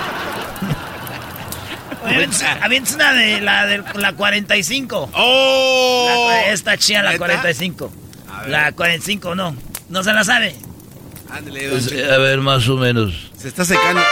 [2.62, 5.10] Aviéntese una de la de la 45.
[5.14, 6.26] ¡Oh!
[6.28, 7.18] La esta chía, la ¿Neta?
[7.26, 7.92] 45.
[8.48, 9.54] La 45, no.
[9.88, 10.54] No se la sabe.
[11.30, 12.12] Ándale, Pues, Cheto.
[12.12, 13.30] a ver, más o menos.
[13.36, 14.02] Se está secando.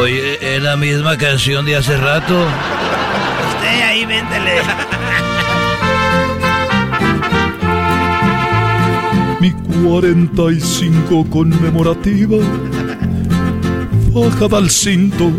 [0.00, 2.46] Oye, es la misma canción de hace rato.
[3.54, 4.60] Usted ahí, véndele.
[9.40, 9.52] Mi
[9.84, 12.38] 45 conmemorativa,
[14.12, 15.30] bajada al cinto,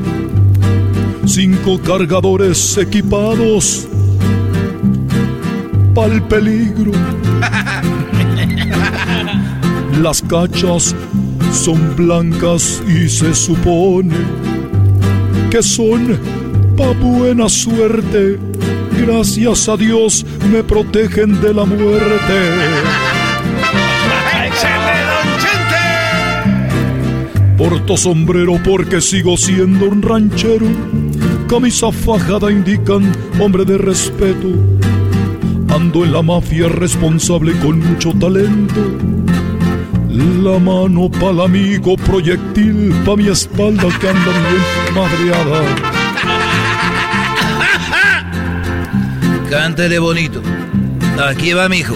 [1.27, 3.87] cinco cargadores equipados,
[5.93, 6.91] pa'l peligro.
[10.01, 10.95] Las cachas
[11.51, 14.15] son blancas y se supone
[15.49, 16.19] que son
[16.75, 18.37] pa' buena suerte.
[18.99, 22.85] Gracias a Dios me protegen de la muerte.
[27.57, 30.67] Porto sombrero porque sigo siendo un ranchero.
[31.47, 34.47] Camisa fajada indican hombre de respeto.
[35.69, 38.81] Ando en la mafia responsable con mucho talento.
[40.09, 44.63] La mano pa'l amigo, proyectil pa' mi espalda que anda bien
[44.95, 45.61] madreada.
[49.49, 50.41] Cántale bonito.
[51.29, 51.95] Aquí va mi hijo.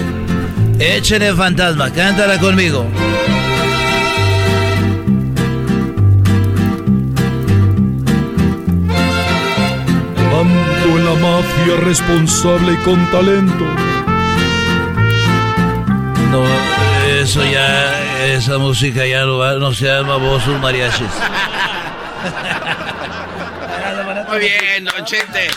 [0.80, 2.86] Échale fantasma, cántala conmigo.
[11.10, 13.66] La mafia responsable y con talento.
[16.32, 16.44] No,
[17.22, 21.08] eso ya, esa música ya no va, no se llama voz mariachis.
[24.30, 25.48] Muy bien, don Chente.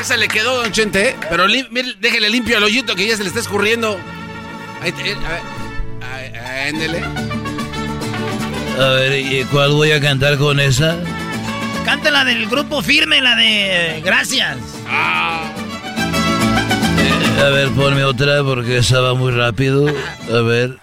[0.00, 1.16] Esa le quedó, don Chente, ¿eh?
[1.28, 3.98] Pero mire, déjele limpio el hoyito que ya se le está escurriendo.
[4.82, 6.36] Ahí, te- eh, a ver.
[6.38, 7.02] Ahí, ándele.
[8.80, 10.96] A ver, ¿y cuál voy a cantar con esa?
[11.84, 14.56] Cante la del grupo firme, la de Gracias.
[16.98, 19.86] Eh, a ver, ponme otra porque esa va muy rápido.
[20.30, 20.78] A ver.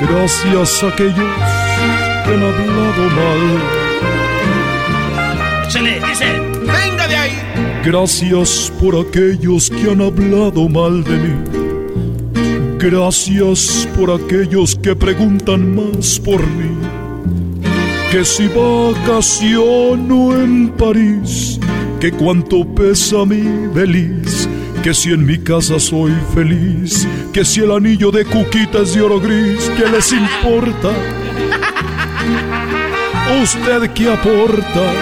[0.00, 1.16] Gracias a aquellos
[2.24, 3.42] que han hablado mal.
[5.66, 6.40] Échale, dice.
[6.60, 7.32] ¡Venga de ahí!
[7.84, 11.63] Gracias por aquellos que han hablado mal de mí.
[12.84, 16.76] Gracias por aquellos que preguntan más por mí.
[18.12, 21.58] Que si vacaciono en París,
[21.98, 24.46] que cuánto pesa mi beliz.
[24.82, 29.00] Que si en mi casa soy feliz, que si el anillo de cuquita es de
[29.00, 30.90] oro gris, ¿qué les importa?
[33.42, 34.92] ¿Usted qué aporta?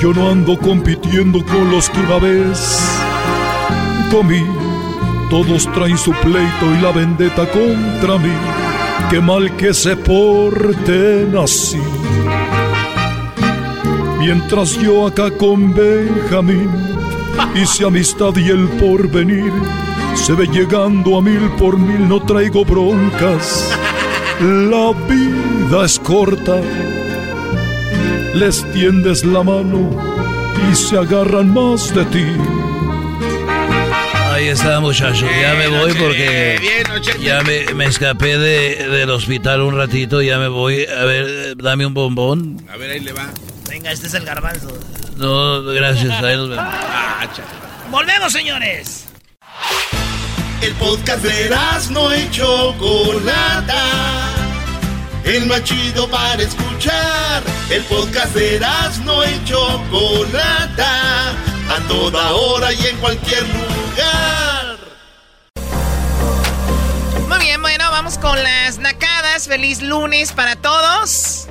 [0.00, 2.80] Yo no ando compitiendo con los que una vez
[4.10, 4.65] comí.
[5.30, 8.32] Todos traen su pleito y la vendetta contra mí.
[9.10, 11.80] Qué mal que se porten así.
[14.18, 16.70] Mientras yo acá con Benjamín
[17.54, 19.52] hice amistad y el porvenir
[20.14, 23.70] se ve llegando a mil por mil, no traigo broncas.
[24.40, 26.60] La vida es corta
[28.36, 29.90] les tiendes la mano
[30.70, 32.65] y se agarran más de ti.
[34.46, 35.28] Ahí está, muchachos.
[35.42, 36.84] Ya me voy porque
[37.20, 40.22] ya me, me escapé de, del hospital un ratito.
[40.22, 40.86] Ya me voy.
[40.86, 42.64] A ver, dame un bombón.
[42.72, 43.28] A ver, ahí le va.
[43.68, 44.68] Venga, este es el garbanzo.
[45.16, 46.22] No, gracias.
[46.22, 46.64] Ahí nos vemos.
[46.78, 47.26] Ah,
[47.90, 49.06] Volvemos, señores.
[50.62, 51.50] El podcast de
[51.90, 53.82] no y Chocolata.
[55.24, 57.42] El más chido para escuchar.
[57.68, 58.60] El podcast de
[59.04, 61.30] no y Chocolata.
[61.68, 63.85] A toda hora y en cualquier lugar.
[67.28, 69.46] Muy bien, bueno, vamos con las nacadas.
[69.48, 71.46] Feliz lunes para todos.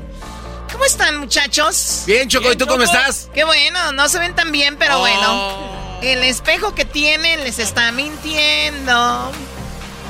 [0.72, 2.04] ¿Cómo están, muchachos?
[2.06, 3.30] Bien, Choco, ¿y tú cómo estás?
[3.34, 5.00] Qué bueno, no se ven tan bien, pero Oh.
[5.00, 5.76] bueno.
[6.02, 9.32] El espejo que tienen les está mintiendo.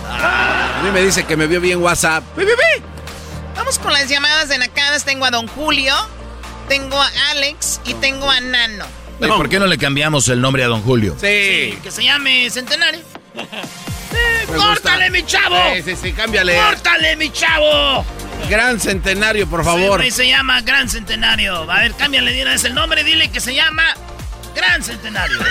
[0.07, 2.23] A mí me dice que me vio bien WhatsApp.
[2.35, 2.83] ¡Pi, pi, pi!
[3.55, 5.05] Vamos con las llamadas de nacadas.
[5.05, 5.95] Tengo a Don Julio,
[6.67, 8.85] tengo a Alex y tengo a Nano.
[9.19, 11.13] Oye, ¿Por qué no le cambiamos el nombre a don Julio?
[11.19, 11.77] Sí.
[11.81, 13.01] Que se llame Centenario.
[14.47, 15.09] Me ¡Córtale, gusta.
[15.11, 15.57] mi chavo!
[15.75, 16.55] Sí, sí, sí, cámbiale.
[16.55, 18.05] ¡Córtale, mi chavo!
[18.49, 19.99] Gran centenario, por favor.
[19.99, 21.69] güey se llama Gran Centenario.
[21.69, 23.83] A ver, cámbiale de una vez el nombre, dile que se llama
[24.55, 25.37] Gran Centenario.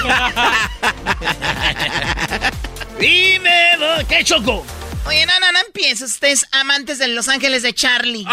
[2.99, 3.77] Dime,
[4.09, 4.65] ¿qué choco?
[5.07, 6.12] Oye, no, no, no empieces.
[6.12, 8.24] Ustedes amantes de Los Ángeles de Charlie.
[8.24, 8.31] Que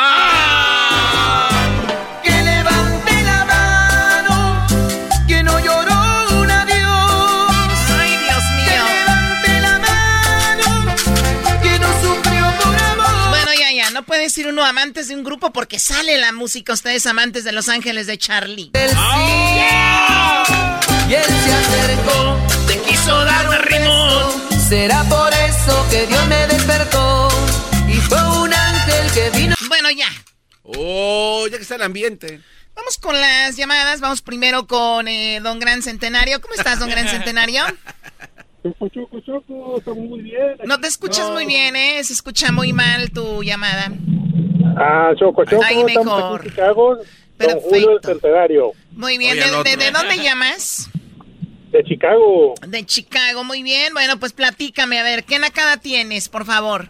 [14.21, 16.73] puede decir uno amantes de un grupo porque sale la música.
[16.73, 18.69] Ustedes amantes de Los Ángeles de Charlie.
[18.71, 18.91] Del
[21.09, 22.37] Y él se acercó,
[22.67, 24.59] Te quiso dar un rimón.
[24.69, 27.29] será por eso que Dios me despertó.
[27.87, 29.55] Y fue un ángel que vino.
[29.67, 30.09] Bueno, ya.
[30.61, 32.41] Oh, ya que está el ambiente.
[32.75, 34.01] Vamos con las llamadas.
[34.01, 36.39] Vamos primero con eh, Don Gran Centenario.
[36.41, 37.63] ¿Cómo estás, Don Gran Centenario?
[38.63, 40.55] Choco, choco, muy bien.
[40.65, 41.33] No te escuchas No.
[41.33, 42.03] muy bien, ¿eh?
[42.03, 43.91] Se escucha muy mal tu llamada.
[44.77, 46.43] Ah, Choco, Choco, estamos mejor.
[46.43, 46.97] Chicago.
[47.37, 47.69] Perfecto.
[47.69, 49.31] Julio del Centenario, Muy bien.
[49.31, 49.71] Oye, al ¿De, otro.
[49.71, 50.89] de- de dónde llamas?
[51.71, 52.53] de Chicago.
[52.67, 53.43] De Chicago.
[53.43, 53.93] Muy bien.
[53.93, 54.99] Bueno, pues platícame.
[54.99, 56.89] A ver, ¿qué nacada tienes, por favor?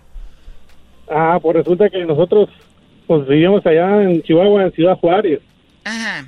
[1.10, 2.49] Ah, pues resulta que nosotros
[3.07, 5.39] pues vivíamos allá en Chihuahua, en Ciudad Juárez.
[5.85, 6.27] Ajá.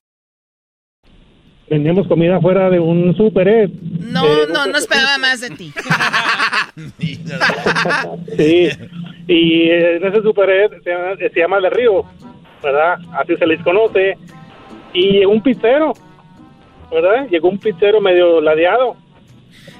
[1.71, 3.69] Vendíamos comida fuera de un super Ed.
[4.01, 5.73] No, Eh, no, no esperaba más de ti.
[8.37, 8.69] Sí,
[9.27, 12.03] y en ese super Ed se llama, se llama de Río,
[12.61, 12.95] ¿verdad?
[13.13, 14.17] Así se les conoce.
[14.93, 15.93] Y llegó un pizzero,
[16.91, 17.27] ¿verdad?
[17.29, 18.97] Llegó un pizzero medio ladeado.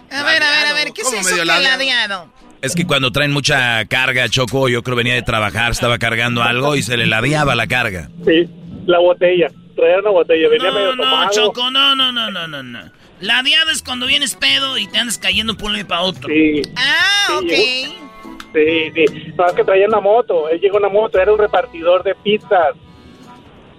[0.09, 2.31] A ver, a ver, a ver, ¿qué es ¿Cómo eso ladeado?
[2.61, 6.77] Es que cuando traen mucha carga, Choco, yo creo venía de trabajar, estaba cargando algo
[6.77, 8.07] y se le ladeaba la carga.
[8.25, 8.47] Sí,
[8.85, 9.47] la botella.
[9.81, 11.31] Traía una botella, venía medio No, no, tomado.
[11.31, 12.91] Choco, no, no, no, no, no, no.
[13.19, 16.01] La diada es cuando vienes pedo y te andas cayendo por un lado y para
[16.01, 16.29] otro.
[16.29, 17.49] Sí, Ah, ok.
[17.49, 19.33] sí, sí.
[19.35, 20.49] No, es que traía una moto.
[20.49, 22.75] Él llegó en una moto, era un repartidor de pizzas.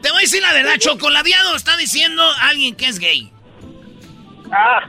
[0.01, 1.09] Te voy a decir la verdad, Choco.
[1.09, 3.33] La diada está diciendo alguien que es gay.
[4.51, 4.81] Ah.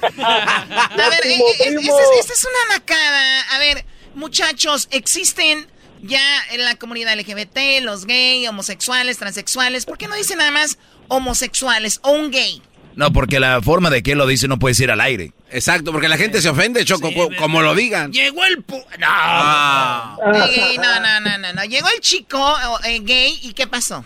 [0.96, 1.98] A ver, Primo, eh, eh, primo.
[2.18, 3.40] esta es- una nacada.
[3.54, 3.84] A ver,
[4.14, 5.66] muchachos, existen
[6.02, 6.20] ya
[6.52, 9.86] en la comunidad LGBT, los gay, homosexuales, transexuales.
[9.86, 10.78] ¿Por qué no dicen nada más
[11.08, 12.62] homosexuales o un gay?
[12.94, 15.32] No, porque la forma de que él lo dice no puede ir al aire.
[15.50, 18.10] Exacto, porque la gente se ofende, Choco, co- como lo digan.
[18.10, 18.64] Llegó el...
[18.66, 19.06] pu- No.
[19.08, 20.16] Ah.
[20.50, 21.64] Eh, no, no, no, no, no.
[21.64, 22.42] Llegó el chico
[22.84, 24.04] eh, gay y ¿qué pasó?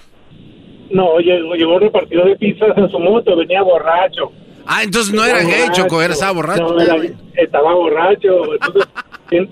[0.90, 4.32] No, llegó, llegó un repartidor de pizzas en su moto, venía borracho.
[4.66, 6.62] Ah, entonces no era gay, Choco, era, estaba borracho.
[6.74, 6.96] No, era-
[7.36, 8.54] estaba borracho.
[8.54, 8.88] Entonces,
[9.30, 9.50] en-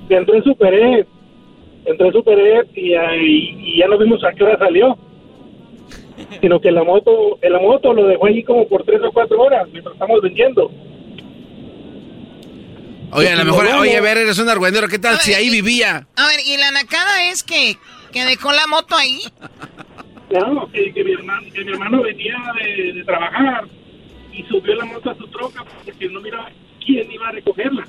[0.10, 1.06] entró en Super Ed.
[1.86, 4.98] Entró en Super Ed y, ahí- y ya no vimos a qué hora salió.
[6.40, 9.68] Sino que la moto, la moto lo dejó allí como por tres o cuatro horas
[9.70, 10.70] mientras estamos vendiendo.
[13.12, 16.06] Oye, a lo mejor, oye, ver, eres un argüendero, ¿qué tal si ahí vivía?
[16.16, 17.76] A ver, y la nacada es que,
[18.12, 19.20] que dejó la moto ahí.
[20.30, 23.64] No, que, que mi, hermano, que mi hermano venía de, de trabajar
[24.32, 26.50] y subió la moto a su troca porque no miraba
[26.84, 27.86] quién iba a recogerla.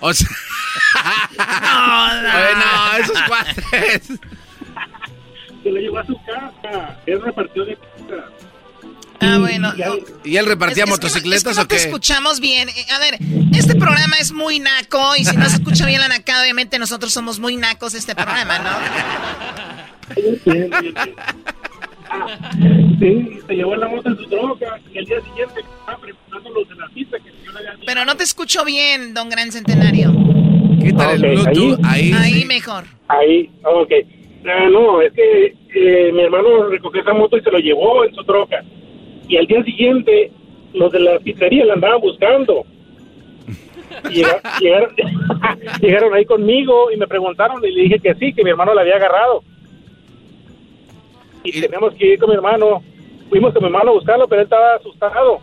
[0.00, 0.28] O sea,
[1.02, 4.06] Oye, no, esos cuates.
[5.62, 6.98] Se la llevó a su casa.
[7.06, 8.24] Él repartió de pizza.
[9.20, 9.72] Ah, bueno.
[10.24, 11.76] ¿Y él repartía Es- es que no- motocicletas es que no o qué?
[11.76, 12.68] te escuchamos bien.
[12.70, 13.18] Eh, A ver,
[13.54, 17.12] este programa es muy naco y si no se escucha bien la nacada, obviamente nosotros
[17.12, 18.70] somos muy nacos este programa, ¿no?
[22.98, 26.68] Sí, se llevó la moto en su troca y el día siguiente estaba preparando los
[26.68, 27.31] de la pista que
[27.86, 30.12] Pero no te escucho bien, don Gran Centenario.
[30.80, 31.80] Quítale el Ok, Bluetooth.
[31.84, 32.12] Ahí.
[32.14, 32.84] Ahí mejor.
[33.08, 33.92] Ahí, ok.
[34.46, 38.14] Ah, no, es que eh, mi hermano recogió esa moto y se lo llevó en
[38.14, 38.62] su troca.
[39.28, 40.32] Y al día siguiente,
[40.74, 42.64] los de la pizzería la andaban buscando.
[44.10, 44.94] Y llega- llegaron,
[45.80, 48.80] llegaron ahí conmigo y me preguntaron y le dije que sí, que mi hermano la
[48.82, 49.42] había agarrado.
[51.44, 52.82] Y teníamos que ir con mi hermano.
[53.28, 55.40] Fuimos con mi hermano a buscarlo, pero él estaba asustado.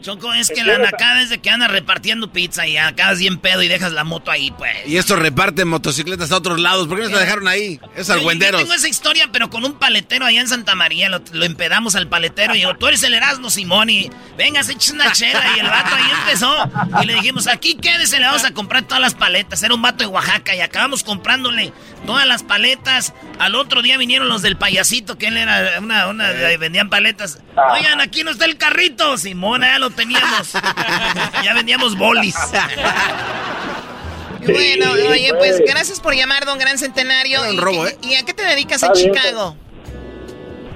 [0.00, 3.62] Choco, es que la nacada es de que andas repartiendo pizza y acabas bien pedo
[3.62, 4.72] y dejas la moto ahí, pues.
[4.86, 6.86] Y estos reparten motocicletas a otros lados.
[6.88, 7.80] ¿Por qué no se la dejaron ahí?
[7.96, 8.60] Es Yo- Yo argüenderos.
[8.60, 11.08] tengo esa historia, pero con un paletero allá en Santa María.
[11.08, 14.72] Lo, lo empedamos al paletero y digo, tú eres el Erasmo Simón y venga, se
[14.72, 15.42] echa una chela.
[15.56, 16.70] Y el vato ahí empezó.
[17.02, 19.62] Y le dijimos, aquí quédese, le vamos a comprar todas las paletas.
[19.62, 21.72] Era un vato de Oaxaca y acabamos comprándole
[22.06, 23.12] todas las paletas.
[23.38, 27.38] Al otro día vinieron los del payasito, que él era una, una vendían paletas.
[27.72, 29.16] Oigan, aquí no está el carrito.
[29.18, 30.52] Simón, ya lo teníamos.
[31.44, 32.34] ya vendíamos bolis.
[34.40, 37.42] Bueno, oye, pues gracias por llamar, don Gran Centenario.
[37.42, 37.98] Un ¿Y- robo, ¿eh?
[38.02, 39.56] ¿Y a qué te dedicas en Chicago?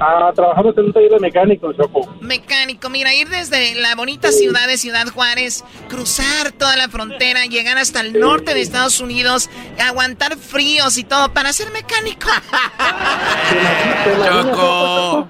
[0.01, 2.13] Ah, trabajamos en un taller de mecánico, Choco.
[2.21, 7.79] Mecánico, mira, ir desde la bonita ciudad de Ciudad Juárez, cruzar toda la frontera, llegar
[7.79, 9.49] hasta el norte de Estados Unidos,
[9.79, 12.27] aguantar fríos y todo para ser mecánico.
[14.27, 15.29] Choco.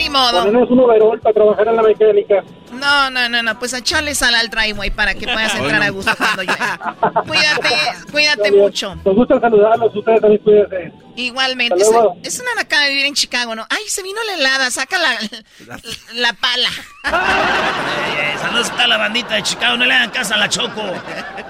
[0.00, 0.44] Ni modo.
[0.44, 2.42] Ponemos un overall para trabajar en la mecánica.
[2.72, 6.12] No, no, no, no, pues echarle sal al driveway para que puedas entrar a gusto
[6.16, 6.58] cuando llueve.
[7.26, 7.68] Cuídate,
[8.10, 8.94] cuídate mucho.
[9.04, 10.92] Nos gusta saludarlos, ustedes también cuídense.
[11.16, 11.90] Igualmente, es,
[12.22, 13.66] es una nacada vivir en Chicago, ¿no?
[13.68, 15.18] Ay, se vino la helada, saca la,
[16.14, 16.68] la pala.
[17.04, 20.82] Eh, Saludos a la bandita de Chicago, no le hagan casa a la Choco.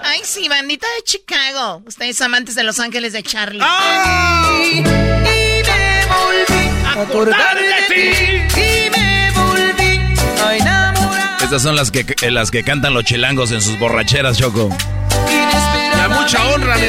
[0.02, 1.82] Ay, sí, bandita de Chicago.
[1.86, 3.60] Ustedes amantes de Los Ángeles de Charlie.
[3.62, 4.50] ¡Ah!
[6.92, 7.94] Acordar de
[8.54, 8.60] ti.
[8.60, 10.00] Y me volví
[10.44, 11.42] a enamorar.
[11.42, 14.68] Estas son las que, eh, las que cantan los chilangos en sus borracheras, Choco.
[15.96, 16.86] Ya mucha honra, mi.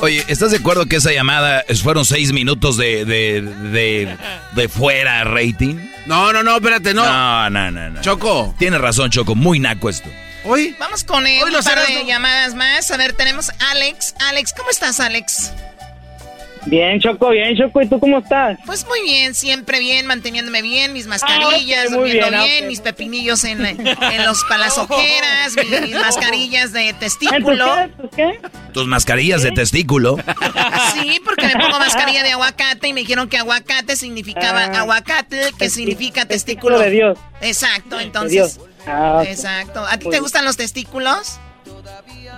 [0.00, 4.16] Oye, ¿estás de acuerdo que esa llamada fueron seis minutos de, de, de,
[4.50, 5.76] de fuera rating?
[6.06, 7.04] No, no, no, espérate, no.
[7.04, 8.00] No, no, no, no.
[8.00, 8.52] Choco.
[8.58, 10.08] Tienes razón, Choco, muy naco esto.
[10.42, 10.74] Hoy.
[10.80, 12.90] Vamos con eh, Hoy un par de llamadas más.
[12.90, 14.16] A ver, tenemos a Alex.
[14.28, 15.52] Alex, ¿cómo estás, Alex?
[16.66, 17.82] Bien, Choco, bien, Choco.
[17.82, 18.56] ¿Y tú cómo estás?
[18.66, 23.42] Pues muy bien, siempre bien, manteniéndome bien, mis mascarillas, Ah, muy durmiendo bien, mis pepinillos
[23.44, 27.78] en, en los palazojeras, mis, mis mascarillas de testículo.
[27.80, 28.40] ¿Entonces qué?
[28.72, 30.16] Tus mascarillas de testículo.
[30.94, 35.50] Sí, porque me pongo mascarilla de aguacate y me dijeron que aguacate significaba Ah, aguacate,
[35.58, 36.78] que significa testículo.
[36.78, 37.18] de Dios.
[37.40, 38.32] Exacto, De entonces.
[38.32, 38.60] Dios.
[38.86, 39.22] Ah.
[39.26, 39.84] Exacto.
[39.84, 41.38] ¿A ti te gustan los testículos?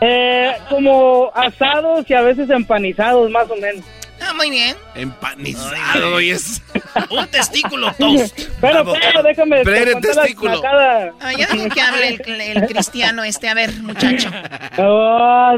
[0.01, 3.85] Eh, como asados y a veces empanizados, más o menos.
[4.27, 4.77] Ah, muy bien.
[4.95, 6.63] Empanizado y es.
[7.11, 8.39] Un testículo toast.
[8.61, 9.65] Pero, pero, déjame.
[9.65, 10.63] la testículo.
[10.65, 13.49] Ah, ya dije que hable el, el cristiano este.
[13.49, 14.31] A ver, muchacho.
[14.79, 15.57] Oh,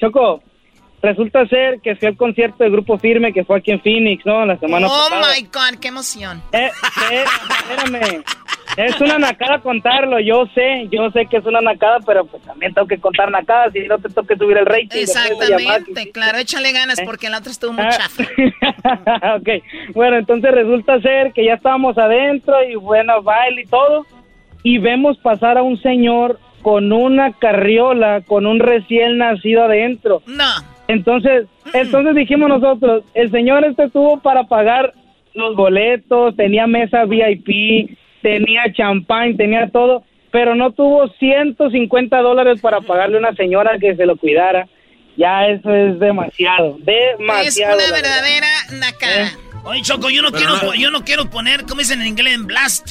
[0.00, 0.42] Choco,
[1.02, 4.44] resulta ser que fui al concierto del Grupo Firme que fue aquí en Phoenix, ¿no?
[4.46, 5.34] La semana Oh pasada.
[5.36, 6.42] my God, qué emoción.
[6.52, 6.70] Eh,
[7.12, 7.24] eh,
[7.60, 8.24] espérame.
[8.76, 12.72] Es una nacada contarlo, yo sé, yo sé que es una nacada, pero pues también
[12.74, 14.88] tengo que contar nacadas y no te toque subir el rating.
[14.88, 15.00] de.
[15.02, 17.90] Exactamente, claro, échale ganas porque la otra estuvo muy Ah.
[17.90, 18.24] chafa.
[19.36, 19.48] ok,
[19.94, 24.06] bueno, entonces resulta ser que ya estábamos adentro y bueno, baile y todo,
[24.62, 30.22] y vemos pasar a un señor con una carriola, con un recién nacido adentro.
[30.26, 30.44] No.
[30.88, 34.92] Entonces, entonces dijimos nosotros, el señor este tuvo para pagar
[35.34, 37.90] los boletos, tenía mesa VIP,
[38.22, 43.96] tenía champán, tenía todo, pero no tuvo 150 dólares para pagarle a una señora que
[43.96, 44.66] se lo cuidara.
[45.16, 46.84] Ya eso es demasiado, Es
[47.18, 47.74] demasiado.
[47.76, 48.10] una la verdad.
[48.22, 49.32] verdadera nacada.
[49.64, 52.34] Oye, Choco, yo no, Pero quiero, no- yo no quiero poner, ¿cómo dicen en inglés?
[52.34, 52.88] En blast.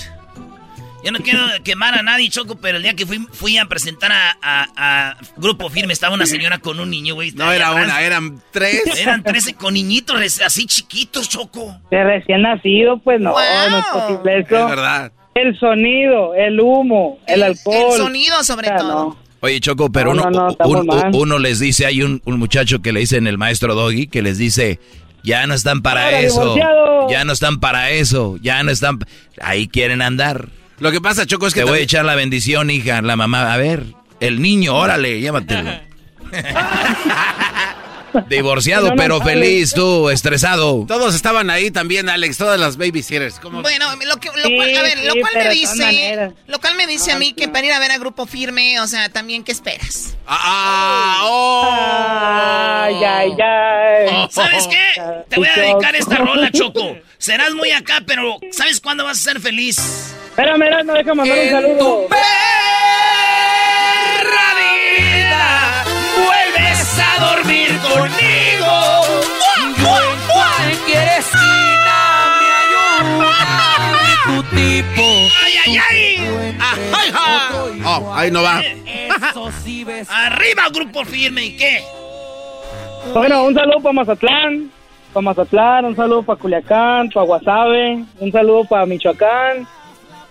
[1.05, 4.11] Yo no quiero quemar a nadie, Choco, pero el día que fui, fui a presentar
[4.11, 7.31] a, a- a Grupo Firme estaba una señora con un niño, güey.
[7.31, 8.81] No era una, eran tres.
[8.99, 11.77] Eran 13 con niñitos así chiquitos, Choco.
[11.91, 13.39] De recién nacido, pues no, Wow.
[13.69, 14.57] no es posible eso.
[14.59, 15.11] Es verdad.
[15.41, 17.91] El sonido, el humo, el, alcohol.
[17.93, 18.89] El sonido, sobre O sea, todo.
[19.09, 19.18] no.
[19.41, 21.11] Oye, Choco, pero No, uno, no, no, estamos un- mal.
[21.14, 24.38] uno les dice, hay un, un muchacho que le dicen el maestro Doggy, que les
[24.39, 24.80] dice,
[25.23, 27.09] ya no están para Ahora, eso, divorciado.
[27.09, 28.97] ya no están para eso, ya no están,
[29.39, 30.47] ahí quieren andar.
[30.80, 31.61] Lo que pasa, Choco, es que.
[31.64, 33.84] Te voy a echar la bendición, hija, la mamá, a ver,
[34.19, 35.69] el niño, órale, llévatelo.
[38.27, 40.85] Divorciado, No, no pero feliz, tú, estresado.
[40.88, 43.39] Todos estaban ahí también, Alex, todas las babysitters.
[43.39, 43.61] ¿Cómo?
[43.61, 46.88] Bueno, lo, que, lo Sí, cual, a ver, lo cual me dice, lo cual me
[46.88, 49.52] dice a mí que para ir a ver a Grupo Firme, o sea, también, ¿qué
[49.52, 50.15] esperas?
[50.27, 51.68] Ah, oh.
[51.72, 54.07] Ay, ay, ay.
[54.11, 55.02] Oh, ¿Sabes qué?
[55.30, 56.98] Te voy a dedicar esta rola, Choco.
[57.18, 59.77] Serás muy acá, pero ¿sabes cuándo vas a ser feliz?
[60.30, 62.07] Espérame, mira, no deja mandar un saludo.
[64.98, 65.84] vida
[66.26, 68.73] vuelves a dormir conmigo.
[69.57, 69.73] En
[70.27, 71.97] cualquier esquina
[72.39, 73.33] me ayuda
[74.25, 75.03] tu tipo.
[75.45, 76.57] ¡Ay, ay, ay!
[76.93, 77.49] Ay, ja.
[77.85, 78.61] Oh, ahí no va.
[78.61, 80.09] Eso sí ves.
[80.11, 81.83] Arriba, grupo firme, ¿y qué?
[83.13, 84.71] Bueno, un saludo para Mazatlán,
[85.13, 89.67] para Mazatlán, un saludo para Culiacán, para Guasave, un saludo para Michoacán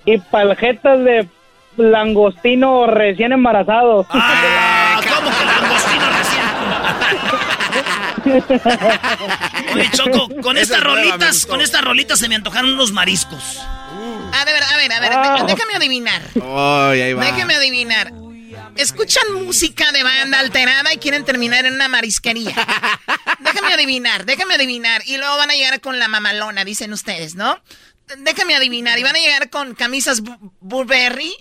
[0.05, 1.28] y para el Jetas de
[1.77, 4.06] Langostino recién embarazado.
[4.10, 5.31] Ah, ¿Cómo?
[9.74, 13.59] Oye, Choco, con estas rolitas, con estas rolitas se me antojaron unos mariscos.
[14.32, 15.44] A ver, a ver, a ver, Ah.
[15.47, 16.23] déjame adivinar.
[16.35, 17.24] Ay, ahí va.
[17.24, 18.12] Déjame adivinar.
[18.77, 22.55] Escuchan música de banda alterada y quieren terminar en una marisquería.
[23.40, 25.03] Déjame adivinar, déjame adivinar.
[25.07, 27.59] Y luego van a llegar con la mamalona, dicen ustedes, ¿no?
[28.19, 28.98] Déjame adivinar.
[28.98, 31.32] Y van a llegar con camisas Bu- Burberry.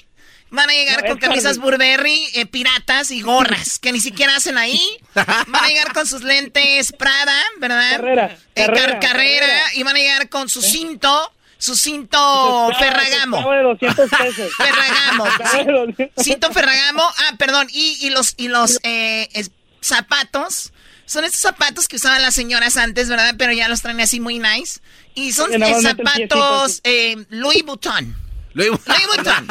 [0.55, 1.57] Van a llegar No, con camisas.
[1.57, 4.81] Burberry, eh, piratas y gorras, que ni siquiera hacen ahí.
[5.13, 7.91] Van a llegar con sus lentes Prada, ¿verdad?
[7.91, 13.51] Carrera, Eh, car- carrera, y van a llegar con su cinto, su cinto Ferragamo.
[13.51, 14.51] De 200 pesos.
[14.57, 15.27] Ferragamo.
[15.27, 16.23] Estaba de 200.
[16.25, 17.03] Cinto Ferragamo.
[17.03, 17.67] Ah, perdón.
[17.71, 19.51] Y, y los, y los eh, es-
[19.81, 20.71] zapatos.
[21.07, 23.35] Son estos zapatos que usaban las señoras antes, ¿verdad?
[23.37, 24.79] Pero ya los traen así muy nice.
[25.13, 28.15] Y son eh, zapatos eh, Louis Vuitton.
[28.55, 29.47] Louis Vuitton.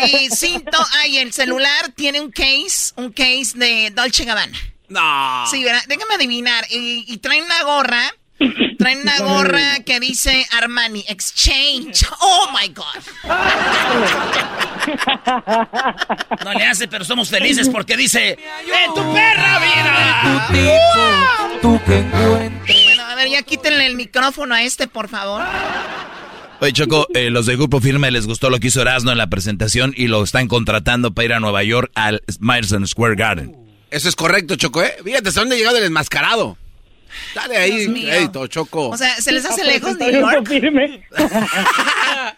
[0.06, 4.56] y cinto, ay, el celular tiene un case, un case de Dolce Gabbana.
[4.88, 5.46] No.
[5.50, 5.82] Sí, ¿verdad?
[5.88, 6.64] Déjame adivinar.
[6.70, 8.14] Y, y traen una gorra.
[8.78, 12.06] Traen una gorra que dice Armani Exchange.
[12.20, 12.84] Oh my God.
[16.44, 18.38] No le hace, pero somos felices porque dice:
[18.84, 20.22] ¡En tu perra vida!
[20.22, 22.84] Tu tipo, tú que encuentres.
[22.84, 25.42] Bueno, a ver, ya quítenle el micrófono a este, por favor.
[26.60, 29.28] Oye, Choco, eh, los de Grupo Firme les gustó lo que hizo Erasmo en la
[29.28, 33.54] presentación y lo están contratando para ir a Nueva York al Madison Square Garden.
[33.90, 34.94] Eso es correcto, Choco, ¿eh?
[35.04, 36.56] Fíjate, ¿hasta dónde ha llegado el enmascarado?
[37.34, 38.88] Dale ahí, crédito, Choco.
[38.90, 40.46] O sea, ¿se les hace Ah, lejos New York?
[40.48, 41.00] firme.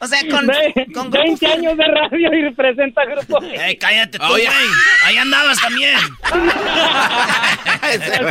[0.01, 3.43] O sea, con, Ve- con grupo 20 años de radio y representa grupo.
[3.53, 4.47] ¡Eh, cállate tú, Oye.
[5.05, 5.97] ¡Ahí andabas también!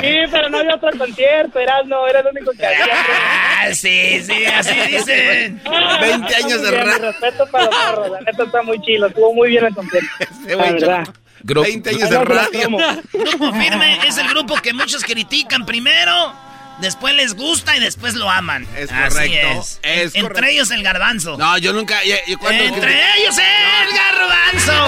[0.02, 2.86] Sí, pero no había otro concierto, eras no, era el único que había.
[2.94, 4.46] ¡Ah, sí, sí!
[4.46, 5.62] ¡Así dicen!
[6.02, 7.12] 20 años de radio.
[7.12, 10.08] respeto para los morros, la neta está muy chilo, estuvo muy bien el concierto.
[10.48, 11.06] La verdad.
[11.06, 11.20] Choco.
[11.44, 12.70] Gru- 20 años de radio.
[13.14, 16.34] Grupo Firme es el grupo que muchos critican primero,
[16.82, 18.68] después les gusta y después lo aman.
[18.78, 19.80] Es Así correcto, es.
[19.84, 20.46] es Entre correcto.
[20.50, 21.38] ellos el garbanzo.
[21.38, 22.04] No, yo nunca.
[22.04, 24.88] yo- yo cuando- Entre ellos el garbanzo.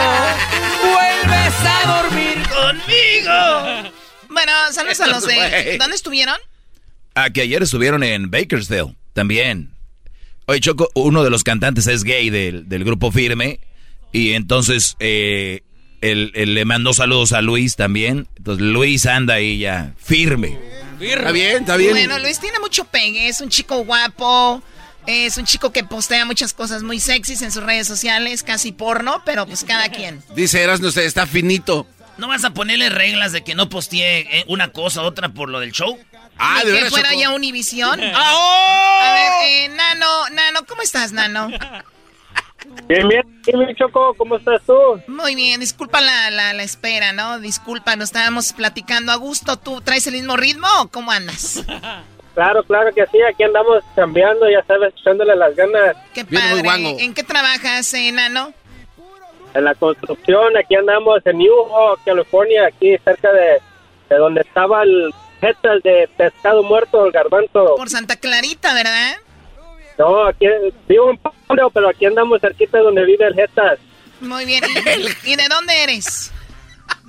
[0.83, 2.39] Vuelves a dormir.
[2.49, 3.91] Conmigo.
[4.29, 5.77] Bueno, saludos a los de...
[5.79, 6.37] ¿Dónde estuvieron?
[7.15, 9.71] Ah, que ayer estuvieron en Bakersfield también.
[10.45, 13.59] Oye, Choco, uno de los cantantes es gay del, del grupo Firme.
[14.11, 15.61] Y entonces eh,
[16.01, 18.27] él, él le mandó saludos a Luis también.
[18.37, 20.57] Entonces Luis anda ahí ya firme.
[20.99, 21.91] Está bien, está bien.
[21.91, 24.61] Bueno, Luis tiene mucho pegue, es un chico guapo,
[25.05, 29.21] es un chico que postea muchas cosas muy sexys en sus redes sociales, casi porno,
[29.25, 30.21] pero pues cada quien.
[30.35, 31.87] Dice Eras, no sé, está finito.
[32.17, 35.49] ¿No vas a ponerle reglas de que no postee eh, una cosa u otra por
[35.49, 35.97] lo del show?
[36.37, 37.99] Ah, Ni de que fuera ya Univisión.
[38.13, 38.99] ¡Ah, oh!
[39.01, 41.49] A ver, eh, Nano, Nano, ¿cómo estás, Nano?
[42.87, 44.73] Bien, bien, Choco, ¿cómo estás tú?
[45.07, 47.39] Muy bien, disculpa la, la, la espera, ¿no?
[47.39, 49.57] Disculpa, nos estábamos platicando a gusto.
[49.57, 51.63] ¿Tú traes el mismo ritmo o cómo andas?
[52.35, 57.03] Claro, claro que sí, aquí andamos cambiando, ya sabes, echándole las ganas Qué muy padre.
[57.03, 58.53] ¿En qué trabajas, eh, Nano?
[59.53, 63.59] en la construcción, aquí andamos en New York, California, aquí cerca de,
[64.09, 67.75] de donde estaba el jetas de pescado muerto, el garbanzo.
[67.75, 69.15] Por Santa Clarita, ¿verdad?
[69.99, 70.45] No, aquí
[70.87, 73.77] vivo en Pablo, pero aquí andamos cerquita de donde vive el jetas.
[74.21, 74.63] Muy bien.
[75.25, 76.31] ¿Y, y de dónde eres?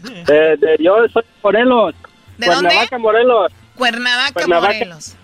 [0.03, 1.95] De, de- yo soy Morelos.
[2.37, 2.69] ¿De dónde?
[2.69, 3.53] Cuernavaca, Morelos.
[3.77, 4.73] Cuernavaca, Cuernavaca.
[4.75, 5.15] Morelos.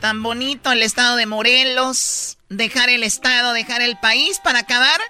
[0.00, 2.38] Tan bonito el estado de Morelos.
[2.48, 5.00] Dejar el estado, dejar el país para acabar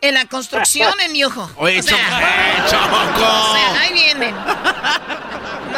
[0.00, 1.50] en la construcción en Yujo.
[1.56, 2.16] Oye, O sea, Choco.
[2.20, 3.26] eh, Choco.
[3.26, 4.34] o sea, ahí vienen.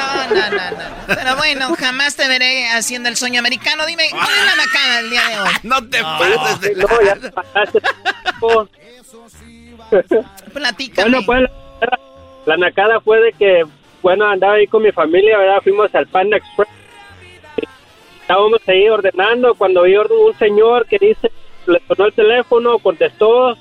[0.00, 0.84] No, no, no, no.
[1.06, 3.86] Pero bueno, jamás te veré haciendo el sueño americano.
[3.86, 5.48] Dime, ¿cuál es la macana el día de hoy?
[5.62, 7.80] No te pases de No, ya te pasaste.
[10.52, 11.10] Platícame.
[11.10, 11.42] Bueno, pues
[11.80, 11.98] la,
[12.46, 13.64] la nacada fue de que
[14.02, 15.60] bueno, andaba ahí con mi familia, ¿verdad?
[15.62, 16.68] Fuimos al Panda Express.
[18.22, 21.30] Estábamos ahí ordenando cuando vi un señor que dice,
[21.66, 23.56] le sonó el teléfono, contestó.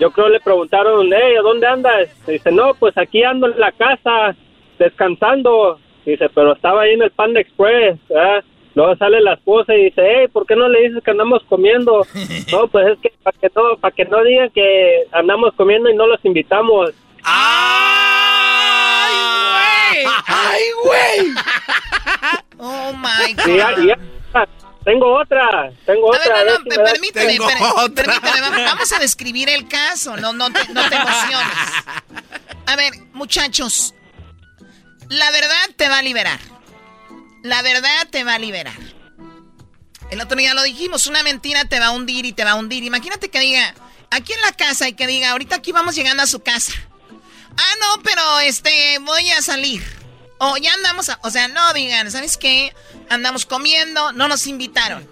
[0.00, 2.08] Yo creo le preguntaron, hey, ¿a dónde andas?
[2.26, 4.36] Dice, no, pues aquí ando en la casa,
[4.78, 5.78] descansando.
[6.06, 8.44] Dice, pero estaba ahí en el Panda Express, ¿verdad?
[8.74, 12.06] Luego sale la esposa y dice, hey, ¿por qué no le dices que andamos comiendo?
[12.52, 15.94] no, pues es que para que no, para que no digan que andamos comiendo y
[15.96, 16.90] no los invitamos.
[17.24, 19.14] ¡Ay,
[20.04, 20.14] güey!
[20.26, 21.34] ¡Ay, güey!
[22.60, 23.46] Oh my God.
[23.46, 23.98] Y ya- y ya-
[24.84, 26.44] tengo otra, tengo A ver, otra.
[26.44, 30.60] no, no, si permíteme, per- permíteme, va- vamos a describir el caso, no, no, te,
[30.72, 31.52] no te emociones.
[32.66, 33.94] A ver, muchachos,
[35.08, 36.38] la verdad te va a liberar.
[37.42, 38.76] La verdad te va a liberar.
[40.10, 42.54] El otro día lo dijimos, una mentira te va a hundir y te va a
[42.54, 42.82] hundir.
[42.84, 43.74] Imagínate que diga,
[44.10, 46.72] aquí en la casa y que diga, ahorita aquí vamos llegando a su casa.
[47.56, 49.82] Ah, no, pero este, voy a salir.
[50.38, 52.72] O ya andamos, a- o sea, no digan, ¿sabes qué?
[53.10, 55.06] Andamos comiendo, no nos invitaron.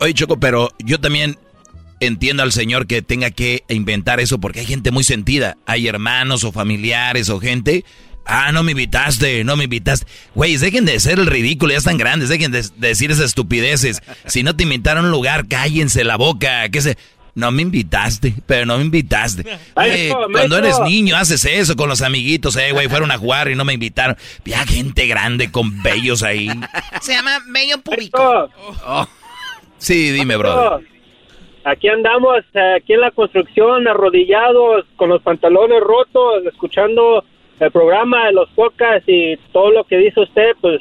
[0.00, 1.38] Oye, Choco, pero yo también
[2.00, 5.56] entiendo al señor que tenga que inventar eso porque hay gente muy sentida.
[5.66, 7.84] Hay hermanos o familiares o gente.
[8.32, 10.06] Ah, no me invitaste, no me invitaste.
[10.36, 14.02] Güey, dejen de ser el ridículo, ya están grandes, dejen de, de decir esas estupideces.
[14.26, 16.68] Si no te invitaron a un lugar, cállense la boca.
[16.68, 16.96] ¿Qué se?
[17.34, 19.44] No me invitaste, pero no me invitaste.
[19.74, 23.54] Güey, cuando eres niño haces eso con los amiguitos, eh, güey, fueron a jugar y
[23.54, 24.16] no me invitaron.
[24.44, 26.48] Ya gente grande con bellos ahí.
[27.00, 28.48] Se llama bello público.
[29.78, 30.86] Sí, dime, brother.
[31.64, 37.24] Aquí andamos, eh, aquí en la construcción, arrodillados, con los pantalones rotos, escuchando
[37.60, 40.80] el programa de los podcasts y todo lo que dice usted, pues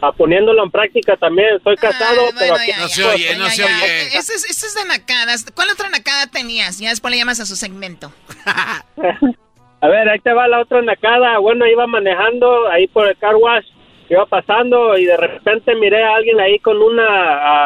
[0.00, 1.60] a poniéndolo en práctica también.
[1.62, 4.02] Soy casado, pero aquí Ya, ya, ya, ya.
[4.18, 5.46] Este es, este es de nacadas.
[5.54, 6.78] ¿Cuál otra nacada tenías?
[6.78, 8.12] Ya después le llamas a su segmento.
[9.80, 11.38] A ver, ahí te va la otra nacada.
[11.38, 13.66] Bueno, iba manejando ahí por el car wash,
[14.08, 17.04] iba pasando y de repente miré a alguien ahí con una,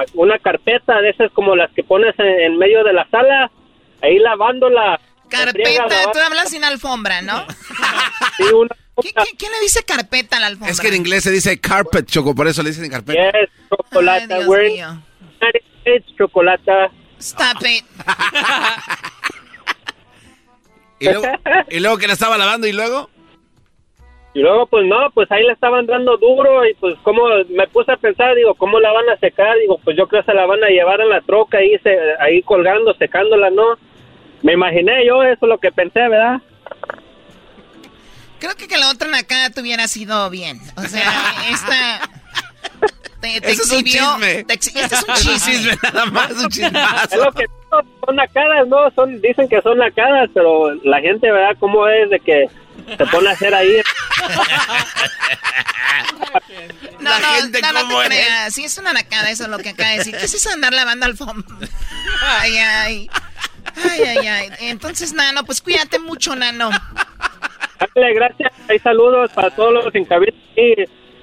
[0.00, 3.50] ah, una carpeta de esas como las que pones en, en medio de la sala,
[4.02, 5.00] ahí lavándola.
[5.30, 7.46] Carpeta, tú hablas sin alfombra, ¿no?
[8.36, 10.70] Sí, una ¿Qui- qui- ¿Quién le dice carpeta a la alfombra?
[10.70, 13.16] Es que en inglés se dice carpet, Choco, por eso le dicen carpet.
[13.16, 15.02] Yes, chocolate, Dios we're mío.
[15.36, 16.90] States, chocolate.
[17.18, 17.84] Stop it.
[20.98, 21.22] ¿Y luego,
[21.70, 23.08] y luego que la estaba lavando y luego.
[24.34, 27.90] Y luego, pues no, pues ahí le estaban dando duro y pues como me puse
[27.92, 29.56] a pensar, digo, ¿cómo la van a secar?
[29.58, 31.96] Digo, pues yo creo que se la van a llevar en la troca ahí, se,
[32.20, 33.76] ahí colgando, secándola, ¿no?
[34.42, 36.40] Me imaginé yo, eso es lo que pensé, ¿verdad?
[38.38, 40.60] Creo que que la otra nacada te hubiera sido bien.
[40.76, 41.12] O sea,
[41.50, 42.00] esta...
[43.20, 44.12] Te, te Eso es un exhibió...
[44.14, 44.44] chisme.
[44.44, 45.52] te exhi- este es un Es un chisme.
[45.52, 47.44] chisme nada más, un Es lo que
[48.06, 48.90] son nacadas, ¿no?
[48.94, 51.54] Son, dicen que son nacadas, pero la gente, ¿verdad?
[51.60, 52.46] ¿Cómo es de que
[52.96, 53.82] se pone a hacer ahí?
[57.00, 57.60] No, no, no, no te
[58.08, 58.54] creas.
[58.54, 60.16] Sí, es una nacada, eso es lo que acaba de decir.
[60.16, 61.56] ¿Qué es eso de andar lavando alfombra?
[62.40, 63.10] Ay, ay.
[63.88, 64.50] Ay, ay, ay.
[64.60, 66.70] Entonces, Nano, pues cuídate mucho, Nano.
[67.94, 68.52] Dale, gracias.
[68.68, 70.34] Hay saludos para todos los en.
[70.56, 70.74] Y,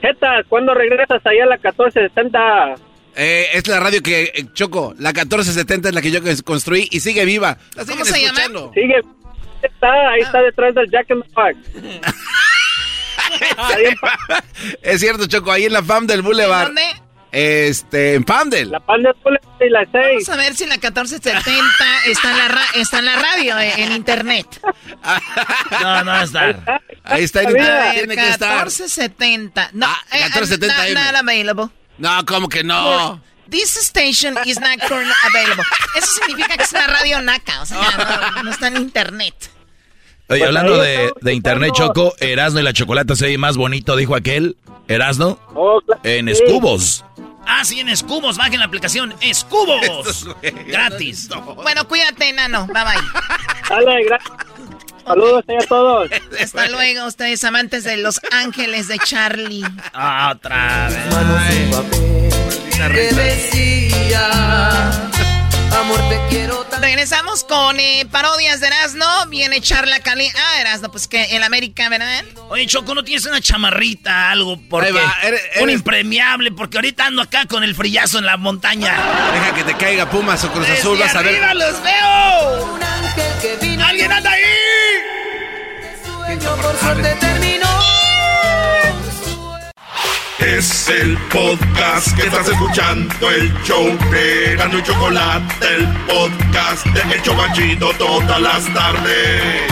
[0.02, 2.76] Jeta, ¿cuándo regresas ahí a la 1470?
[3.16, 7.00] Eh, es la radio que, eh, Choco, la 1470 es la que yo construí y
[7.00, 7.58] sigue viva.
[7.76, 8.42] La siguen se llama?
[8.74, 9.02] Sigue.
[9.64, 11.58] Está, ahí está detrás del Jack in the Box.
[14.82, 16.68] Es cierto, Choco, ahí en la FAM del Boulevard.
[16.68, 16.84] ¿Dónde?
[17.39, 18.72] Este, en Pamdel.
[18.72, 19.93] La FAM del Boulevard y la 6.
[19.93, 21.61] Vamos a ver si la 1470
[22.07, 24.47] está en la, ra- está en la radio, eh, en internet.
[25.81, 26.81] No, no va a estar.
[27.03, 28.49] Ahí está en A internet, ver, tiene que estar.
[28.65, 29.69] 1470.
[29.73, 31.01] No, eh, 1470 not, M.
[31.03, 31.65] not available.
[31.99, 33.22] No, ¿cómo que no?
[33.49, 35.64] This station is not currently available.
[35.95, 39.35] Eso significa que es una radio naca, o sea, no, no está en internet.
[40.30, 41.72] Oye, Pues hablando de, de internet.
[41.73, 44.57] Choco, Erasno y la chocolate se oye más bonito, dijo aquel.
[44.89, 45.39] Erasno,
[46.03, 46.31] en sí.
[46.31, 47.05] escubos.
[47.48, 48.38] Ah, sí, en Escubos.
[48.38, 50.28] Bajen la aplicación Escubos.
[50.68, 51.30] Gratis.
[51.64, 52.68] Bueno, cuídate, Nano.
[52.68, 53.02] Bye bye.
[55.06, 56.10] Saludos a todos.
[56.41, 59.64] Hasta luego, ustedes amantes de Los Ángeles de Charlie.
[59.94, 61.78] Ah, otra vez.
[62.91, 65.10] que decía
[65.78, 69.06] amor te quiero Regresamos con eh, parodias de Erasmo.
[69.30, 70.28] Viene Charla Cali.
[70.36, 72.24] Ah, Erasmo, pues que en América, ¿verdad?
[72.49, 74.60] Oye, Choco, ¿no tienes una chamarrita, algo?
[74.70, 78.95] Porque, va, eres- Un impremiable, porque ahorita ando acá con el frillazo en la montaña.
[79.34, 81.36] Deja que te caiga Pumas o Cruz Azul, vas a ver.
[81.44, 82.78] arriba los veo!
[83.86, 84.44] ¡Alguien anda ahí!
[86.62, 87.16] por suerte
[90.39, 97.15] Es el podcast que estás escuchando, el show de Gano y Chocolate, el podcast de
[97.15, 99.64] El Chocachito todas las tardes.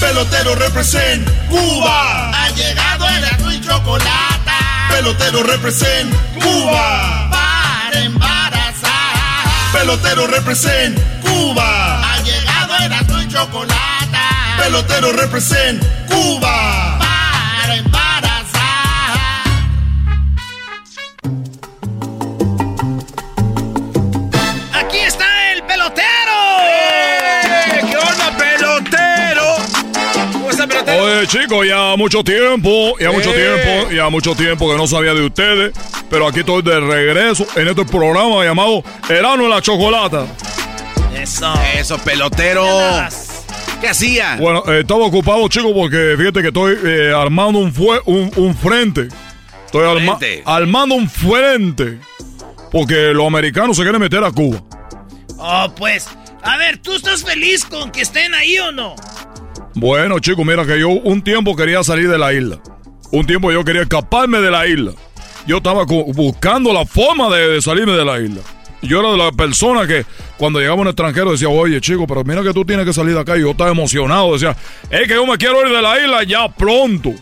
[0.00, 2.30] Pelotero represent Cuba.
[2.30, 4.52] Ha llegado el azul y chocolate.
[4.90, 7.30] Pelotero represent Cuba.
[7.30, 9.72] Para embarazar.
[9.72, 12.12] Pelotero represent Cuba.
[12.12, 13.93] Ha llegado el azul y chocolate.
[14.58, 16.98] Pelotero represent Cuba.
[16.98, 19.18] Para embarazar.
[24.72, 26.36] Aquí está el pelotero.
[27.90, 29.56] ¿Qué onda, pelotero?
[30.32, 31.04] ¿Cómo está, pelotero?
[31.04, 33.34] Oye, chicos, ya mucho tiempo, ya mucho Eh.
[33.34, 35.72] tiempo, ya mucho tiempo que no sabía de ustedes.
[36.10, 40.26] Pero aquí estoy de regreso en este programa llamado Erano en la Chocolata.
[41.16, 41.52] Eso.
[41.76, 42.64] Eso, pelotero.
[43.84, 44.36] ¿Qué hacía?
[44.40, 48.56] Bueno, eh, estaba ocupado, chicos, porque fíjate que estoy eh, armando un, fue, un, un
[48.56, 49.08] frente.
[49.66, 50.42] Estoy arma- Frente.
[50.46, 51.98] armando un frente.
[52.72, 54.62] Porque los americanos se quieren meter a Cuba.
[55.36, 56.08] Oh, pues.
[56.42, 58.94] A ver, ¿tú estás feliz con que estén ahí o no?
[59.74, 62.60] Bueno, chicos, mira que yo un tiempo quería salir de la isla.
[63.10, 64.92] Un tiempo yo quería escaparme de la isla.
[65.46, 68.40] Yo estaba buscando la forma de, de salirme de la isla.
[68.84, 70.04] Yo era de las personas que
[70.36, 73.20] cuando llegaba un extranjero decía, oye chico, pero mira que tú tienes que salir de
[73.20, 73.36] acá.
[73.36, 74.32] Y yo estaba emocionado.
[74.34, 74.56] Decía,
[74.90, 77.12] es que yo me quiero ir de la isla ya pronto.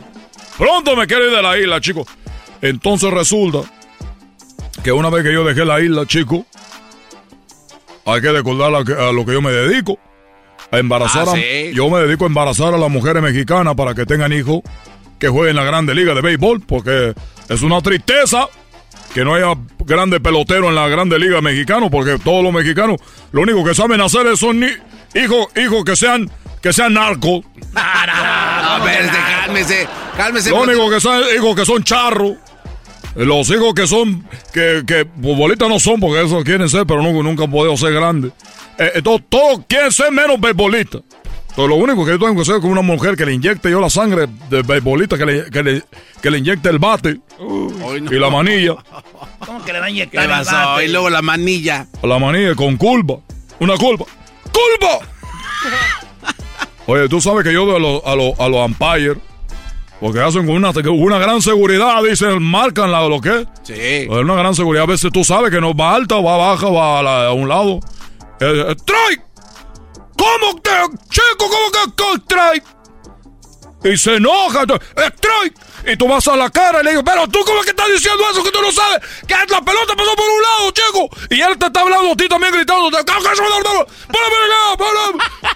[0.59, 2.07] Pronto me quiero ir de la isla, chicos.
[2.61, 3.61] Entonces resulta
[4.83, 6.41] que una vez que yo dejé la isla, chicos,
[8.05, 9.99] hay que recordar a, lo que yo me dedico.
[10.71, 11.73] A embarazar Ah, a- sí.
[11.75, 14.61] Yo me dedico a embarazar a las mujeres mexicanas para que tengan hijos
[15.19, 17.15] que jueguen en la grande liga de béisbol, porque
[17.49, 18.49] es una tristeza
[19.15, 19.55] que no haya
[19.85, 23.01] grandes peloteros en la grande liga mexicana, porque todos los mexicanos
[23.33, 24.63] lo único que saben hacer es son
[25.15, 27.45] hijos, hijos que sean, que sean narcos.
[27.75, 30.51] A ver, este, cálmese, cálmese.
[30.51, 32.37] Lo único que son hijos que son charros.
[33.15, 37.23] Los hijos que son, que, que futbolistas no son, porque eso quieren ser, pero nunca,
[37.23, 38.33] nunca han podido ser grandes.
[38.79, 41.03] Eh, eh, todos, todos quieren ser menos beisbolistas.
[41.53, 43.71] Entonces, lo único que yo tengo que hacer es con una mujer que le inyecte
[43.71, 45.83] yo la sangre de beisbolista, que le, que le,
[46.23, 47.21] que le inyecte el bate
[48.11, 48.77] y la manilla.
[49.39, 50.85] ¿Cómo que le va a ¿Qué inyectar el bate?
[50.87, 51.87] Y luego la manilla.
[52.03, 53.15] La manilla con culpa.
[53.61, 54.07] Una culpa.
[54.51, 55.07] ¡Culpa!
[56.87, 59.17] Oye, tú sabes que yo veo a los, a los, a los umpires,
[60.01, 63.47] porque hacen con una, una gran seguridad, dicen, marcan la, lo que es.
[63.63, 64.09] Sí.
[64.09, 64.85] Una gran seguridad.
[64.85, 67.49] A veces tú sabes que no va alta, va baja, va a, la- a un
[67.49, 67.79] lado.
[68.41, 69.23] Eh, eh, ¡Strike!
[70.23, 70.71] ¿Cómo que,
[71.11, 72.65] chico, cómo que, strike?
[73.85, 74.63] Y se enoja.
[74.63, 75.55] ¡Strike!
[75.85, 77.89] Y tú vas a la cara y le digo, pero tú cómo es que estás
[77.91, 81.09] diciendo eso que tú no sabes que la pelota pasó por un lado, chico.
[81.31, 82.89] Y él te está hablando a ti también gritando.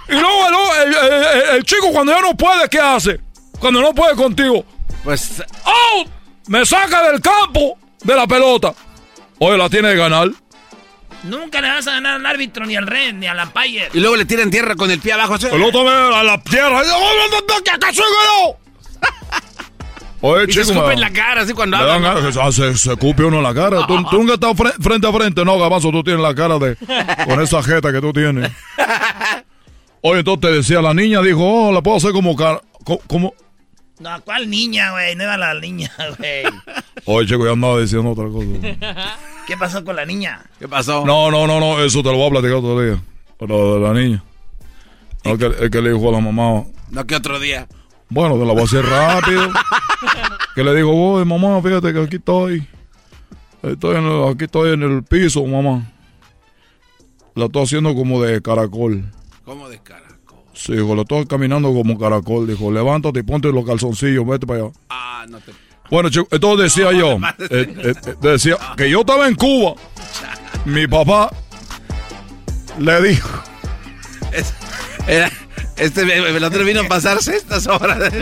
[0.09, 3.21] Y luego, el, el- el- el chico cuando ya no puede, ¿qué hace?
[3.61, 4.65] Cuando no puede contigo.
[5.05, 6.09] Pues, ¡Out!
[6.49, 8.75] Me saca del campo de la pelota.
[9.39, 10.29] Oye, la tiene que ganar.
[11.27, 13.89] Nunca le vas a ganar al árbitro, ni al red, ni al umpire.
[13.93, 15.35] y luego le tiran tierra con el pie abajo.
[15.37, 16.83] El otro me a la tierra.
[20.23, 20.73] Oye, Y se chico.
[20.73, 22.25] escupe me- en la cara así cuando hablan.
[22.25, 23.87] que se, se, se escupe uno en la cara.
[23.87, 25.45] ¿Tú, tú nunca fre- frente a frente.
[25.45, 26.77] No, Gabazo, tú tienes la cara de...
[27.27, 28.51] Con esa jeta que tú tienes.
[30.01, 32.35] Oye, entonces te decía, la niña dijo, oh, la puedo hacer como...
[32.35, 33.35] cara- co- como...
[33.99, 35.15] No, ¿cuál niña, güey?
[35.17, 36.43] No era la niña, güey.
[37.07, 39.07] Oye, chico, ya andaba diciendo otra cosa.
[39.47, 40.45] ¿Qué pasó con la niña?
[40.59, 41.05] ¿Qué pasó?
[41.07, 43.03] No, no, no, no, eso te lo voy a platicar otro día.
[43.39, 44.23] Pero de la niña.
[45.25, 47.67] No, que, es que le dijo a la mamá, No, que otro día.
[48.09, 49.51] bueno, te la voy a hacer rápido.
[50.55, 52.67] que le dijo, voy, mamá, fíjate que aquí estoy.
[53.63, 55.91] Estoy en el- aquí estoy en el piso, mamá.
[57.35, 59.05] La estoy haciendo como de caracol.
[59.45, 60.06] ¿Cómo de cara?
[60.57, 62.47] Sí, dijo, la estoy caminando como caracol.
[62.47, 64.71] Dijo, levántate y ponte los calzoncillos, vete para allá.
[64.89, 65.53] Ah, no te.
[65.91, 67.13] Bueno, chico, entonces decía yo,
[67.51, 69.75] eh, eh, decía que yo estaba en Cuba.
[70.65, 71.31] Mi papá
[72.79, 73.29] le dijo,
[74.33, 74.53] Es-
[75.07, 75.31] era-
[75.77, 78.13] este el otro vino a pasarse estas horas.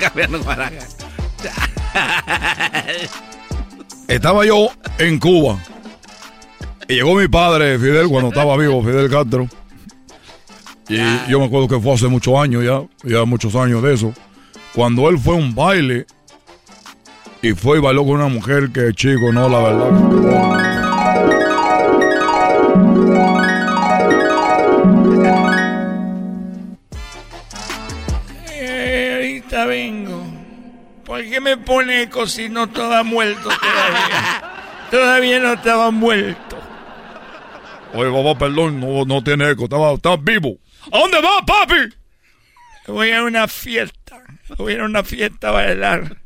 [0.00, 0.40] Cambiando
[4.08, 4.68] estaba yo
[4.98, 5.58] en Cuba.
[6.88, 9.48] Y llegó mi padre, Fidel, cuando estaba vivo, Fidel Castro.
[10.88, 14.12] Y yo me acuerdo que fue hace muchos años ya, ya muchos años de eso.
[14.74, 16.06] Cuando él fue a un baile
[17.40, 19.90] y fue y bailó con una mujer que, chico, no, la verdad.
[28.50, 30.24] Eh, ahorita vengo.
[31.04, 34.42] ¿Por qué me pone eco si no estaba muerto todavía?
[34.90, 36.58] todavía no estaba muerto.
[37.94, 40.58] Oye, papá, perdón, no, no tiene eco, estaba, estaba vivo.
[40.92, 41.94] ¿A dónde va, papi?
[42.86, 44.22] Voy a una fiesta.
[44.56, 46.18] Voy a ir a una fiesta a bailar.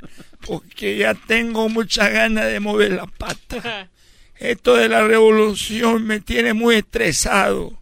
[0.46, 3.88] Porque ya tengo muchas ganas de mover la pata.
[4.36, 7.80] Esto de la revolución me tiene muy estresado.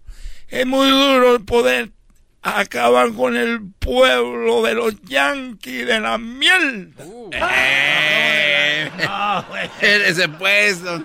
[0.48, 1.90] Es muy duro poder
[2.47, 6.94] acaban con el pueblo de los yanquis de la miel.
[7.32, 8.89] Eh,
[9.81, 11.03] ese puesto.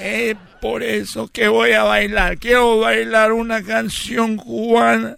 [0.00, 0.36] Es
[0.66, 2.38] por eso que voy a bailar.
[2.38, 5.16] Quiero bailar una canción cubana.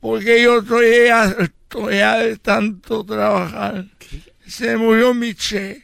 [0.00, 3.86] Porque yo estoy harto ya de tanto trabajar.
[4.46, 5.82] Se murió mi Che.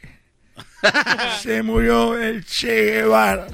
[1.41, 3.47] Se murió el Che Guevara.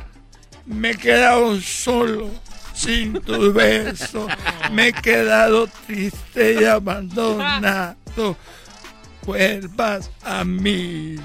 [0.65, 2.29] Me he quedado solo,
[2.73, 4.29] sin tus besos.
[4.73, 7.95] Me he quedado triste y abandonado.
[9.25, 11.15] Vuelvas a mí.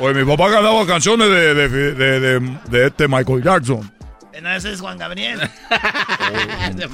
[0.00, 3.92] Oye, mi papá cantaba canciones de, de, de, de- de este Michael Jackson.
[4.40, 5.40] No, ese es Juan Gabriel.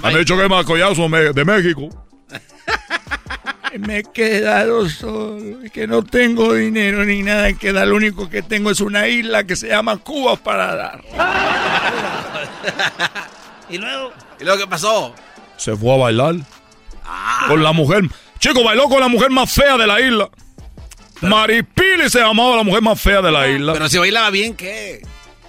[0.03, 1.89] Han dicho que es Michael Jackson de México.
[3.79, 7.87] Me he quedado solo y que no tengo dinero ni nada que dar.
[7.89, 11.03] Lo único que tengo es una isla que se llama Cuba para dar.
[13.69, 14.13] y luego.
[14.41, 15.15] ¿Y luego qué pasó?
[15.57, 16.35] Se fue a bailar.
[17.49, 18.05] Con la mujer.
[18.39, 20.29] Chico, bailó con la mujer más fea de la isla.
[21.29, 23.73] Maripili se llamaba la mujer más fea de la isla.
[23.73, 25.03] Pero si bailaba bien, ¿qué?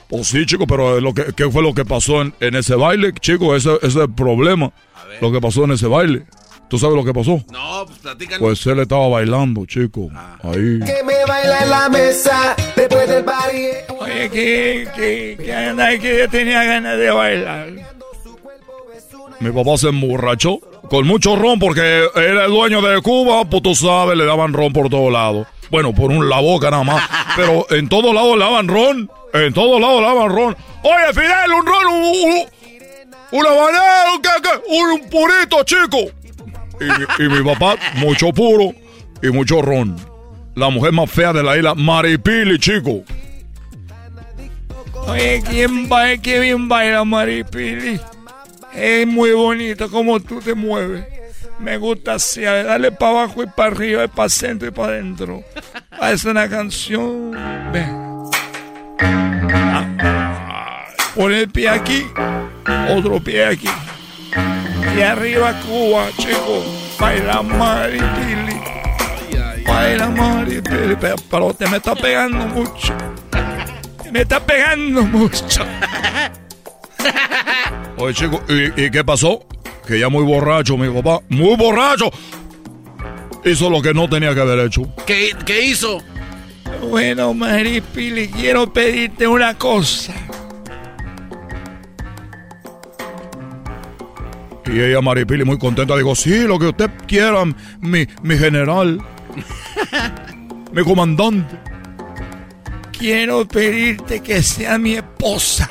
[0.08, 3.14] Pues sí, chico, pero lo que, ¿qué fue lo que pasó en, en ese baile,
[3.20, 3.56] chico?
[3.56, 4.72] Ese, ese es el problema.
[5.22, 6.26] Lo que pasó en ese baile.
[6.68, 7.44] ¿Tú sabes lo que pasó?
[7.52, 8.40] No, pues platícanos.
[8.40, 10.10] Pues él estaba bailando, chico.
[10.44, 10.80] Ahí.
[10.80, 13.68] Que me baila en la mesa después del party.
[14.00, 17.68] Oye, que, que, que, anda, que yo tenía ganas de bailar.
[19.40, 23.76] Mi papá se emborrachó con mucho ron porque era el dueño de Cuba, pues tú
[23.76, 25.46] sabes, le daban ron por todos lados.
[25.70, 27.04] Bueno, por un, la boca nada más.
[27.36, 29.10] Pero en todos lados le daban ron.
[29.34, 30.56] En todos lados le daban ron.
[30.84, 32.46] Oye, Fidel, un ron, un, un,
[33.32, 34.76] un habanero, ¿qué, qué?
[34.76, 36.12] Un, un purito, chico.
[37.20, 38.74] Y, mi- papá, mucho puro
[39.22, 39.96] y mucho ron.
[40.56, 43.04] La mujer más fea de la isla, Maripili, chico.
[45.08, 46.22] Oye, ¿quién baila?
[46.22, 48.00] ¿Qué bien baila Maripili?
[48.74, 51.06] Es muy bonito como tú te mueves.
[51.60, 55.44] Me gusta así, dale para abajo y para arriba, y para centro y para adentro.
[56.02, 57.32] Es una canción.
[57.72, 58.06] Ven.
[59.00, 60.86] Ah.
[61.16, 62.06] Pon el pie aquí,
[62.90, 63.70] otro pie aquí.
[64.98, 66.64] Y arriba Cuba, chico.
[67.00, 68.62] Baila Maripili.
[69.66, 70.96] Baila Maripili.
[71.00, 72.94] Pero, pero te me está pegando mucho.
[74.12, 75.66] Me está pegando mucho.
[77.98, 79.46] Oye, chico, ¿y, y qué pasó?
[79.88, 82.10] Que ya muy borracho, mi papá, muy borracho.
[83.44, 84.84] Hizo lo que no tenía que haber hecho.
[85.06, 86.02] ¿Qué, qué hizo?
[86.90, 90.14] Bueno, Maripili, quiero pedirte una cosa.
[94.66, 97.44] Y ella, Maripili, muy contenta, dijo, sí, lo que usted quiera,
[97.80, 99.00] mi, mi general,
[100.72, 101.75] mi comandante.
[102.98, 105.70] Quiero pedirte que sea mi esposa.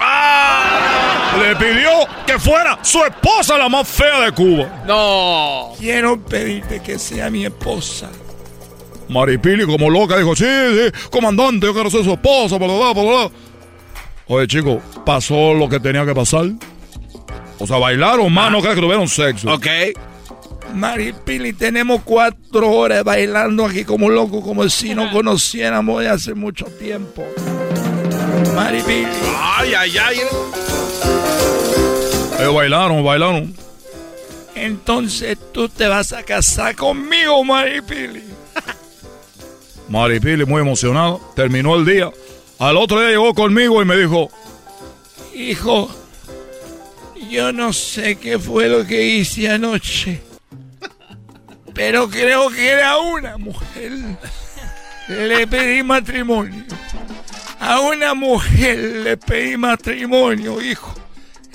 [1.39, 1.91] Le pidió
[2.27, 4.85] que fuera su esposa la más fea de Cuba.
[4.87, 5.73] No.
[5.79, 8.11] Quiero pedirte que sea mi esposa.
[9.09, 13.03] Maripili, como loca, dijo, sí, sí, comandante, yo quiero ser su esposa, bla, bla, bla,
[13.03, 13.31] bla.
[14.27, 16.47] Oye, chico, pasó lo que tenía que pasar.
[17.59, 19.53] O sea, bailaron más, no crees que tuvieron sexo.
[19.53, 19.67] Ok.
[20.75, 26.67] Maripili, tenemos cuatro horas bailando aquí como locos, como si no conociéramos de hace mucho
[26.67, 27.25] tiempo.
[28.55, 29.07] Maripili.
[29.41, 30.17] Ay, ay, ay.
[32.41, 33.55] Ellos bailaron, bailaron.
[34.55, 38.23] Entonces tú te vas a casar conmigo, Maripili.
[39.89, 42.11] Maripili, muy emocionada, terminó el día.
[42.59, 44.29] Al otro día llegó conmigo y me dijo,
[45.35, 45.91] Hijo,
[47.31, 50.23] yo no sé qué fue lo que hice anoche,
[51.75, 53.93] pero creo que era una mujer.
[55.09, 56.65] Le pedí matrimonio.
[57.61, 60.95] A una mujer le pedí matrimonio, hijo.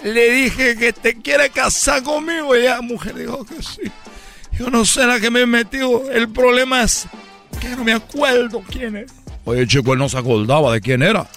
[0.04, 3.92] Le dije que te quiere casar conmigo y la mujer dijo que sí.
[4.52, 6.10] Yo no sé la que me metió.
[6.12, 7.08] El problema es
[7.60, 9.12] que no me acuerdo quién es.
[9.46, 11.28] oye, chico, él no se acordaba de quién era.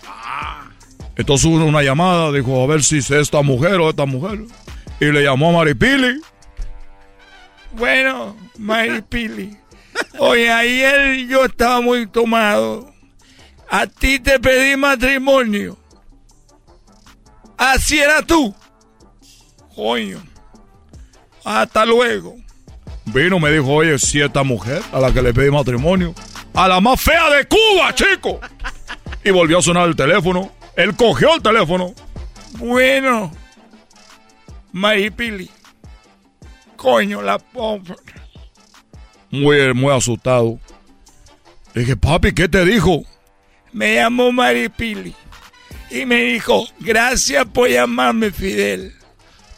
[1.17, 4.41] Entonces hubo una llamada, dijo, a ver si es esta mujer o esta mujer.
[5.01, 6.21] Y le llamó a Maripili.
[7.73, 9.57] Bueno, Maripili.
[10.19, 12.93] Oye, ayer yo estaba muy tomado.
[13.69, 15.78] A ti te pedí matrimonio.
[17.57, 18.55] Así era tú.
[19.74, 20.23] Coño.
[21.44, 22.36] Hasta luego.
[23.07, 26.15] Vino, me dijo, oye, si esta mujer a la que le pedí matrimonio,
[26.55, 28.40] a la más fea de Cuba, chico.
[29.24, 30.53] Y volvió a sonar el teléfono.
[30.77, 31.94] Él cogió el teléfono.
[32.59, 33.32] Bueno,
[34.73, 35.51] Maripili.
[36.83, 37.95] Coño, la pobre.
[39.31, 40.59] Muy, muy asustado.
[41.75, 43.05] Le dije, papi, ¿qué te dijo?
[43.73, 45.15] Me llamó Maripili
[45.91, 48.93] y me dijo, gracias por llamarme Fidel.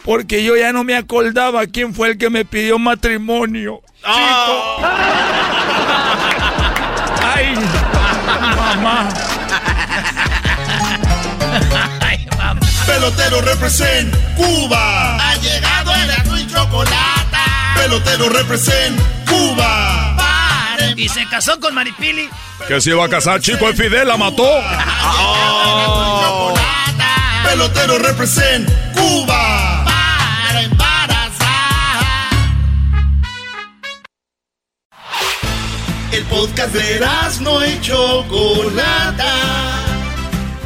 [0.04, 3.80] porque yo ya no me acordaba quién fue el que me pidió matrimonio.
[3.96, 4.86] Chico.
[7.34, 7.54] Ay,
[8.76, 9.08] mamá.
[12.86, 15.16] Pelotero represent Cuba.
[15.16, 15.73] Ha llegado
[16.64, 17.36] chocolate.
[17.76, 20.16] Pelotero represent Cuba.
[20.96, 22.28] Y se casó con Maripili.
[22.68, 24.48] Que se iba a casar, chico, el Fidel la mató.
[25.16, 26.54] Oh.
[27.44, 29.84] Pelotero represent Cuba.
[29.84, 32.30] Para embarazar.
[36.12, 37.00] El podcast de
[37.40, 39.24] no y Chocolata.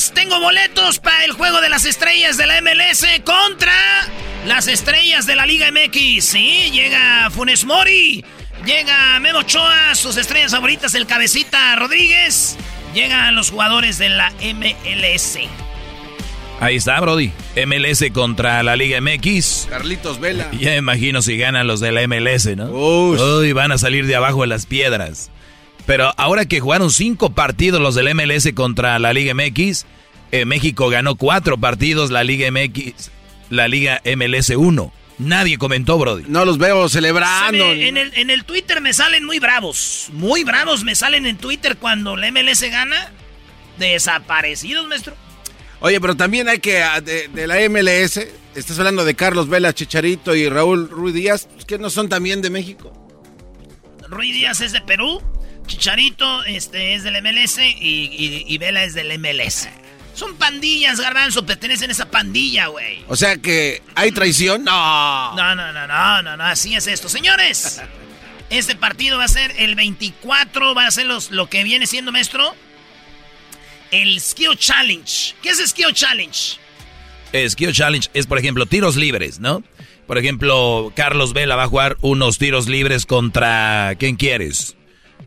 [0.00, 3.72] Señores, tengo boletos para el juego de las estrellas de la MLS contra
[4.46, 6.24] las estrellas de la Liga MX.
[6.24, 8.24] Sí, llega Funes Mori,
[8.64, 12.56] llega Memo Ochoa, sus estrellas favoritas, el Cabecita Rodríguez.
[12.94, 15.38] Llegan los jugadores de la MLS.
[16.60, 17.32] Ahí está, Brody.
[17.66, 19.66] MLS contra la Liga MX.
[19.68, 20.50] Carlitos Vela.
[20.52, 22.66] Ya me imagino si ganan los de la MLS, ¿no?
[22.70, 25.30] Uy, van a salir de abajo de las piedras.
[25.90, 29.86] Pero ahora que jugaron cinco partidos los del MLS contra la Liga MX,
[30.30, 33.10] eh, México ganó cuatro partidos, la Liga MX,
[33.48, 34.92] la Liga MLS 1.
[35.18, 36.26] Nadie comentó, Brody.
[36.28, 37.64] No los veo celebrando.
[37.70, 40.10] Se me- en, el, en el Twitter me salen muy bravos.
[40.12, 43.10] Muy bravos me salen en Twitter cuando la MLS gana.
[43.76, 45.16] Desaparecidos, maestro.
[45.80, 49.74] Oye, pero también hay que, ah, de, de la MLS, estás hablando de Carlos Vela,
[49.74, 52.92] Chicharito y Raúl Ruiz Díaz, pues, que no son también de México.
[54.08, 55.20] Ruiz Díaz es de Perú.
[55.70, 59.68] Chicharito este, es del MLS y, y- y Vela es del MLS.
[60.14, 63.04] Son pandillas, garbanzo, pertenecen a esa pandilla, güey.
[63.08, 64.64] O sea que hay traición.
[64.64, 65.34] No.
[65.36, 67.08] No, no, no, no, no, no, así es esto.
[67.08, 67.80] Señores,
[68.50, 72.10] este partido va a ser el 24, va a ser los, lo que viene siendo,
[72.10, 72.54] maestro,
[73.92, 75.34] el Skill Challenge.
[75.42, 76.58] ¿Qué es Skill Challenge?
[77.48, 79.62] Skill Challenge es, por ejemplo, tiros libres, ¿no?
[80.08, 83.94] Por ejemplo, Carlos Vela va a jugar unos tiros libres contra...
[83.96, 84.74] ¿Quién quieres?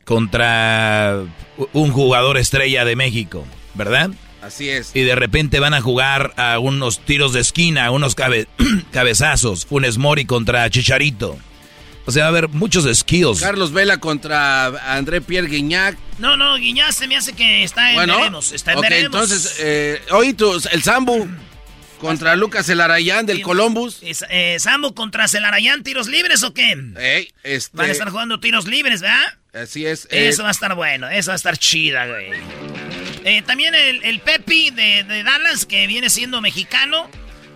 [0.06, 1.24] Contra
[1.72, 4.10] un jugador estrella de México, ¿verdad?
[4.42, 4.92] Así es.
[4.94, 8.48] Y de repente van a jugar a unos tiros de esquina, unos cabe-
[8.92, 9.66] cabezazos.
[9.66, 11.38] Funes Mori contra Chicharito.
[12.06, 13.40] O sea, va a haber muchos skills.
[13.40, 14.66] Carlos Vela contra
[14.98, 15.98] André Pierre Guignac.
[16.20, 19.06] No, no, Guiñaz se me hace que está en Bueno, veremos, está en ok, veremos.
[19.06, 21.30] entonces, eh, hoy tu- el Zambu
[22.04, 24.00] contra Lucas Elarayán del Columbus.
[24.04, 26.78] Es- eh, Sambo contra Celarayán, tiros libres o qué?
[26.98, 29.38] Ey, este, Van a estar jugando tiros libres, ¿verdad?
[29.54, 30.06] Así es.
[30.12, 32.32] eh, Eso va a estar bueno, eso va a estar chida, güey.
[33.24, 37.10] Eh, también el, el Pepi de, de Dallas, que viene siendo mexicano.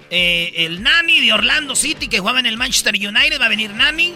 [0.09, 3.71] Eh, el Nani de Orlando City, que jugaba en el Manchester United, va a venir
[3.71, 4.15] Nani.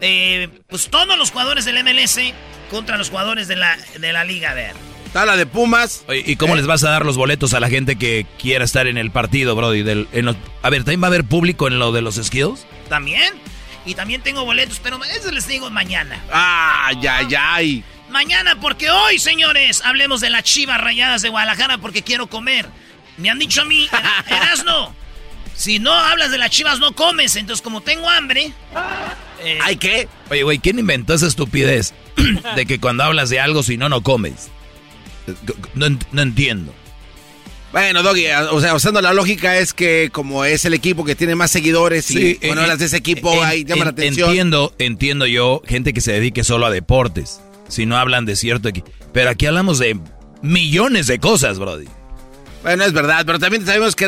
[0.00, 2.32] Eh, pues todos los jugadores del MLS
[2.70, 4.72] contra los jugadores de la, de la Liga, a ver.
[5.16, 6.04] Tala de Pumas.
[6.08, 8.86] Oye, ¿Y cómo les vas a dar los boletos a la gente que quiera estar
[8.86, 9.82] en el partido, Brody?
[9.82, 12.66] Del- en los- a ver, ¿también va a haber público en lo de los skills?
[12.90, 13.32] También.
[13.86, 16.22] Y también tengo boletos, pero eso les digo mañana.
[16.30, 17.56] Ah, ya, ya.
[18.10, 22.68] Mañana, porque hoy, señores, hablemos de las chivas rayadas de Guadalajara porque quiero comer.
[23.16, 24.94] Me han dicho a mí, "Era- Erasno,
[25.54, 27.36] si no hablas de las chivas no comes.
[27.36, 28.52] Entonces, como tengo hambre...
[29.42, 30.10] eh, ¿Hay qué?
[30.28, 31.94] Oye, güey, ¿quién inventó esa estupidez
[32.54, 34.50] de que cuando hablas de algo, si no, no comes?
[35.74, 36.72] No, no entiendo.
[37.72, 41.34] Bueno, Doggy, o sea, usando la lógica es que como es el equipo que tiene
[41.34, 44.28] más seguidores y Sí, cuando eh, hablas de ese equipo ahí llama la en- atención.
[44.30, 47.40] Entiendo, entiendo yo, gente que se dedique solo a deportes.
[47.68, 48.90] Si no hablan de cierto equipo.
[49.12, 49.98] Pero aquí hablamos de
[50.42, 51.86] millones de cosas, Brody.
[52.66, 54.04] Bueno, es verdad, pero también sabemos que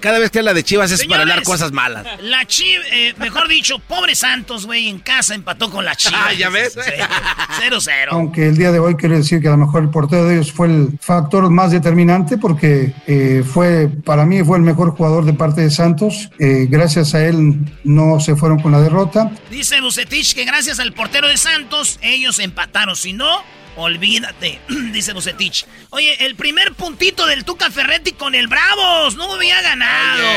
[0.00, 2.06] cada vez que habla de Chivas es para hablar cosas malas.
[2.20, 2.84] La Chiva,
[3.16, 6.26] mejor dicho, pobre Santos, güey, en casa empató con la Chiva.
[6.26, 6.76] Ah, ¿ya ves?
[6.76, 8.08] 0-0.
[8.10, 10.52] Aunque el día de hoy quiero decir que a lo mejor el portero de ellos
[10.52, 15.32] fue el factor más determinante porque eh, fue, para mí fue el mejor jugador de
[15.32, 16.28] parte de Santos.
[16.38, 19.30] Eh, gracias a él no se fueron con la derrota.
[19.50, 22.94] Dice Bucetich que gracias al portero de Santos, ellos empataron.
[22.94, 23.42] Si no,
[23.76, 24.60] olvídate,
[24.92, 25.66] dice Bucetich.
[25.90, 29.16] Oye, el primer puntito del Tuca Ferretti con el Bravos.
[29.16, 30.28] No había ganado.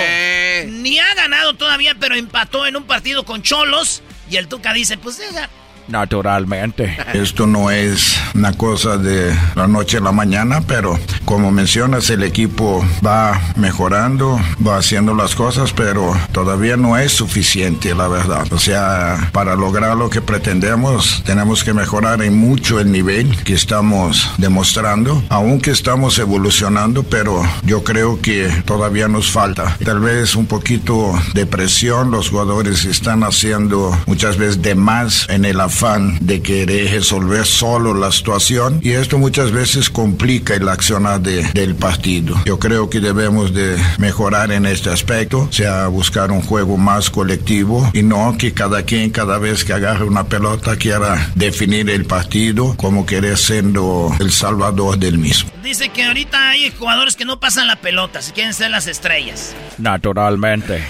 [0.67, 4.01] Ni ha ganado todavía, pero empató en un partido con Cholos.
[4.29, 5.49] Y el Tuca dice, pues deja,
[5.89, 6.95] Naturalmente.
[7.13, 12.23] Esto no es una cosa de la noche a la mañana, pero como mencionas, el
[12.23, 18.45] equipo va mejorando, va haciendo las cosas, pero todavía no es suficiente, la verdad.
[18.51, 23.53] O sea, para lograr lo que pretendemos, tenemos que mejorar en mucho el nivel que
[23.53, 29.75] estamos demostrando, aunque estamos evolucionando, pero yo creo que todavía nos falta.
[29.83, 35.45] Tal vez un poquito de presión, los jugadores están haciendo muchas veces de más en
[35.45, 41.21] el afán de querer resolver solo la situación y esto muchas veces complica el accionar
[41.21, 42.35] de- del partido.
[42.45, 47.09] Yo creo que debemos de mejorar en este aspecto, o sea, buscar un juego más
[47.09, 52.03] colectivo y no que cada quien cada vez que agarre una pelota quiera definir el
[52.05, 55.49] partido como querer siendo el salvador del mismo.
[55.63, 59.55] Dice que ahorita hay jugadores que no pasan la pelota, si quieren ser las estrellas.
[59.77, 60.83] Naturalmente.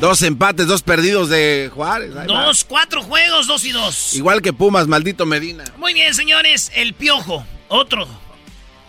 [0.00, 2.14] Dos empates, dos perdidos de Juárez.
[2.14, 2.44] ahí va.
[2.44, 4.14] Dos, cuatro juegos, dos y dos.
[4.14, 5.64] Igual que Pumas, maldito Medina.
[5.78, 8.06] Muy bien, señores, el piojo, otro.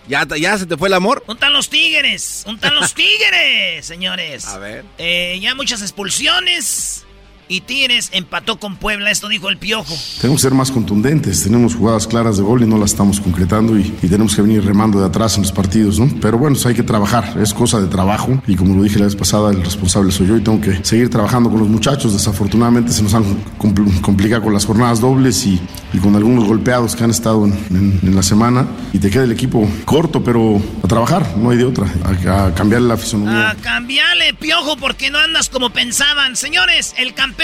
[0.09, 1.23] ¿Ya, ya se te fue el amor?
[1.27, 4.45] Un tal los tigres, un tal los tigres, señores.
[4.47, 4.84] A ver.
[4.97, 7.05] Eh, ya muchas expulsiones
[7.49, 9.95] y Tigres empató con Puebla, esto dijo el piojo.
[10.21, 13.77] Tenemos que ser más contundentes, tenemos jugadas claras de gol y no las estamos concretando
[13.77, 16.09] y, y tenemos que venir remando de atrás en los partidos, ¿no?
[16.21, 19.15] Pero bueno, hay que trabajar, es cosa de trabajo y como lo dije la vez
[19.15, 22.13] pasada, el responsable soy yo y tengo que seguir trabajando con los muchachos.
[22.13, 23.23] Desafortunadamente se nos han
[23.57, 25.61] compl- complicado con las jornadas dobles y,
[25.93, 29.23] y con algunos golpeados que han estado en, en- en la semana y te queda
[29.23, 31.87] el equipo corto, pero a trabajar, no hay de otra,
[32.27, 33.51] a, a cambiar la fisonomía.
[33.51, 36.35] A cambiarle, piojo, porque no andas como pensaban.
[36.35, 37.36] Señores, el campeón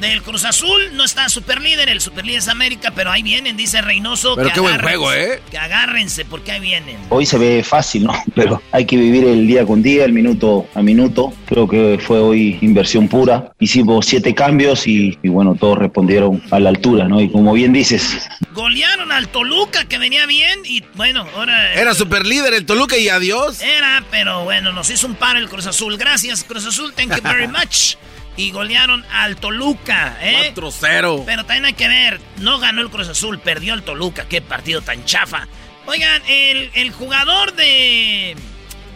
[0.00, 3.56] del Cruz Azul no está super líder, el super líder es América, pero ahí vienen,
[3.56, 4.36] dice Reynoso.
[4.36, 5.40] Pero que qué buen juego, ¿eh?
[5.50, 6.98] Que agárrense, porque ahí vienen.
[7.08, 8.12] Hoy se ve fácil, ¿no?
[8.34, 11.32] Pero hay que vivir el día con día, el minuto a minuto.
[11.46, 13.52] Creo que fue hoy inversión pura.
[13.58, 17.20] Hicimos siete cambios y, y bueno, todos respondieron a la altura, ¿no?
[17.20, 21.74] Y como bien dices, Golearon al Toluca, que venía bien, y bueno, ahora...
[21.74, 23.60] Era super líder el Toluca y adiós.
[23.62, 25.96] Era, pero bueno, nos hizo un paro el Cruz Azul.
[25.96, 27.96] Gracias, Cruz Azul, thank you very much.
[28.36, 30.52] Y golearon al Toluca, ¿eh?
[30.54, 31.24] 4-0.
[31.24, 34.26] Pero también hay que ver, no ganó el Cruz Azul, perdió el Toluca.
[34.28, 35.48] Qué partido tan chafa.
[35.86, 38.36] Oigan, el, el jugador de...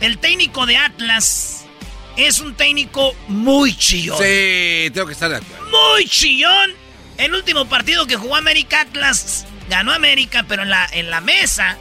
[0.01, 1.65] El técnico de Atlas
[2.17, 4.19] es un técnico muy chillón.
[4.19, 5.65] Sí, tengo que estar de acuerdo.
[5.71, 6.73] Muy chillón.
[7.17, 11.79] El último partido que jugó América Atlas ganó América, pero en la, en la mesa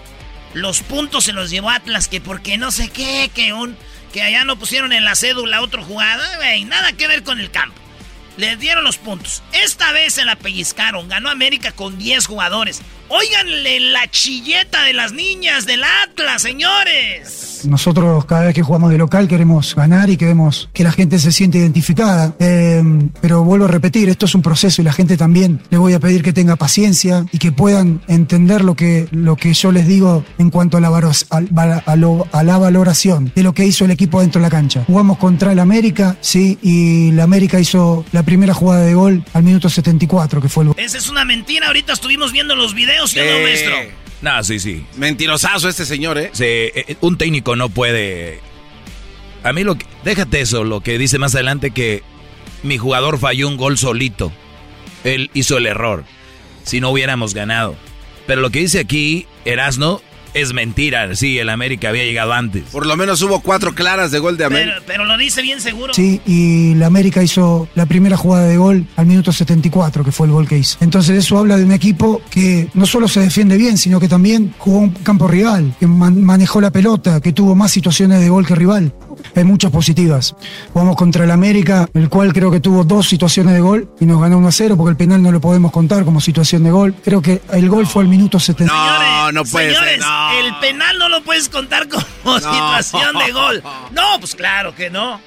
[0.53, 3.77] los puntos se los llevó Atlas, que porque no sé qué, que un
[4.11, 6.27] que allá no pusieron en la cédula otra jugada,
[6.65, 7.79] nada que ver con el campo.
[8.37, 9.43] Les dieron los puntos.
[9.51, 11.09] Esta vez se la pellizcaron.
[11.09, 12.81] Ganó América con 10 jugadores.
[13.09, 17.48] Óiganle la chilleta de las niñas del Atlas, señores.
[17.65, 21.31] Nosotros cada vez que jugamos de local queremos ganar y queremos que la gente se
[21.31, 22.33] siente identificada.
[22.39, 22.83] Eh,
[23.21, 25.99] pero vuelvo a repetir, esto es un proceso y la gente también le voy a
[25.99, 30.23] pedir que tenga paciencia y que puedan entender lo que, lo que yo les digo
[30.37, 33.85] en cuanto a la, varos- val- a lo- a la valoración de lo que hizo
[33.85, 34.83] el equipo dentro de la cancha.
[34.87, 39.43] Jugamos contra el América, sí, y la América hizo la primera jugada de gol al
[39.43, 40.75] minuto 74, que fue el gol.
[40.79, 41.67] Esa es una mentira.
[41.67, 43.73] Ahorita estuvimos viendo los videos, ¿sí o no, maestro?
[44.21, 44.85] No, sí, sí.
[44.97, 46.29] Mentirosazo este señor, ¿eh?
[46.33, 48.41] Sí, eh, un técnico no puede.
[49.43, 49.85] A mí lo que.
[50.03, 52.03] Déjate eso, lo que dice más adelante que
[52.63, 54.31] mi jugador falló un gol solito.
[55.03, 56.03] Él hizo el error.
[56.63, 57.75] Si no hubiéramos ganado.
[58.27, 60.01] Pero lo que dice aquí, Erasno,
[60.33, 61.15] es mentira.
[61.15, 62.63] Sí, el América había llegado antes.
[62.71, 64.71] Por lo menos hubo cuatro claras de gol de América.
[64.75, 65.93] Pero, pero lo dice bien seguro.
[65.93, 70.27] Sí, y la América hizo la primera jugada de gol al minuto 74, que fue
[70.27, 70.77] el gol que hizo.
[70.81, 74.53] Entonces eso habla de un equipo que no solo se defiende bien, sino que también
[74.57, 78.45] jugó un campo rival, que man- manejó la pelota, que tuvo más situaciones de gol
[78.45, 78.93] que rival.
[79.35, 80.35] Hay muchas positivas.
[80.73, 84.21] Jugamos contra el América, el cual creo que tuvo dos situaciones de gol y nos
[84.21, 86.95] ganó 1 a 0 porque el penal no lo podemos contar como situación de gol.
[87.03, 88.73] Creo que el gol fue al minuto 70.
[88.73, 89.99] No, no puede Señores, ser.
[90.01, 90.31] No.
[90.39, 93.63] el penal no lo puedes contar como situación de gol.
[93.91, 95.19] No, pues claro que no.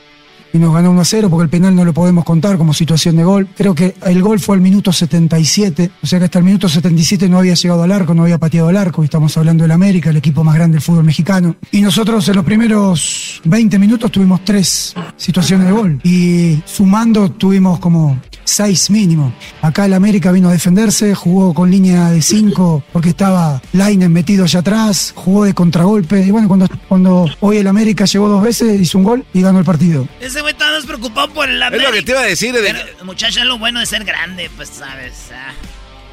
[0.53, 3.17] Y nos ganó 1 a 0 porque el penal no lo podemos contar como situación
[3.17, 3.49] de gol.
[3.57, 7.29] Creo que el gol fue al minuto 77, o sea que hasta el minuto 77
[7.29, 10.11] no había llegado al arco, no había pateado al arco, y estamos hablando del América,
[10.11, 11.57] el equipo más grande del fútbol mexicano.
[11.71, 17.79] Y nosotros en los primeros 20 minutos tuvimos tres situaciones de gol y sumando tuvimos
[17.79, 19.33] como seis mínimo.
[19.61, 24.45] Acá el América vino a defenderse, jugó con línea de 5 porque estaba Lainen metido
[24.45, 28.81] allá atrás, jugó de contragolpe y bueno, cuando, cuando hoy el América llegó dos veces,
[28.81, 30.09] hizo un gol y ganó el partido.
[30.21, 31.91] Ese güey estaba más preocupado por el Es América.
[31.91, 32.53] lo que te iba a decir.
[32.53, 35.31] de- Pero, muchacho, es lo bueno de ser grande, pues sabes.
[35.35, 35.53] ah.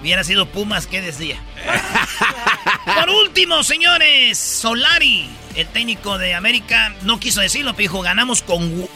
[0.02, 1.36] Hubiera sido Pumas, ¿qué decía?
[2.86, 8.88] Por último, señores, Solari, el técnico de América, no quiso decirlo, pero dijo, ganamos con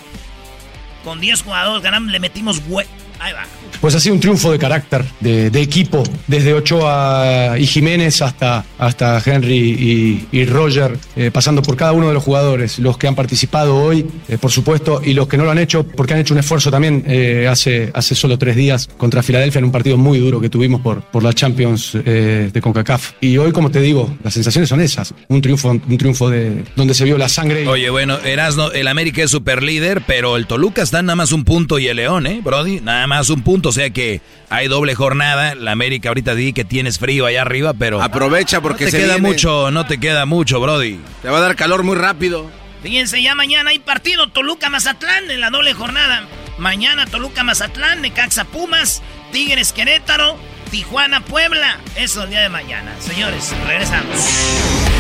[1.03, 2.87] con 10 jugadores, ganamos, le metimos hue...
[3.19, 3.45] Ahí va.
[3.81, 9.21] Pues ha sido un triunfo de carácter, de, equipo, desde Ochoa y Jiménez hasta, hasta
[9.25, 13.77] Henry y, Roger, eh, pasando por cada uno de los jugadores, los que han participado
[13.77, 16.39] hoy, eh, por supuesto, y los que no lo han hecho, porque han hecho un
[16.39, 20.39] esfuerzo también eh, hace, hace solo tres días contra Filadelfia en un partido muy duro
[20.41, 23.13] que tuvimos por, por la Champions de CONCACAF.
[23.21, 26.93] Y hoy, como te digo, las sensaciones son esas, un triunfo, un triunfo de donde
[26.93, 27.67] se vio la sangre.
[27.67, 31.43] Oye, bueno, Erasno, el América es super líder, pero el Toluca está nada más un
[31.43, 32.81] punto y el León, ¿eh, Brody?
[32.81, 35.55] Nada más un punto, o sea que hay doble jornada.
[35.55, 38.01] La América ahorita di que tienes frío allá arriba, pero...
[38.01, 39.27] Aprovecha porque no te se queda viene.
[39.27, 40.99] mucho, no te queda mucho, Brody.
[41.21, 42.49] Te va a dar calor muy rápido.
[42.81, 46.27] Fíjense, ya mañana hay partido Toluca-Mazatlán en la doble jornada.
[46.57, 50.37] Mañana Toluca-Mazatlán, Necaxa Pumas, Tigres Querétaro,
[50.69, 51.77] Tijuana Puebla.
[51.95, 52.93] Eso el día de mañana.
[52.99, 54.17] Señores, regresamos.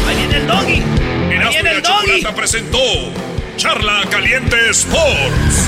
[0.07, 0.73] Ahí viene el doggy.
[0.73, 2.25] Ahí viene la el doggy.
[2.35, 2.79] Presentó
[3.57, 5.67] Charla Caliente Sports.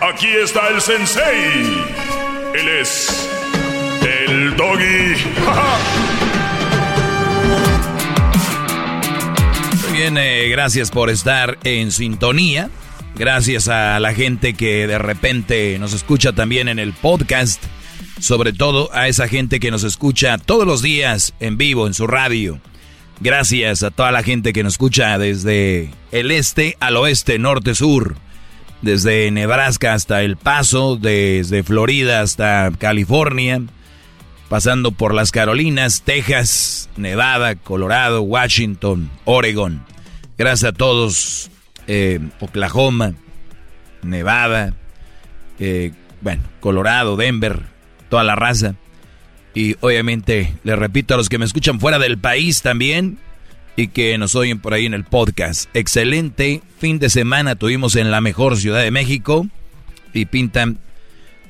[0.00, 1.84] Aquí está el sensei.
[2.54, 3.28] Él es
[4.02, 5.14] el doggy.
[9.82, 12.70] Muy bien, eh, gracias por estar en sintonía.
[13.16, 17.62] Gracias a la gente que de repente nos escucha también en el podcast.
[18.20, 22.06] Sobre todo a esa gente que nos escucha todos los días en vivo en su
[22.06, 22.60] radio.
[23.20, 28.16] Gracias a toda la gente que nos escucha desde el este al oeste, norte, sur.
[28.82, 33.62] Desde Nebraska hasta El Paso, desde Florida hasta California,
[34.50, 39.82] pasando por las Carolinas, Texas, Nevada, Colorado, Washington, Oregon.
[40.36, 41.50] Gracias a todos,
[41.86, 43.14] eh, Oklahoma,
[44.02, 44.74] Nevada,
[45.58, 47.62] eh, bueno, Colorado, Denver,
[48.10, 48.74] toda la raza.
[49.56, 53.16] Y obviamente, les repito a los que me escuchan fuera del país también
[53.74, 55.74] y que nos oyen por ahí en el podcast.
[55.74, 59.46] Excelente fin de semana tuvimos en la mejor ciudad de México
[60.12, 60.78] y pintan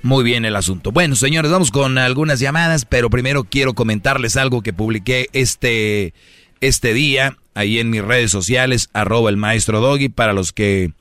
[0.05, 0.93] muy bien el asunto.
[0.93, 6.15] Bueno, señores, vamos con algunas llamadas, pero primero quiero comentarles algo que publiqué este,
[6.61, 10.93] este día ahí en mis redes sociales, arroba el maestro Doggy, para los que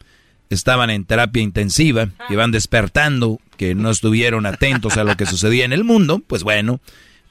[0.50, 5.66] estaban en terapia intensiva y van despertando, que no estuvieron atentos a lo que sucedía
[5.66, 6.80] en el mundo, pues bueno,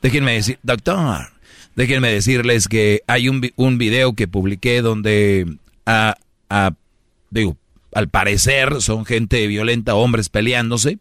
[0.03, 1.29] déjenme decir, doctor,
[1.77, 5.47] déjenme decirles que hay un, un video que publiqué donde,
[5.87, 6.15] a,
[6.49, 6.73] a-
[7.31, 7.57] digo,
[7.95, 10.99] al parecer son gente violenta, hombres peleándose,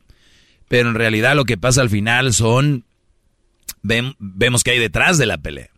[0.68, 2.84] pero en realidad lo que pasa al final son,
[3.81, 5.69] ven- vemos que hay detrás de la pelea.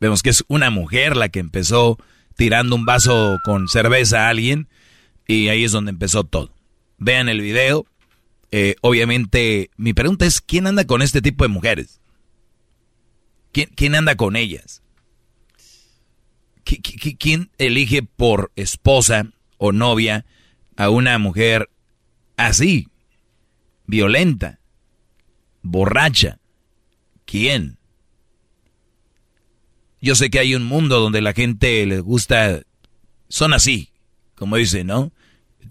[0.00, 1.98] Vemos que es una mujer la que empezó
[2.36, 4.68] tirando un vaso con cerveza a alguien
[5.28, 6.52] y ahí es donde empezó todo.
[6.96, 7.86] Vean el video.
[8.50, 12.00] Eh, obviamente, mi pregunta es, ¿quién anda con este tipo de mujeres?
[13.52, 14.82] ¿Quién, quién anda con ellas?
[16.64, 20.24] ¿Qui- qui- qui- ¿Quién elige por esposa o novia
[20.76, 21.70] a una mujer
[22.36, 22.88] así?
[23.86, 24.60] Violenta,
[25.62, 26.40] borracha.
[27.26, 27.76] ¿Quién?
[30.00, 32.62] Yo sé que hay un mundo donde la gente les gusta,
[33.28, 33.90] son así,
[34.34, 35.12] como dicen, ¿no?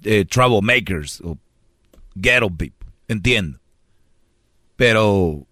[0.03, 1.37] Eh, troublemakers o
[2.15, 3.59] ghetto people, entiendo.
[4.75, 5.47] Pero,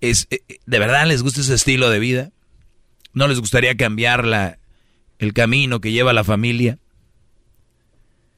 [0.00, 2.32] es, eh, ¿de verdad les gusta ese estilo de vida?
[3.12, 4.58] ¿No les gustaría cambiar la,
[5.18, 6.78] el camino que lleva la familia?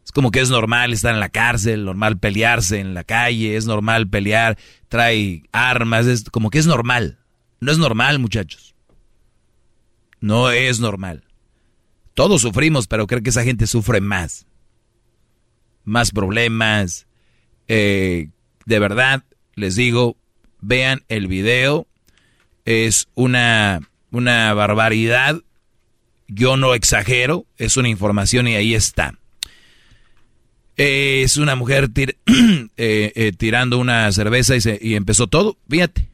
[0.05, 3.67] Es como que es normal estar en la cárcel, normal pelearse en la calle, es
[3.67, 4.57] normal pelear,
[4.89, 7.19] trae armas, es como que es normal.
[7.59, 8.77] No es normal, muchachos.
[10.21, 11.25] No es normal.
[12.17, 14.47] Todos sufrimos, pero creo que esa gente sufre más.
[15.85, 17.07] Más problemas.
[17.69, 18.31] Eh,
[18.65, 19.23] de verdad,
[19.55, 20.17] les digo,
[20.63, 21.87] vean el video.
[22.65, 25.43] Es una, una barbaridad.
[26.27, 29.19] Yo no exagero, es una información y ahí está.
[30.77, 32.13] Es una mujer eh,
[32.77, 35.59] eh, tirando una cerveza y, se- y empezó todo.
[35.69, 36.09] Fíjate.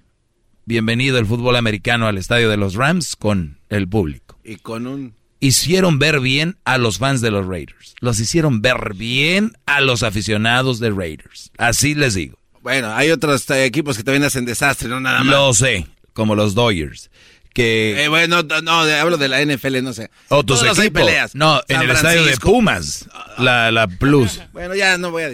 [0.65, 4.39] Bienvenido el fútbol americano al estadio de los Rams con el público.
[4.45, 5.15] Y con un...
[5.43, 7.97] Hicieron ver bien a los fans de los Raiders.
[7.98, 11.51] Los hicieron ver bien a los aficionados de Raiders.
[11.59, 12.39] Así les digo.
[12.60, 15.35] Bueno, hay otros eh, equipos que también hacen desastre, no nada más.
[15.35, 17.10] Lo sé, como los Dodgers.
[17.52, 20.10] que Eh, bueno, no, hablo de la NFL, no sé.
[20.28, 21.02] otros Todos hay equipos.
[21.06, 21.35] peleas.
[21.35, 22.36] No, en el estadio de.
[22.36, 24.40] Pumas, la, la Plus.
[24.52, 25.31] Bueno, ya no voy a...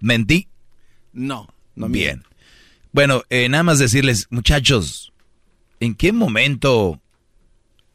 [0.00, 0.48] ¿Mentí?
[1.12, 2.24] No, no Bien.
[2.90, 5.12] Bueno, eh, nada más decirles, muchachos,
[5.78, 7.01] ¿en qué momento?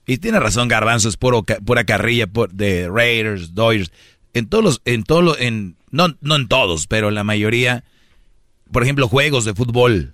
[0.08, 3.92] Y tiene razón Garbanzo, es puro, pura carrilla por- de Raiders, Dodgers.
[4.34, 7.84] En todos los, en todos los, en, no, no en todos, pero en la mayoría,
[8.72, 10.14] por ejemplo, juegos de fútbol.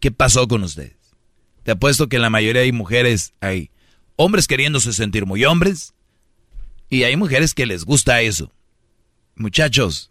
[0.00, 0.96] ¿Qué pasó con ustedes?
[1.64, 3.70] Te apuesto que en la mayoría hay mujeres, hay
[4.16, 5.94] hombres queriéndose sentir muy hombres
[6.88, 8.52] y hay mujeres que les gusta eso.
[9.34, 10.10] Muchachos,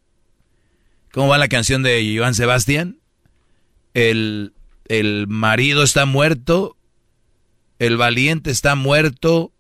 [1.11, 2.99] ¿cómo va la canción de Joan Sebastián?
[3.93, 4.53] El,
[4.89, 6.77] el marido está muerto,
[7.79, 9.53] el valiente está muerto,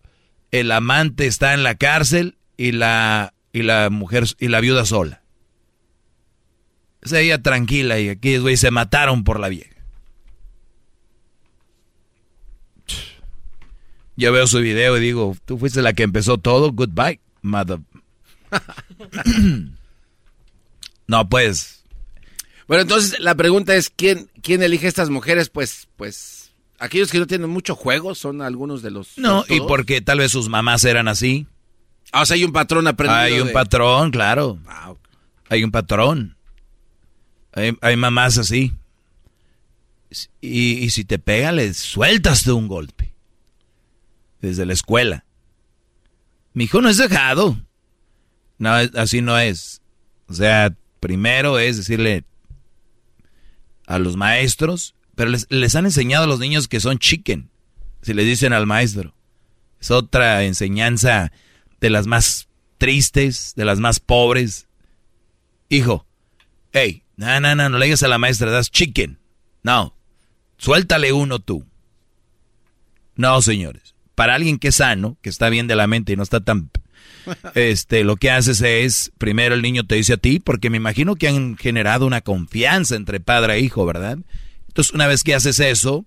[0.51, 5.21] el amante está en la cárcel y la, y la mujer y la viuda sola.
[7.03, 9.77] Sea, ella tranquila y aquí güey se mataron por la vieja.
[14.15, 17.79] Yo veo su video y digo, tú fuiste la que empezó todo, goodbye, mother.
[21.07, 21.83] no, pues.
[22.67, 25.49] Bueno, entonces la pregunta es, ¿quién, quién elige estas mujeres?
[25.49, 29.17] Pues, pues, aquellos que no tienen mucho juego son algunos de los...
[29.17, 31.47] No, y porque tal vez sus mamás eran así.
[32.13, 34.57] Ah, o sea, hay un patrón aprendido Hay un de- patrón, claro.
[35.49, 36.37] Hay un patrón.
[37.51, 38.71] Hay, hay mamás así.
[40.39, 43.13] Y, y si te pega, le sueltas de un golpe.
[44.39, 45.25] Desde la escuela.
[46.53, 47.59] Mi hijo no es dejado.
[48.59, 49.81] No, así no es.
[50.29, 52.23] O sea, primero es decirle
[53.87, 57.49] a los maestros, pero les, les han enseñado a los niños que son chicken.
[58.03, 59.15] Si le dicen al maestro.
[59.79, 61.31] Es otra enseñanza
[61.81, 62.47] de las más
[62.77, 64.67] tristes, de las más pobres.
[65.69, 66.05] Hijo,
[66.71, 69.19] hey, no, no, no, no le digas a la maestra, das chicken.
[69.63, 69.95] No,
[70.57, 71.65] suéltale uno tú.
[73.15, 73.95] No, señores.
[74.15, 76.71] Para alguien que es sano, que está bien de la mente y no está tan...
[77.55, 81.15] Este, lo que haces es, primero el niño te dice a ti, porque me imagino
[81.15, 84.19] que han generado una confianza entre padre e hijo, ¿verdad?
[84.67, 86.05] Entonces, una vez que haces eso,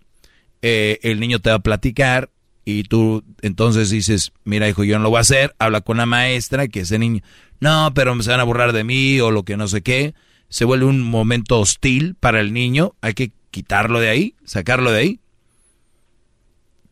[0.62, 2.30] eh, el niño te va a platicar
[2.64, 6.06] y tú entonces dices, mira hijo, yo no lo voy a hacer, habla con la
[6.06, 7.22] maestra, que ese niño,
[7.58, 10.14] no, pero se van a burlar de mí o lo que no sé qué,
[10.48, 15.00] se vuelve un momento hostil para el niño, hay que quitarlo de ahí, sacarlo de
[15.00, 15.20] ahí,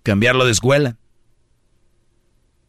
[0.02, 0.96] cambiarlo de escuela.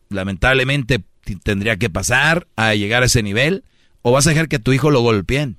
[0.09, 1.03] Lamentablemente
[1.35, 3.63] tendría que pasar a llegar a ese nivel
[4.01, 5.57] o vas a dejar que tu hijo lo golpeen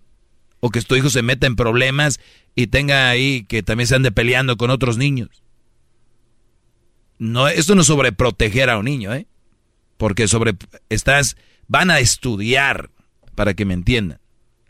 [0.60, 2.20] o que tu hijo se meta en problemas
[2.55, 5.42] y tenga ahí que también se ande peleando con otros niños.
[7.18, 9.26] No, esto no es sobre proteger a un niño, ¿eh?
[9.97, 10.55] Porque sobre
[10.88, 11.36] estás
[11.68, 12.90] van a estudiar
[13.34, 14.20] para que me entiendan.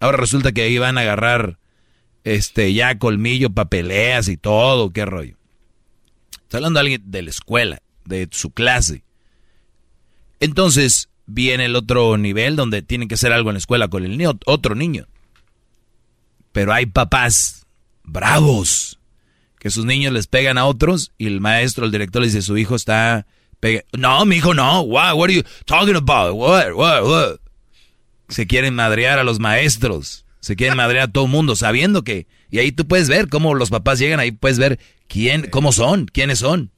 [0.00, 1.58] Ahora resulta que ahí van a agarrar
[2.24, 5.36] este ya colmillo para peleas y todo, qué rollo.
[6.42, 9.04] Está hablando de alguien de la escuela, de su clase.
[10.40, 14.16] Entonces viene el otro nivel donde tienen que hacer algo en la escuela con el
[14.16, 15.06] niño, otro niño.
[16.52, 17.66] Pero hay papás
[18.02, 18.98] bravos
[19.60, 22.56] que sus niños les pegan a otros y el maestro, el director le dice, su
[22.56, 23.26] hijo está...
[23.60, 23.84] pega-".
[23.96, 24.80] No, mi hijo no.
[24.80, 26.34] What, what are you talking about?
[26.34, 27.36] What, what, what?
[28.28, 30.24] Se quieren madrear a los maestros.
[30.40, 32.26] Se quieren madrear a todo el mundo sabiendo que...
[32.50, 36.06] Y ahí tú puedes ver cómo los papás llegan, ahí puedes ver quién, cómo son,
[36.06, 36.72] quiénes son.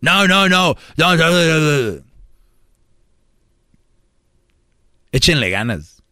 [0.00, 0.76] No, no, no.
[0.96, 2.04] no, no, no, no, no.
[5.14, 6.02] Échenle ganas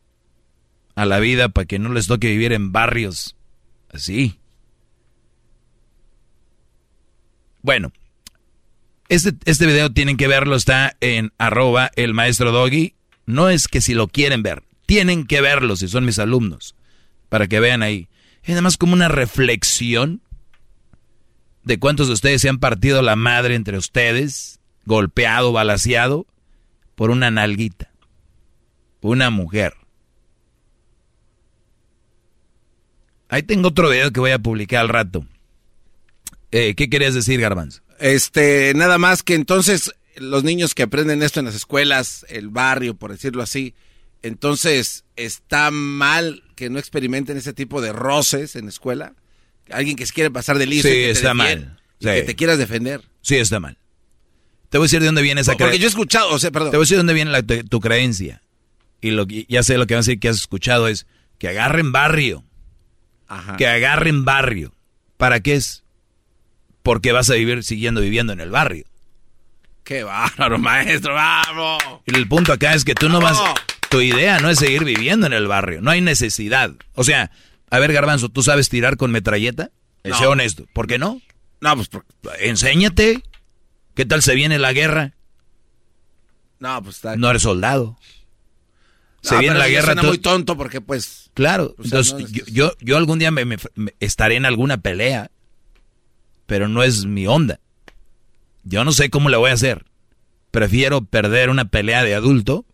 [0.95, 3.35] a la vida para que no les toque vivir en barrios
[3.93, 4.39] así.
[7.63, 7.93] Bueno,
[9.09, 12.95] este, este video tienen que verlo, está en arroba el maestro Doggy.
[13.27, 16.77] No es que si lo quieren ver, tienen que verlo si son mis alumnos,
[17.29, 18.07] para que vean ahí.
[18.45, 20.23] Es nada más como una reflexión
[21.65, 26.29] de cuántos de ustedes se han partido la madre entre ustedes, golpeado, balaseado,
[26.95, 27.92] por una nalguita,
[29.03, 29.75] una mujer.
[33.29, 35.27] Ahí tengo otro video que voy a publicar al rato.
[36.51, 37.81] Eh, ¿Qué querías decir, Garbanzo?
[37.99, 42.95] Este, nada más que entonces los niños que aprenden esto en las escuelas, el barrio,
[42.95, 43.75] por decirlo así,
[44.23, 49.15] entonces está mal que no experimenten ese tipo de roces en la escuela.
[49.71, 50.89] Alguien que se quiere pasar de listo.
[50.89, 51.81] Sí, y que está defiende, mal.
[52.01, 52.07] Sí.
[52.09, 53.01] que te quieras defender.
[53.23, 53.79] Sí, está mal.
[54.69, 55.81] Te voy a decir de dónde viene esa Porque creencia.
[55.81, 56.71] yo he escuchado, o sea, perdón.
[56.73, 58.43] Te voy a decir de dónde viene la- tu creencia.
[59.03, 61.07] Y lo que- ya sé lo que vas a decir que has escuchado es
[61.39, 62.45] que agarren barrio.
[63.29, 63.57] Ajá.
[63.59, 64.73] Que agarren barrio.
[65.19, 65.85] ¿Para qué es?
[66.83, 68.87] Porque vas a vivir siguiendo viviendo en el barrio.
[69.85, 71.83] Qué bárbaro, maestro, vamos.
[72.07, 73.39] Y el punto acá es que tú no vas...
[73.91, 75.83] Tu idea no es seguir viviendo en el barrio.
[75.83, 76.73] No hay necesidad.
[76.95, 77.31] O sea,
[77.71, 79.71] A ver, Garbanzo, ¿tú sabes tirar con metralleta?
[80.05, 80.17] No.
[80.19, 80.67] Sé honesto.
[80.75, 81.21] ¿Por qué no?
[81.61, 82.05] No, pues por-
[82.41, 83.23] Enséñate.
[83.95, 85.15] ¿Qué tal se viene la guerra?
[86.59, 87.17] No, pues está.
[87.17, 87.99] No eres soldado.
[89.23, 89.87] Se No, viene la guerra.
[89.87, 91.31] suena tú- muy tonto porque, pues.
[91.35, 91.75] Claro.
[91.79, 94.79] O sea, Entonces, no, yo, yo, yo algún día me, me- me- estaré en alguna
[94.79, 95.31] pelea,
[96.47, 97.61] pero no es mi onda.
[98.65, 99.85] Yo no sé cómo le voy a hacer.
[100.51, 102.67] Prefiero perder una pelea de adulto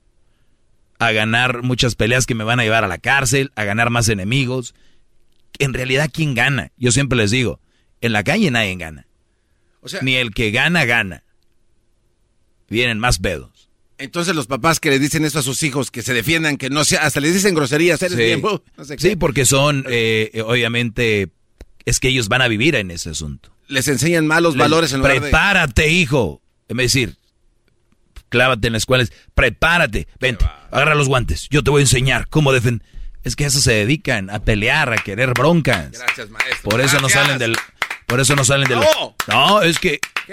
[0.99, 4.09] a ganar muchas peleas que me van a llevar a la cárcel, a ganar más
[4.09, 4.75] enemigos.
[5.59, 6.73] En realidad, ¿quién gana?
[6.77, 7.61] Yo siempre les digo,
[8.01, 9.07] en la calle nadie gana.
[9.81, 11.23] O sea, Ni el que gana, gana.
[12.69, 13.57] Vienen más pedos.
[13.99, 16.85] Entonces los papás que le dicen eso a sus hijos, que se defiendan, que no
[16.85, 18.23] sea, hasta les dicen groserías, eres Sí.
[18.25, 19.09] bien, bu- no sé qué.
[19.11, 21.29] Sí, porque son, eh, eh, obviamente,
[21.85, 23.51] es que ellos van a vivir en ese asunto.
[23.69, 25.20] Les enseñan malos Les- valores en lugar de...
[25.20, 26.41] Prepárate, hijo.
[26.69, 27.16] Es decir,
[28.29, 29.05] clávate en la escuela.
[29.05, 30.07] es, Prepárate.
[30.20, 31.49] Vente, agarra los guantes.
[31.51, 32.87] Yo te voy a enseñar cómo defender.
[33.25, 35.91] Es que a eso se dedican, a pelear, a querer broncas.
[35.93, 36.70] Gracias, maestro.
[36.70, 37.57] Por eso no salen del...
[38.07, 38.79] Por eso no salen del...
[38.79, 39.15] No.
[39.29, 39.99] No, es que,
[40.29, 40.33] di-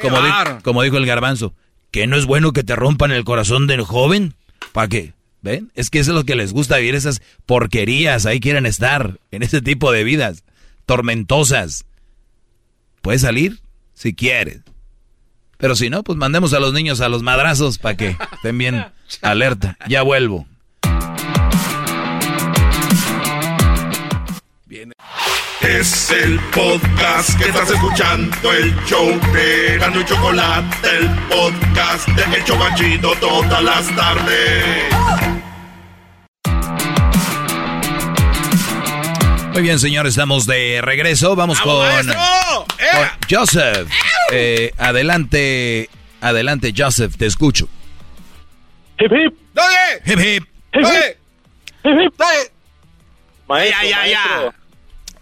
[0.63, 1.53] como dijo el garbanzo,
[1.95, 4.33] que no es bueno que te rompan el corazón del joven.
[4.73, 5.13] ¿Para qué?
[5.41, 5.71] ¿Ven?
[5.75, 8.25] Es que eso es lo que les gusta vivir, esas porquerías.
[8.25, 10.43] Ahí quieren estar, en ese tipo de vidas
[10.85, 11.85] tormentosas.
[13.01, 13.61] Puedes salir
[13.93, 14.59] si quieres.
[15.57, 18.87] Pero si no, pues mandemos a los niños a los madrazos para que estén bien
[19.21, 19.77] alerta.
[19.87, 20.45] Ya vuelvo.
[25.61, 32.37] Es el podcast que estás escuchando, el show de Gano y Chocolate, el podcast de
[32.37, 34.63] El Chobachito todas las tardes.
[39.53, 41.35] Muy bien, señores, estamos de regreso.
[41.35, 42.15] Vamos con, con
[43.29, 43.89] Joseph.
[44.31, 45.89] Eh, adelante,
[46.21, 47.67] adelante, Joseph, te escucho.
[48.99, 49.33] Hip hip.
[50.05, 50.43] Hip hip.
[50.73, 52.11] Hip hip.
[53.47, 54.19] Maestro, Ya, ya, ya.
[54.19, 54.53] maestro,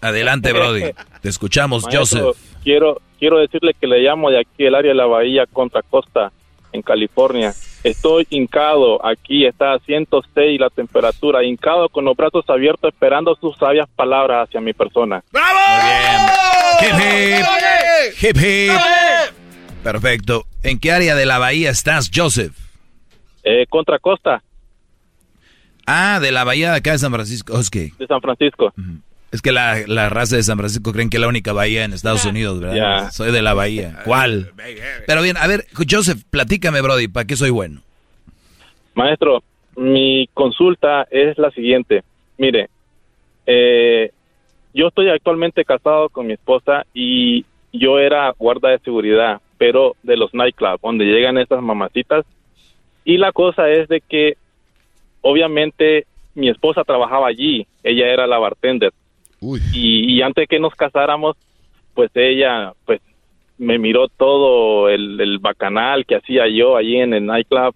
[0.04, 0.82] Adelante, Brody.
[1.22, 2.42] Te escuchamos, maestro, Joseph.
[2.62, 6.30] Quiero, quiero decirle que le llamo de aquí el área de la bahía Contra Costa,
[6.72, 7.54] en California.
[7.82, 13.56] Estoy hincado, aquí está a 106 la temperatura, hincado con los brazos abiertos esperando sus
[13.56, 15.22] sabias palabras hacia mi persona.
[16.80, 18.22] Hip hip.
[18.22, 18.72] Hip hip.
[19.82, 20.44] Perfecto.
[20.62, 22.52] ¿En qué área de la bahía estás, Joseph?
[23.42, 24.42] Eh, Contra Costa,
[25.86, 27.54] Ah, de la bahía de acá de San Francisco.
[27.70, 28.72] Que, de San Francisco.
[29.34, 31.92] Es que la, la raza de San Francisco creen que es la única bahía en
[31.92, 33.10] Estados Unidos, ¿verdad?
[33.10, 33.98] Soy de la bahía.
[34.04, 34.52] ¿Cuál?
[35.08, 37.80] Pero bien, a ver, Joseph, platícame, Brody, ¿para qué soy bueno?
[38.94, 39.42] Maestro,
[39.74, 42.04] mi consulta es la siguiente.
[42.38, 42.68] Mire,
[43.44, 44.12] eh,
[44.72, 50.16] yo estoy actualmente casado con mi esposa y yo era guarda de seguridad, pero de
[50.16, 52.24] los nightclubs, donde llegan estas mamacitas.
[53.04, 54.36] Y la cosa es de que,
[55.22, 56.06] obviamente,
[56.36, 58.92] mi esposa trabajaba allí, ella era la bartender.
[59.72, 61.36] Y, y antes que nos casáramos,
[61.94, 63.00] pues ella, pues,
[63.58, 67.72] me miró todo el, el bacanal que hacía yo allí en el nightclub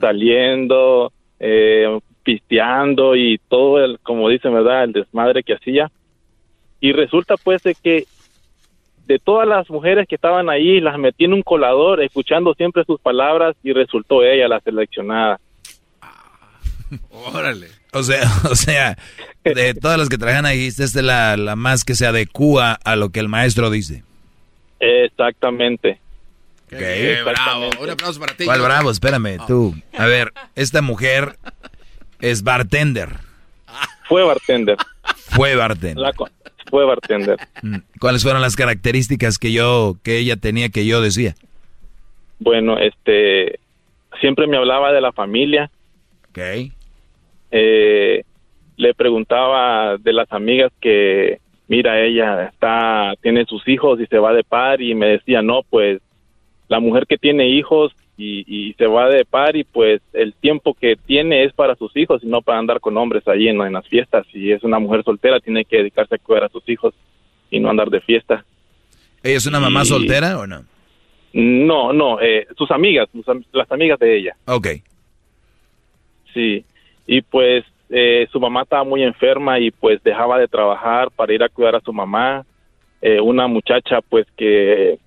[0.00, 4.84] saliendo, eh, pisteando y todo el, como dicen, ¿verdad?
[4.84, 5.90] El desmadre que hacía.
[6.80, 8.04] Y resulta pues de que
[9.06, 13.00] de todas las mujeres que estaban ahí, las metí en un colador, escuchando siempre sus
[13.00, 15.38] palabras y resultó ella la seleccionada.
[17.10, 17.68] Órale.
[17.92, 18.96] O sea, o sea,
[19.44, 22.96] de todas las que trabajan ahí, esta es la, la más que se adecúa a
[22.96, 24.02] lo que el maestro dice.
[24.80, 25.98] Exactamente.
[26.68, 27.70] Qué bravo.
[27.80, 28.44] Un aplauso para ti.
[28.44, 28.90] ¿Cuál bravo?
[28.90, 29.74] Espérame, tú.
[29.96, 31.36] A ver, esta mujer
[32.20, 33.10] es bartender.
[34.08, 34.76] Fue bartender.
[35.30, 35.98] Fue bartender.
[35.98, 36.12] La
[36.70, 37.36] fue bartender.
[37.62, 41.34] Mm, ¿Cuáles fueron las características que yo, que ella tenía que yo decía?
[42.38, 43.60] Bueno, este,
[44.20, 45.70] siempre me hablaba de la familia.
[47.50, 48.22] Eh,
[48.76, 51.38] le preguntaba de las amigas que,
[51.68, 55.62] mira, ella está, tiene sus hijos y se va de par y me decía, no,
[55.70, 56.00] pues
[56.68, 60.74] la mujer que tiene hijos y, y se va de par y pues el tiempo
[60.74, 63.72] que tiene es para sus hijos y no para andar con hombres ahí en, en
[63.72, 64.26] las fiestas.
[64.32, 66.94] Si es una mujer soltera, tiene que dedicarse a cuidar a sus hijos
[67.50, 68.44] y no andar de fiesta.
[69.22, 70.64] ¿Ella es una mamá Y- soltera o no?
[71.36, 74.36] No, no, eh, sus amigas, sus las amigas de ella.
[74.46, 74.68] Ok.
[76.34, 76.64] Sí,
[77.06, 81.42] y pues eh, su mamá estaba muy enferma y pues dejaba de trabajar para ir
[81.42, 82.44] a cuidar a su mamá.
[83.00, 84.98] Eh, una muchacha pues que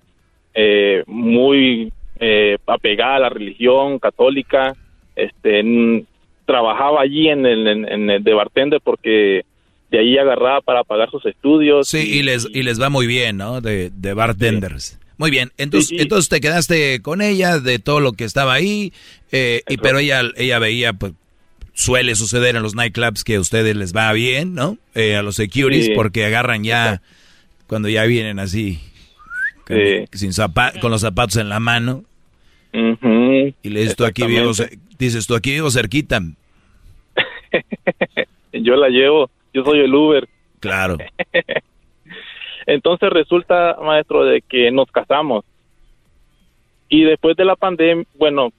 [0.54, 4.74] eh, muy eh, apegada a la religión católica,
[5.14, 6.06] este,
[6.46, 9.44] trabajaba allí en el, en, en el de bartender porque
[9.90, 11.88] de ahí agarraba para pagar sus estudios.
[11.88, 13.60] Sí, y les, y les va muy bien, ¿no?
[13.60, 14.98] De, de bartenders.
[15.18, 18.92] Muy bien, entonces, entonces te quedaste con ella de todo lo que estaba ahí,
[19.32, 21.12] eh, y, pero ella, ella veía pues,
[21.74, 24.78] suele suceder en los nightclubs que a ustedes les va bien, ¿no?
[24.94, 25.92] Eh, a los securities Sí.
[25.94, 27.02] porque agarran ya
[27.66, 28.80] cuando ya vienen así
[29.66, 29.76] con,
[30.12, 30.30] sin
[30.80, 32.04] con los zapatos en la mano
[32.72, 34.52] y le dices tú aquí vivo,
[34.98, 36.20] dices tú aquí vivo cerquita.
[38.52, 40.28] Yo la llevo, yo soy el Uber.
[40.60, 40.96] Claro.
[42.68, 45.42] Entonces resulta, maestro, de que nos casamos.
[46.90, 48.50] Y después de la pandemia, bueno,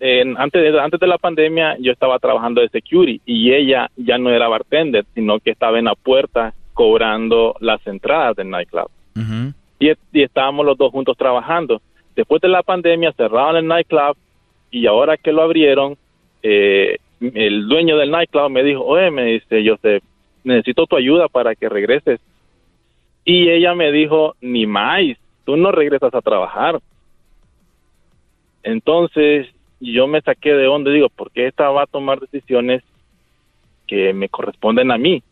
[0.00, 4.18] en- antes, de, antes de la pandemia yo estaba trabajando de security y ella ya
[4.18, 8.88] no era bartender, sino que estaba en la puerta cobrando las entradas del nightclub.
[9.78, 11.80] y, y estábamos los dos juntos trabajando.
[12.16, 14.16] Después de la pandemia cerraron el nightclub
[14.72, 15.96] y ahora que lo abrieron,
[16.42, 20.02] eh, el dueño del nightclub me dijo, oye, me dice, Joseph,
[20.42, 22.18] necesito tu ayuda para que regreses.
[23.24, 25.00] Y ella me dijo, ni más,
[25.44, 26.80] tú no regresas a trabajar.
[28.62, 29.48] Entonces
[29.80, 32.82] yo me saqué de onda digo, ¿por qué esta va a tomar decisiones
[33.86, 35.22] que me corresponden a mí?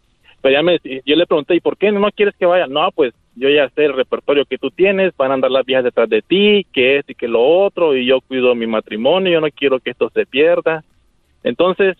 [0.40, 2.66] Pero ya me, yo le pregunté, ¿y por qué no quieres que vaya?
[2.66, 5.84] No, pues yo ya sé el repertorio que tú tienes, van a andar las viejas
[5.84, 9.40] detrás de ti, que esto y que lo otro, y yo cuido mi matrimonio, yo
[9.40, 10.84] no quiero que esto se pierda.
[11.44, 11.96] Entonces,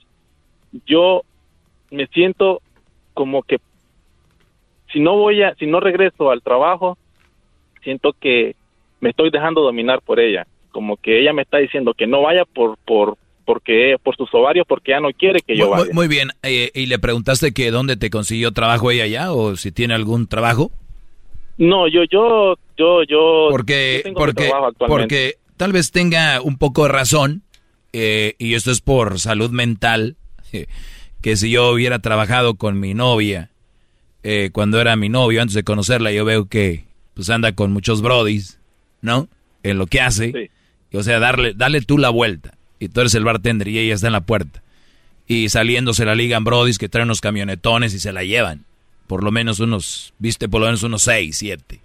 [0.87, 1.23] yo
[1.91, 2.61] me siento
[3.15, 3.59] como que
[4.93, 6.99] si no voy a, si no regreso al trabajo,
[7.83, 8.55] siento que
[9.01, 12.45] me estoy dejando dominar por ella, como que ella me está diciendo que no vaya
[12.45, 15.93] por, por, porque, por sus ovarios, porque ella no quiere que yo Muy, vaya.
[15.93, 16.29] muy- bien.
[16.43, 20.27] Eh, ¿Y le preguntaste que dónde te consiguió trabajo ella ya o si tiene algún
[20.29, 20.71] trabajo?
[21.59, 23.49] No, yo, yo, yo, yo.
[23.51, 27.43] Porque, yo porque, porque tal vez tenga un poco de razón,
[27.93, 30.17] eh, y esto es por salud mental,
[31.23, 33.51] que si yo hubiera trabajado con mi novia,
[34.23, 36.85] eh, cuando era mi novio, antes de conocerla, yo veo que
[37.15, 38.59] pues anda con muchos brodis,
[39.01, 39.29] ¿no?
[39.63, 40.51] En lo que hace.
[40.91, 42.55] Y, o sea, darle, dale tú la vuelta.
[42.79, 44.63] Y tú eres el bartender y ella está en la puerta.
[45.27, 48.65] Y saliendo se la ligan brodis que traen unos camionetones y se la llevan.
[49.07, 51.81] Por lo menos unos, viste, por lo menos unos seis, siete.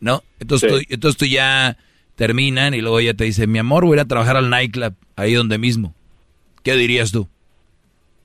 [0.00, 0.22] ¿No?
[0.38, 0.84] Entonces, Sí.
[0.86, 1.76] tú, entonces tú ya
[2.14, 4.94] terminan y luego ella te dice, mi amor, voy a ir a trabajar al nightclub,
[5.16, 5.94] ahí donde mismo.
[6.62, 7.28] ¿Qué dirías tú?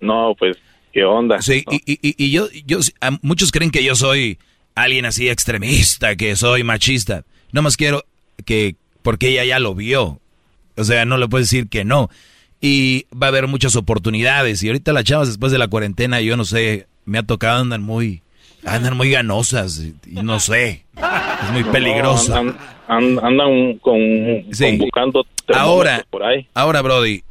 [0.01, 0.57] No, pues,
[0.93, 1.41] ¿qué onda?
[1.41, 2.79] Sí, y, y- y- y yo, yo,
[3.21, 4.37] muchos creen que yo soy
[4.75, 7.23] alguien así extremista, que soy machista.
[7.51, 8.03] No más quiero
[8.45, 10.19] que, porque ella ya lo vio.
[10.77, 12.09] O sea, no le puedes decir que no.
[12.61, 14.63] Y va a haber muchas oportunidades.
[14.63, 17.81] Y ahorita las chavas después de la cuarentena, yo no sé, me ha tocado andan
[17.83, 18.21] muy,
[18.65, 19.79] andan muy ganosas.
[19.79, 19.93] Y,
[20.23, 22.29] no sé, es muy peligroso.
[22.31, 22.57] No, an-
[22.87, 23.99] an- andan con,
[24.79, 26.47] buscando Ahora, por ahí.
[26.53, 27.23] ahora, Brody,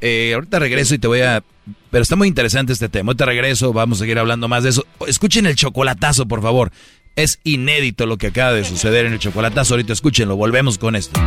[0.00, 1.42] eh, ahorita regreso y te voy a...
[1.90, 3.10] Pero está muy interesante este tema.
[3.10, 4.86] Ahorita regreso, vamos a seguir hablando más de eso.
[5.06, 6.72] Escuchen el chocolatazo, por favor.
[7.16, 9.74] Es inédito lo que acaba de suceder en el chocolatazo.
[9.74, 11.20] Ahorita escúchenlo, volvemos con esto.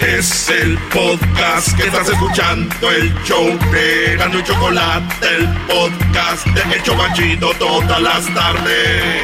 [0.00, 6.74] Es el podcast que estás escuchando, el show de Gano y Chocolate, el podcast de
[6.74, 9.22] El Chocachito todas las tardes.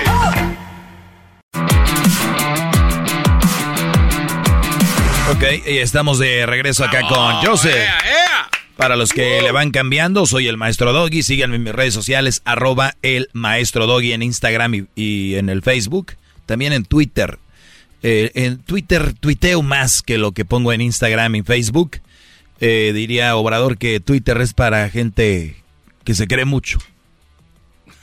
[5.31, 7.89] Ok, y estamos de regreso acá con Joseph.
[8.77, 11.23] Para los que le van cambiando, soy el Maestro Doggy.
[11.23, 15.63] Síganme en mis redes sociales, arroba el Maestro Doggy en Instagram y, y en el
[15.63, 16.15] Facebook.
[16.47, 17.39] También en Twitter.
[18.03, 22.01] Eh, en Twitter tuiteo más que lo que pongo en Instagram y Facebook.
[22.59, 25.63] Eh, diría Obrador que Twitter es para gente
[26.03, 26.79] que se cree mucho.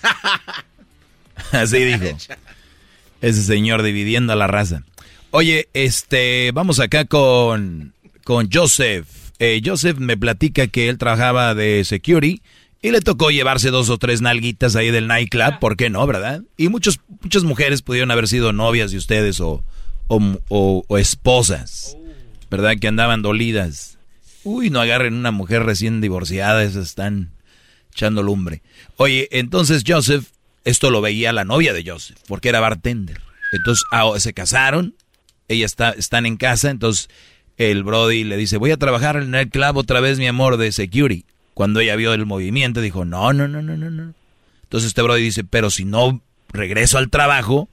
[1.51, 2.17] Así dijo.
[3.19, 4.83] Ese señor dividiendo a la raza.
[5.31, 9.07] Oye, este, vamos acá con, con Joseph.
[9.39, 12.41] Eh, Joseph me platica que él trabajaba de security
[12.81, 16.41] y le tocó llevarse dos o tres nalguitas ahí del nightclub, ¿por qué no, verdad?
[16.57, 19.64] Y muchos, muchas mujeres pudieron haber sido novias de ustedes o,
[20.07, 21.97] o, o- o esposas,
[22.49, 22.75] ¿verdad?
[22.80, 23.97] Que andaban dolidas.
[24.43, 27.31] Uy, no agarren una mujer recién divorciada, esas están
[27.91, 28.61] echando lumbre.
[28.95, 30.25] Oye, entonces Joseph,
[30.64, 33.19] esto lo veía la novia de Joseph, porque era bartender.
[33.51, 34.95] Entonces ah, se casaron,
[35.48, 37.09] ella está, están en casa, entonces
[37.58, 40.72] el Brody le dice, voy a trabajar en el club otra vez, mi amor, de
[40.72, 41.26] security.
[41.53, 44.14] Cuando ella vio el movimiento, dijo, no, no, no, no, no, no.
[44.64, 47.69] Entonces este Brody dice, pero si no regreso al trabajo,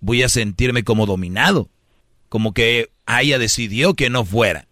[0.00, 1.68] voy a sentirme como dominado.
[2.28, 4.68] Como que ella decidió que no fuera.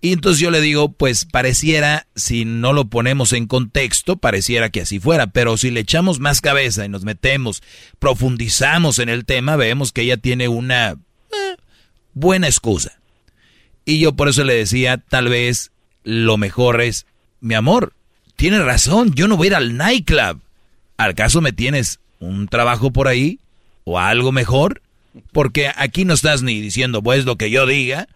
[0.00, 4.82] Y entonces yo le digo, pues pareciera, si no lo ponemos en contexto, pareciera que
[4.82, 7.62] así fuera, pero si le echamos más cabeza y nos metemos,
[7.98, 10.96] profundizamos en el tema, vemos que ella tiene una
[11.32, 11.56] eh,
[12.14, 12.98] buena excusa.
[13.84, 15.70] Y yo por eso le decía, tal vez
[16.04, 17.06] lo mejor es,
[17.40, 17.94] mi amor,
[18.36, 20.40] tienes razón, yo no voy a ir al nightclub.
[20.96, 23.38] ¿Al caso me tienes un trabajo por ahí
[23.84, 24.82] o algo mejor?
[25.32, 28.08] Porque aquí no estás ni diciendo, pues lo que yo diga,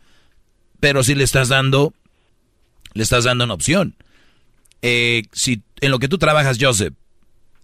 [0.80, 1.94] pero sí le estás dando,
[2.94, 3.94] le estás dando una opción.
[4.82, 6.94] eh, si en lo que tú trabajas, Joseph,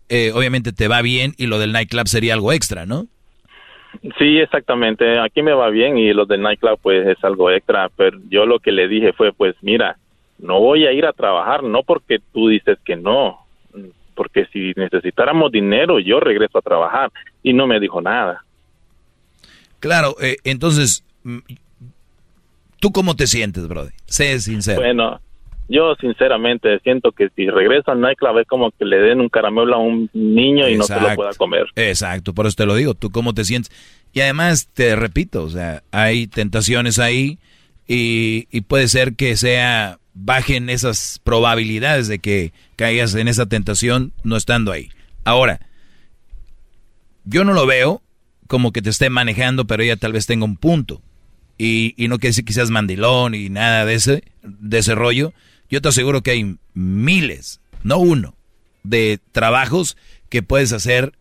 [0.09, 3.07] eh, obviamente te va bien y lo del nightclub sería algo extra, ¿no?
[4.19, 5.19] Sí, exactamente.
[5.19, 8.59] Aquí me va bien y lo del nightclub pues es algo extra, pero yo lo
[8.59, 9.97] que le dije fue pues mira,
[10.39, 13.39] no voy a ir a trabajar, no porque tú dices que no,
[14.15, 17.11] porque si necesitáramos dinero yo regreso a trabajar
[17.43, 18.45] y no me dijo nada.
[19.81, 21.39] Claro, eh, entonces, mm,
[22.81, 23.91] ¿tú cómo te sientes, Brody?
[24.07, 24.81] Sé sincero.
[24.81, 25.21] Bueno,
[25.69, 29.75] yo sinceramente siento que si regreso al nightclub es como que le den un caramelo
[29.75, 31.67] a un niño y no se lo pueda comer.
[31.77, 33.71] Exacto, por eso te lo digo, ¿tú cómo te sientes?
[34.13, 37.39] Y además, te repito, o sea, hay tentaciones ahí
[37.87, 44.13] y, y puede ser que sea, bajen esas probabilidades de que caigas en esa tentación
[44.25, 44.89] no estando ahí.
[45.25, 45.61] Ahora,
[47.25, 48.01] yo no lo veo
[48.47, 51.03] como que te esté manejando, pero ella tal vez tenga un punto.
[51.59, 55.33] Y, y no quiere decir que seas mandilón y nada de ese, de ese rollo.
[55.71, 58.37] Yo te aseguro que hay miles, no uno,
[58.83, 59.97] de trabajos
[60.29, 61.13] que puedes hacer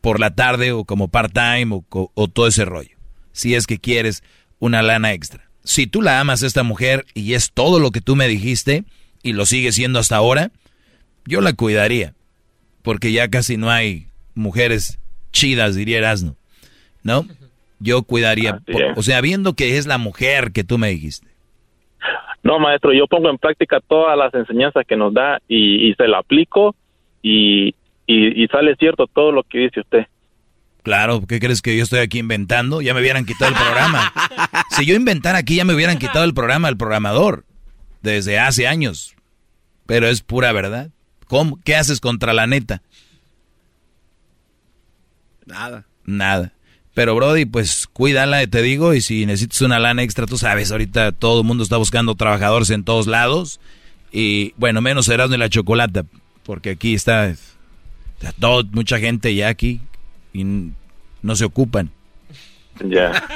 [0.00, 2.96] por la tarde o como part-time o, todo ese rollo.
[3.32, 4.22] Si es que quieres
[4.58, 5.48] una lana extra.
[5.64, 8.84] Si tú la amas a esta mujer y es todo lo que tú me dijiste
[9.22, 10.50] y lo sigue siendo hasta ahora,
[11.24, 12.14] yo la cuidaría.
[12.82, 14.98] Porque ya casi no hay mujeres
[15.32, 16.36] chidas, diría Erasmo.
[17.04, 17.26] ¿No?
[17.78, 18.58] Yo cuidaría.
[18.58, 21.28] Por- o sea, viendo que es la mujer que tú me dijiste.
[22.42, 26.08] No, maestro, yo pongo en práctica todas las enseñanzas que nos da y, y se
[26.08, 26.74] la aplico
[27.22, 27.74] y,
[28.06, 30.06] y, y sale cierto todo lo que dice usted.
[30.82, 32.82] Claro, ¿qué crees que yo estoy aquí inventando?
[32.82, 34.12] Ya me hubieran quitado el programa.
[34.70, 37.44] Si yo inventara aquí, ya me hubieran quitado el programa al programador.
[38.00, 39.14] Desde hace años.
[39.86, 40.90] Pero es pura verdad.
[41.26, 41.60] ¿Cómo?
[41.62, 42.80] ¿Qué haces contra la neta?
[45.44, 45.84] Nada.
[46.04, 46.52] Nada.
[46.94, 51.12] Pero Brody, pues cuídala, te digo, y si necesitas una lana extra, tú sabes, ahorita
[51.12, 53.60] todo el mundo está buscando trabajadores en todos lados.
[54.12, 56.04] Y bueno, menos Erasmo y la Chocolata,
[56.44, 59.80] porque aquí está, está todo, mucha gente ya aquí
[60.34, 60.72] y n-
[61.22, 61.90] no se ocupan.
[62.84, 63.26] Ya.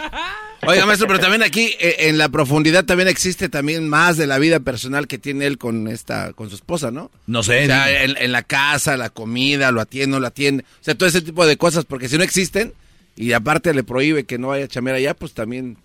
[0.66, 4.38] Oiga, maestro, pero también aquí eh, en la profundidad también existe también más de la
[4.38, 7.10] vida personal que tiene él con esta, con su esposa, ¿no?
[7.26, 7.64] No sé.
[7.64, 10.64] O sea, en, en la casa, la comida, lo atiende, no lo atiende.
[10.80, 12.72] O sea, todo ese tipo de cosas, porque si no existen
[13.16, 15.76] y aparte le prohíbe que no vaya a chamear allá, pues también,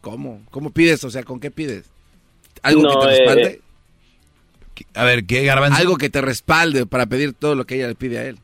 [0.00, 0.40] ¿cómo?
[0.50, 1.02] ¿Cómo pides?
[1.04, 1.84] O sea, ¿con qué pides?
[2.62, 3.60] ¿Algo No, que te eh, respalde?
[4.94, 5.76] A ver, ¿qué, Garbanzo?
[5.78, 8.38] Algo que te respalde para pedir todo lo que ella le pide a él.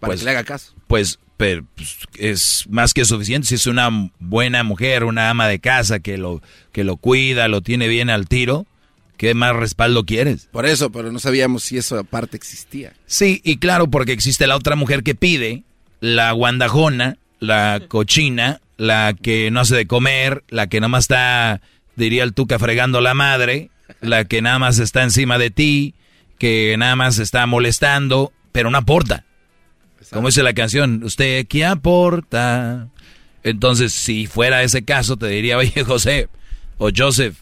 [0.00, 0.74] Para Pues- que le haga caso.
[0.86, 3.88] Pues, pero, pues, es más que suficiente si es una
[4.20, 8.28] buena mujer, una ama de casa que lo, que lo cuida, lo tiene bien al
[8.28, 8.66] tiro.
[9.16, 10.48] ¿Qué más respaldo quieres?
[10.52, 12.92] Por eso, pero no sabíamos si eso aparte existía.
[13.06, 15.62] Sí, y claro, porque existe la otra mujer que pide,
[16.04, 21.62] la guandajona, la cochina, la que no hace de comer, la que nada más está,
[21.96, 23.70] diría el tuca, fregando la madre,
[24.02, 25.94] la que nada más está encima de ti,
[26.38, 29.24] que nada más está molestando, pero no aporta.
[30.12, 32.88] Como dice la canción, ¿usted qué aporta?
[33.42, 36.28] Entonces, si fuera ese caso, te diría, oye, José
[36.76, 37.36] o Joseph,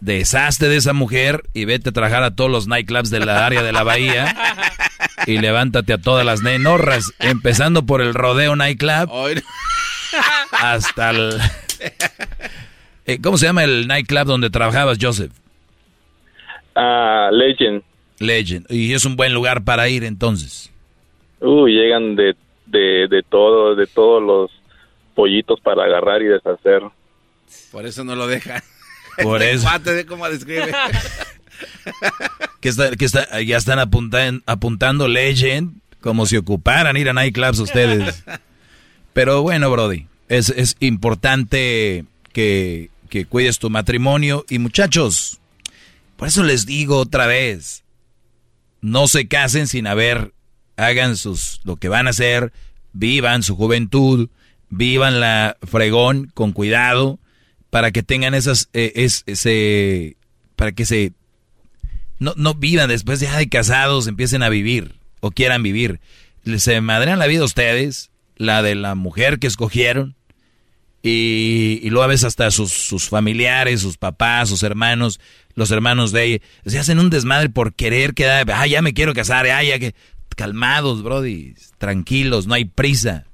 [0.00, 3.62] deshazte de esa mujer y vete a trabajar a todos los nightclubs de la área
[3.62, 4.36] de la bahía
[5.26, 9.10] y levántate a todas las nenorras, empezando por el Rodeo Nightclub
[10.52, 11.38] hasta el...
[13.06, 15.30] Eh, ¿Cómo se llama el nightclub donde trabajabas, Joseph?
[16.74, 17.82] Ah, Legend.
[18.18, 18.66] Legend.
[18.70, 20.70] Y es un buen lugar para ir entonces.
[21.40, 22.34] Uh, llegan de,
[22.66, 24.50] de, de todo, de todos los
[25.14, 26.82] pollitos para agarrar y deshacer.
[27.70, 28.62] Por eso no lo deja.
[29.22, 29.64] Por Este eso.
[29.68, 30.72] cuate, ve cómo describe.
[32.60, 37.58] Que, está, que está, ya están apuntan- apuntando Legend como si ocuparan ir a nightclubs
[37.58, 38.24] ustedes.
[39.12, 44.44] Pero bueno, Brody, es, es importante que, que cuides tu matrimonio.
[44.48, 45.40] Y muchachos,
[46.16, 47.84] por eso les digo otra vez,
[48.80, 50.32] no se casen sin haber,
[50.76, 52.52] hagan sus, lo que van a hacer,
[52.92, 54.28] vivan su juventud,
[54.68, 57.18] vivan la fregón con cuidado,
[57.70, 60.16] para que tengan esas, eh, es, ese,
[60.56, 61.12] para que se
[62.18, 66.00] no, no vivan después ya de casados, empiecen a vivir o quieran vivir.
[66.58, 70.14] Se madrean la vida ustedes, la de la mujer que escogieron,
[71.02, 75.20] y, y luego a veces hasta sus, sus familiares, sus papás, sus hermanos,
[75.54, 79.14] los hermanos de ella, se hacen un desmadre por querer quedar, ah, ya me quiero
[79.14, 79.94] casar, ah, ya que...
[80.34, 83.24] Calmados, Brody, tranquilos, no hay prisa.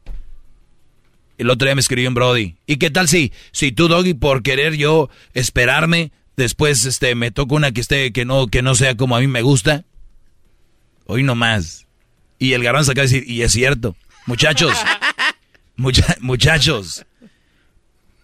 [1.38, 2.56] El otro día me escribió un Brody.
[2.66, 6.12] ¿Y qué tal si, si tú, Doggy, por querer yo esperarme,
[6.42, 9.26] después este me toca una que esté, que no, que no sea como a mí
[9.26, 9.84] me gusta?
[11.06, 11.86] Hoy no más.
[12.38, 13.96] Y el garbanzo acaba de decir, y es cierto.
[14.26, 14.74] Muchachos,
[15.76, 17.04] mucha- muchachos,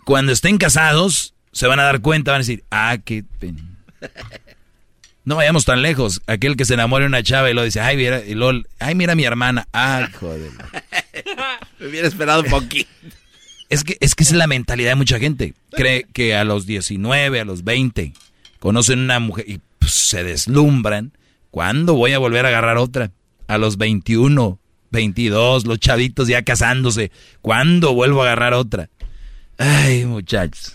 [0.05, 3.77] cuando estén casados, se van a dar cuenta, van a decir, ah, qué pen-
[5.25, 6.23] No vayamos tan lejos.
[6.29, 8.95] Aquel que se enamora de una chava y lo dice, ay, mira, y luego, ay,
[8.95, 9.67] mira mi hermana.
[9.73, 10.51] Ay, joder.
[11.81, 12.89] Me hubiera esperado un poquito.
[13.69, 15.55] Es que, es que es la mentalidad de mucha gente.
[15.71, 18.13] Cree que a los 19, a los 20,
[18.59, 21.13] conocen una mujer y pues, se deslumbran.
[21.51, 23.11] ¿Cuándo voy a volver a agarrar otra?
[23.49, 24.59] A los 21,
[24.91, 27.11] 22, los chavitos ya casándose.
[27.41, 28.89] ¿Cuándo vuelvo a agarrar otra?
[29.59, 30.75] Ay, muchachos.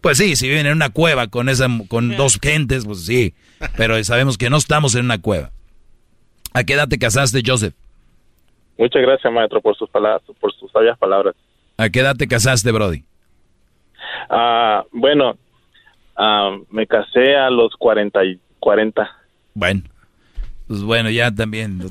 [0.00, 3.34] Pues sí, si viven en una cueva con esa con dos gentes, pues sí.
[3.76, 5.50] Pero sabemos que no estamos en una cueva.
[6.52, 7.74] ¿A qué edad te casaste, Joseph?
[8.78, 11.34] Muchas gracias, maestro, por sus palabras, por sus sabias palabras.
[11.76, 13.04] ¿A qué edad te casaste, Brody?
[14.30, 15.36] Ah, bueno,
[16.16, 19.08] ah, me casé a los 40 y 40.
[19.54, 19.82] Bueno,
[20.66, 21.82] pues bueno, ya también.
[21.82, 21.88] o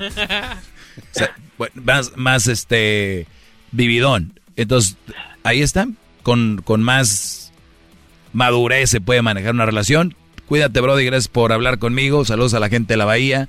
[1.12, 3.26] sea, bueno, más, más este
[3.72, 4.38] vividón.
[4.56, 4.96] Entonces,
[5.44, 5.86] ahí está.
[6.22, 7.52] Con, con más
[8.32, 10.16] madurez se puede manejar una relación.
[10.46, 12.24] Cuídate, Brody, gracias por hablar conmigo.
[12.24, 13.48] Saludos a la gente de la Bahía.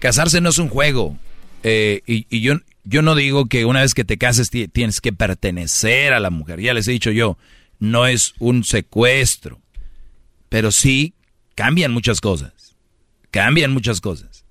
[0.00, 1.16] Casarse no es un juego.
[1.62, 2.54] Eh, y, y yo,
[2.88, 6.30] yo no digo que una vez que te cases ti- tienes que pertenecer a la
[6.30, 6.60] mujer.
[6.60, 7.36] Ya les he dicho yo,
[7.78, 9.60] no es un secuestro.
[10.48, 11.14] Pero sí
[11.54, 12.76] cambian muchas cosas.
[13.30, 14.44] Cambian muchas cosas.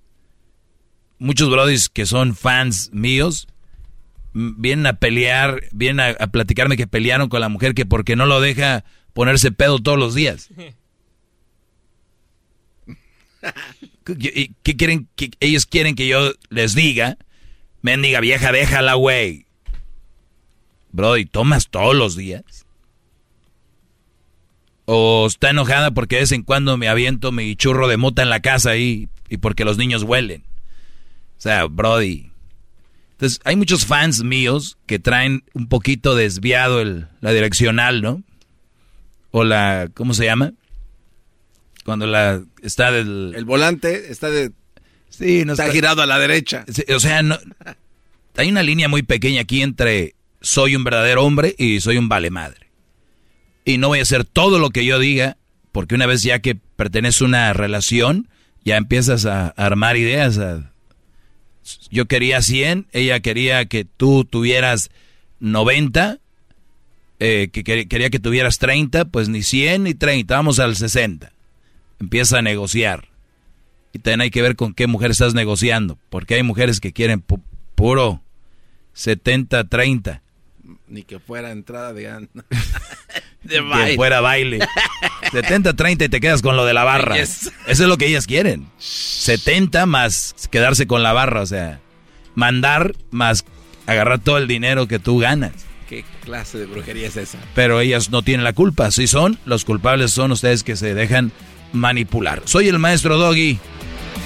[1.19, 3.47] Muchos brodis que son fans míos
[4.33, 8.27] vienen a pelear, vienen a, a platicarme que pelearon con la mujer que porque no
[8.27, 10.49] lo deja ponerse pedo todos los días.
[14.03, 15.07] ¿Qué, quieren?
[15.15, 17.17] que ellos quieren que yo les diga,
[17.81, 19.45] mendiga vieja, déjala, güey.
[20.91, 22.65] Brody, ¿tomas todos los días?
[24.85, 28.29] ¿O está enojada porque de vez en cuando me aviento mi churro de mota en
[28.29, 30.43] la casa y, y porque los niños huelen?
[31.37, 32.31] O sea, Brody.
[33.11, 38.23] Entonces, hay muchos fans míos que traen un poquito desviado el, la direccional, ¿no?
[39.31, 40.53] O la, ¿cómo se llama?
[41.83, 43.33] Cuando la está del...
[43.35, 44.51] El volante está de...
[45.09, 46.65] Sí, no está, girado a la derecha.
[46.95, 47.37] O sea, no,
[48.35, 52.29] hay una línea muy pequeña aquí entre soy un verdadero hombre y soy un vale
[52.29, 52.67] madre.
[53.65, 55.37] Y no voy a hacer todo lo que yo diga,
[55.71, 58.27] porque una vez ya que pertenece a una relación,
[58.63, 60.37] ya empiezas a armar ideas.
[60.37, 60.71] a-
[61.91, 64.89] yo quería 100, ella quería que tú tuvieras
[65.41, 66.19] 90,
[67.19, 71.33] eh, que quer- quería que tuvieras 30, pues ni 100 ni 30, vamos al 60.
[71.99, 73.09] Empieza a negociar.
[73.97, 77.25] Y también hay que ver con qué mujer estás negociando, porque hay mujeres que quieren
[77.25, 77.41] pu-
[77.73, 78.21] puro
[78.95, 80.21] 70-30,
[80.87, 82.03] Ni que fuera entrada de...
[83.43, 83.95] de que baile.
[83.95, 84.59] fuera baile.
[85.31, 87.15] 70-30 y te quedas con lo de la barra.
[87.17, 87.51] Yes.
[87.67, 88.67] Eso es lo que ellas quieren.
[88.77, 91.79] 70 más quedarse con la barra, o sea,
[92.35, 93.45] mandar más
[93.87, 95.53] agarrar todo el dinero que tú ganas.
[95.89, 97.39] ¿Qué clase de brujería es esa?
[97.55, 98.91] Pero ellas no tienen la culpa.
[98.91, 101.31] Si son, los culpables son ustedes que se dejan
[101.71, 102.41] manipular.
[102.45, 103.57] Soy el maestro Doggy.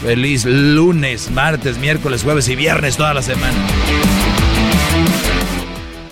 [0.02, 3.56] Feliz lunes, martes, miércoles, jueves y viernes toda la semana.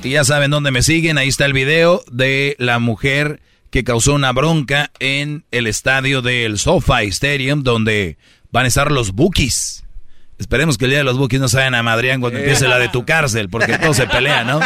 [0.03, 1.17] Y ya saben dónde me siguen.
[1.17, 6.59] Ahí está el video de la mujer que causó una bronca en el estadio del
[6.59, 8.17] SoFi Stadium, donde
[8.51, 9.83] van a estar los Bookies.
[10.37, 12.77] Esperemos que el día de los Bookies no se vayan a Madrián cuando empiece la
[12.77, 14.59] de tu cárcel, porque todos se pelean, ¿no?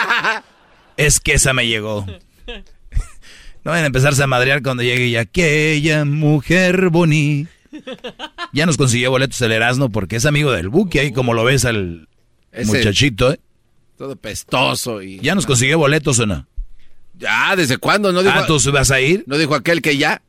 [0.98, 2.06] Es que esa me llegó.
[3.66, 7.50] No vayan a empezarse a madrear cuando llegue y aquella mujer bonita.
[8.54, 11.66] Ya nos consiguió boletos el Erasmo porque es amigo del Buki, ahí como lo ves
[11.66, 12.08] al
[12.52, 13.40] Ese- muchachito, ¿eh?
[13.98, 15.20] Todo pestoso y...
[15.20, 16.48] ¿Ya nos consiguió boletos o no?
[17.18, 18.12] Ya, ¿desde cuándo?
[18.12, 19.24] ¿No dijo, Ah, ¿tú vas a ir?
[19.28, 20.22] ¿No dijo aquel que ya?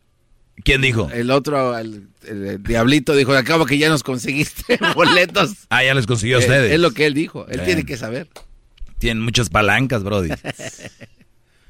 [0.65, 1.11] ¿Quién dijo?
[1.13, 5.55] El otro, el, el diablito, dijo, acabo que ya nos conseguiste boletos.
[5.71, 6.73] Ah, ya les consiguió a Eh, ustedes.
[6.73, 7.65] Es lo que él dijo, él Bien.
[7.65, 8.29] tiene que saber.
[8.99, 10.29] Tienen muchas palancas, Brody.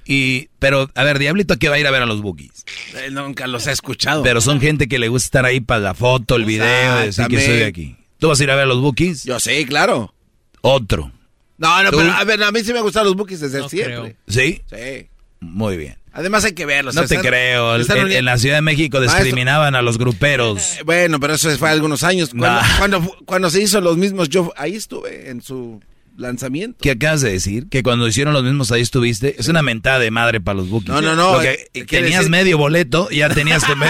[0.07, 2.65] Y, pero, a ver, Diablito, ¿qué va a ir a ver a los Bookies?
[3.11, 4.23] Nunca los ha escuchado.
[4.23, 7.37] Pero son gente que le gusta estar ahí para la foto, el video, decir que
[7.37, 7.97] estoy de aquí.
[8.19, 9.25] ¿Tú vas a ir a ver a los Bookies?
[9.25, 10.15] Yo sí, claro.
[10.61, 11.11] Otro.
[11.59, 11.99] No, no, ¿Tú?
[11.99, 14.17] pero a ver, a mí sí me gustan los bookies desde siempre.
[14.27, 14.61] ¿Sí?
[14.69, 15.07] Sí.
[15.41, 15.97] Muy bien.
[16.13, 16.95] Además hay que verlos.
[16.95, 17.77] No te creo.
[17.77, 19.23] están En, la Ciudad de México Maestro.
[19.25, 20.79] discriminaban a los gruperos.
[20.79, 22.31] Eh, Bueno, pero eso fue hace algunos años.
[22.31, 22.79] Cuando, Nah.
[22.79, 25.81] cuando, fu- cuando se hizo los mismos, yo ahí estuve en su
[26.17, 26.79] lanzamiento.
[26.81, 27.69] ¿Qué acabas de decir?
[27.69, 29.37] Que cuando hicieron los mismos ahí estuviste.
[29.39, 30.89] Es una mentada de madre para los bookies.
[30.91, 33.87] No, no, no, Porque eh, tenías decir- medio boleto, ya tenías que me-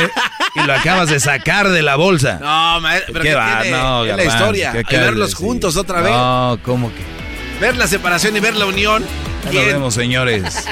[0.57, 2.39] y lo acabas de sacar de la bolsa.
[2.41, 3.63] No, maestro, pero ¿Qué ¿qué va?
[3.63, 3.77] tiene?
[3.77, 4.73] No, es la historia.
[4.89, 5.47] ¿qué Y verlos decir?
[5.47, 6.13] juntos otra vez.
[6.13, 7.61] No, ¿cómo que?
[7.61, 9.05] Ver la separación y ver la unión.
[9.45, 10.65] Nos vemos, señores.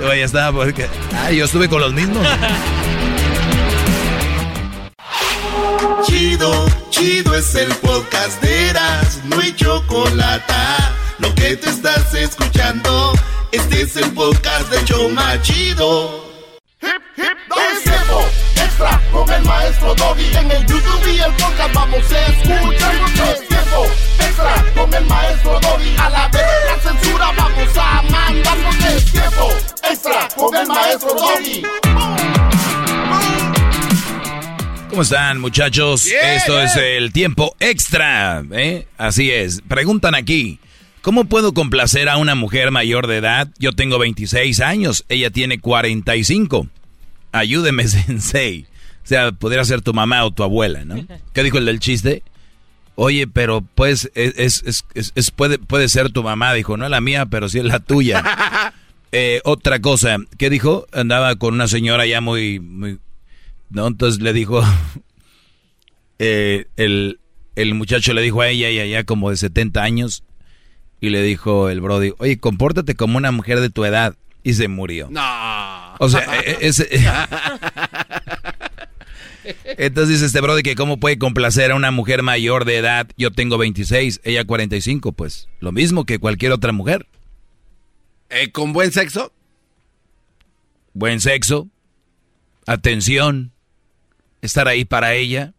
[0.00, 0.86] Yo ya estaba porque...
[1.14, 2.26] Ah, yo estuve con los mismos.
[6.04, 10.54] Chido, chido es el podcast de Eras, no hay chocolate.
[11.18, 13.12] Lo que te estás escuchando,
[13.52, 16.24] este es el podcast de Choma Chido.
[16.80, 17.58] Hip, hip, up.
[17.58, 20.36] It's extra con el maestro Doggy.
[20.36, 22.94] En el YouTube y el podcast vamos a escuchar.
[23.32, 23.86] Es tiempo
[24.18, 25.96] extra con el maestro Doggy.
[25.98, 28.76] A la vez la censura vamos a mandarnos.
[28.84, 29.48] Es tiempo
[29.88, 32.37] extra con el maestro Doggy.
[34.90, 36.06] ¿Cómo están, muchachos?
[36.06, 38.86] Esto es el tiempo extra, ¿eh?
[38.96, 39.60] Así es.
[39.68, 40.58] Preguntan aquí,
[41.02, 43.48] ¿cómo puedo complacer a una mujer mayor de edad?
[43.58, 46.68] Yo tengo 26 años, ella tiene 45.
[47.32, 48.66] Ayúdeme, sensei.
[49.04, 50.96] O sea, podría ser tu mamá o tu abuela, ¿no?
[51.34, 52.22] ¿Qué dijo el del chiste?
[52.94, 56.90] Oye, pero pues es, es, es, es- puede, puede ser tu mamá, dijo, no es
[56.90, 58.24] la mía, pero sí es la tuya.
[59.10, 60.86] Eh, otra cosa, ¿qué dijo?
[60.92, 62.98] Andaba con una señora ya muy, muy,
[63.70, 63.86] ¿no?
[63.86, 64.62] Entonces le dijo,
[66.18, 67.20] eh, el,
[67.56, 70.24] el muchacho le dijo a ella, ella ya como de 70 años,
[71.00, 74.68] y le dijo el Brody, oye, compórtate como una mujer de tu edad, y se
[74.68, 75.08] murió.
[75.10, 75.94] No.
[75.98, 76.88] O sea, e- e- ese-
[79.64, 83.30] entonces dice este Brody que cómo puede complacer a una mujer mayor de edad, yo
[83.30, 87.06] tengo 26, ella 45, pues lo mismo que cualquier otra mujer.
[88.30, 89.32] Eh, ¿Con buen sexo?
[90.92, 91.68] Buen sexo,
[92.66, 93.52] atención,
[94.42, 95.54] estar ahí para ella,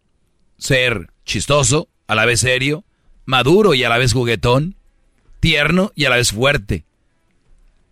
[0.58, 2.83] ser chistoso, a la vez serio,
[3.25, 4.75] maduro y a la vez juguetón,
[5.40, 6.85] tierno y a la vez fuerte,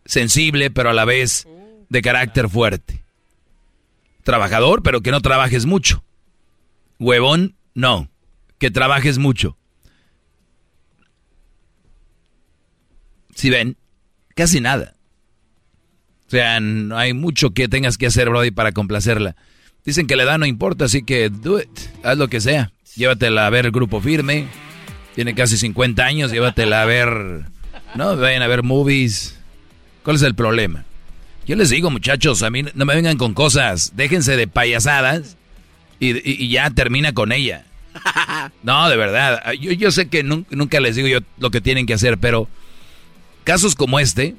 [0.05, 1.47] sensible pero a la vez
[1.89, 3.03] de carácter fuerte,
[4.23, 6.03] trabajador pero que no trabajes mucho,
[6.99, 8.09] huevón, no,
[8.57, 9.57] que trabajes mucho.
[13.35, 13.77] Si ven,
[14.33, 14.95] casi nada.
[16.25, 19.35] O sea, no hay mucho que tengas que hacer, Brody, para complacerla.
[19.87, 21.69] Dicen que la edad no importa, así que do it.
[22.03, 22.73] Haz lo que sea.
[22.97, 24.45] Llévatela a ver el grupo firme.
[25.15, 27.45] Tiene casi 50 años, llévatela a ver.
[27.95, 29.39] No, vayan a ver movies.
[30.03, 30.83] ¿Cuál es el problema?
[31.45, 33.93] Yo les digo, muchachos, a mí no me vengan con cosas.
[33.95, 35.37] Déjense de payasadas
[36.01, 37.63] y, ya termina con ella.
[38.63, 39.53] No, de verdad.
[39.53, 42.49] Yo, sé que nun- nunca les digo yo lo que tienen que hacer, pero
[43.45, 44.35] casos como este,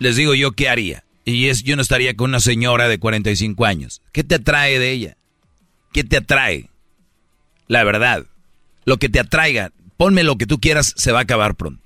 [0.00, 1.04] les digo yo qué haría.
[1.30, 4.02] Y es, yo no estaría con una señora de 45 años.
[4.12, 5.16] ¿Qué te atrae de ella?
[5.92, 6.68] ¿Qué te atrae?
[7.68, 8.26] La verdad.
[8.84, 11.82] Lo que te atraiga, ponme lo que tú quieras, se va a acabar pronto.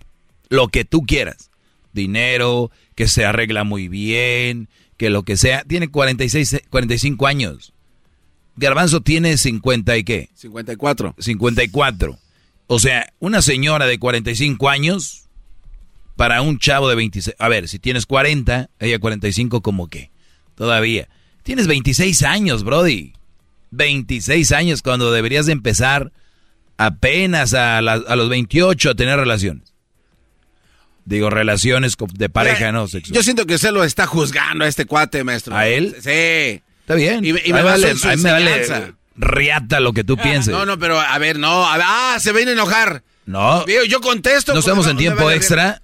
[0.48, 1.50] Lo que tú quieras.
[1.92, 5.64] Dinero, que se arregla muy bien, que lo que sea.
[5.64, 7.72] Tiene 46, 45 años.
[8.56, 10.30] Garbanzo tiene 50 y qué?
[10.34, 11.16] 54.
[11.18, 12.18] 54.
[12.66, 15.23] O sea, una señora de 45 años
[16.16, 17.36] para un chavo de 26.
[17.38, 20.10] A ver, si tienes 40, ella 45, ¿como qué?
[20.54, 21.08] Todavía.
[21.42, 23.12] Tienes 26 años, Brody.
[23.72, 26.12] 26 años cuando deberías de empezar
[26.76, 29.74] apenas a, la- a los 28 a tener relaciones.
[31.04, 32.88] Digo, relaciones de pareja, ¿no?
[32.88, 33.14] Sexual.
[33.14, 35.54] Yo siento que usted lo está juzgando a este cuate, maestro.
[35.54, 35.94] ¿A él?
[36.00, 36.62] Sí.
[36.80, 37.24] Está bien.
[37.24, 40.52] Y, me- y me vale- a mí me vale riata lo que tú pienses.
[40.52, 41.66] No, no, pero a ver, no.
[41.66, 43.02] a ver, ah, se viene a enojar.
[43.26, 43.64] No.
[43.86, 44.52] Yo, contesto.
[44.54, 45.80] ¿No estamos en tiempo extra?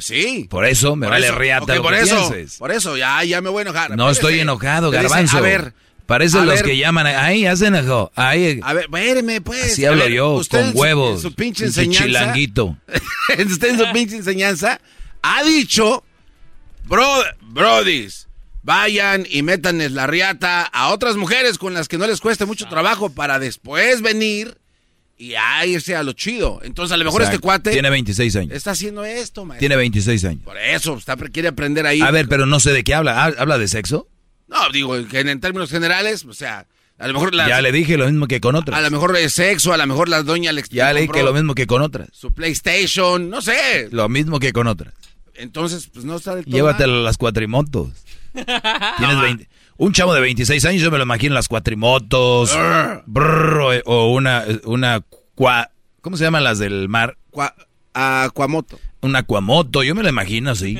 [0.00, 0.46] Pues sí.
[0.48, 1.36] Por eso me Por vale eso.
[1.36, 2.56] riata lo por que eso, pienses.
[2.58, 3.96] Por eso, ya, ya me voy a enojar.
[3.96, 5.36] No estoy enojado, dice, garbanzo.
[5.36, 5.74] a ver.
[6.06, 6.64] Parecen a los ver.
[6.64, 7.06] que llaman.
[7.06, 8.10] Ay, ya se enojó.
[8.16, 9.72] Ay, A ver, espéreme, pues.
[9.72, 11.16] así hablo ver, yo, usted con huevos.
[11.16, 12.04] en su pinche pinche enseñanza.
[12.04, 12.76] chilanguito.
[13.48, 14.80] usted en su pinche enseñanza
[15.22, 16.02] ha dicho,
[16.86, 17.06] bro,
[17.42, 18.26] brodis,
[18.62, 22.66] vayan y métanles la riata a otras mujeres con las que no les cueste mucho
[22.68, 24.56] trabajo para después venir
[25.20, 26.60] y a irse a lo chido.
[26.64, 27.36] Entonces, a lo mejor Exacto.
[27.36, 28.52] este cuate Tiene 26 años.
[28.54, 29.60] está haciendo esto, maestro.
[29.60, 30.42] Tiene 26 años.
[30.44, 32.00] Por eso, está, quiere aprender ahí.
[32.00, 33.22] A ver, pero no sé de qué habla.
[33.24, 34.08] ¿Ha- ¿Habla de sexo?
[34.48, 36.66] No, digo, en términos generales, o sea,
[36.98, 38.82] a lo mejor la, Ya le dije lo mismo que con a otras.
[38.82, 41.54] lo mejor es sexo, a lo mejor la doña le Ya le dije lo mismo
[41.54, 42.08] que con otras.
[42.12, 43.88] su PlayStation, no sé.
[43.92, 44.94] Lo mismo que con otras.
[45.34, 47.00] Entonces, pues no está del todo Llévatelo mal.
[47.02, 47.90] a las cuatrimotos.
[48.32, 49.48] Tienes 20
[49.80, 52.56] un chavo de 26 años, yo me lo imagino en las cuatrimotos.
[53.06, 53.82] Brr.
[53.86, 55.00] o, una, una
[55.36, 55.70] cua-
[56.02, 57.16] ¿Cómo se llaman las del mar?
[57.30, 57.54] Cua-
[57.94, 58.78] Aquamoto.
[59.00, 60.78] Una cuamoto, yo me lo imagino así.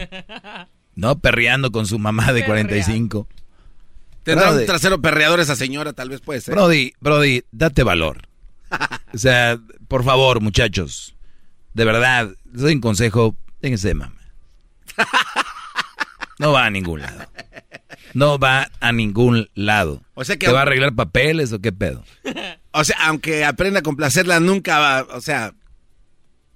[0.94, 3.26] No, perreando con su mamá de 45.
[4.22, 6.54] Tendrá un trasero perreador esa señora, tal vez puede ser.
[6.54, 8.28] Brody, Brody, date valor.
[9.14, 11.16] O sea, por favor, muchachos.
[11.72, 13.34] De verdad, les doy un consejo.
[13.62, 14.16] Déjense de mama.
[16.38, 17.20] No va a ningún lado.
[18.14, 20.02] No va a ningún lado.
[20.14, 22.04] O sea que- ¿Te va a arreglar papeles o qué pedo?
[22.72, 25.52] O sea, aunque aprenda a complacerla, nunca va, o sea,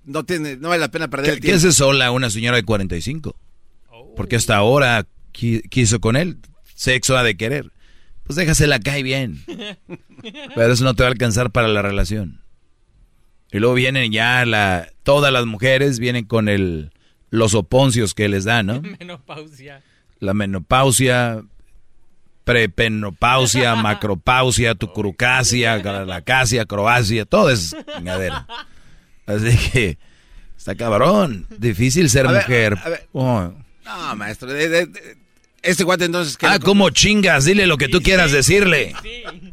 [0.05, 1.59] no tiene, no vale la pena perder ¿Qué, el qué tiempo.
[1.59, 3.37] hace sola una señora de 45?
[4.17, 6.39] Porque hasta ahora qui- quiso con él.
[6.75, 7.71] Sexo ha de querer.
[8.25, 9.43] Pues déjasela cae bien.
[10.55, 12.41] Pero eso no te va a alcanzar para la relación.
[13.53, 16.91] Y luego vienen ya la, todas las mujeres vienen con el,
[17.31, 18.83] los oponcios que les dan, ¿no?
[19.01, 19.83] Menopausia.
[20.25, 21.43] La menopausia.
[22.45, 28.47] prepenopausia, macropausia, tucurucasia, galalacasia, croacia, todo es chingadera.
[29.27, 29.99] Así que
[30.57, 31.47] está cabrón.
[31.59, 32.79] Difícil ser A ver, mujer.
[32.85, 33.09] a ver.
[33.13, 33.53] Oh.
[33.85, 34.49] No, maestro.
[34.53, 35.17] de- de- de-
[35.63, 36.37] este guate entonces...
[36.37, 37.47] ¿qué Ah, ¿cómo chingas?
[37.47, 38.93] Dile lo que tú quieras decirle.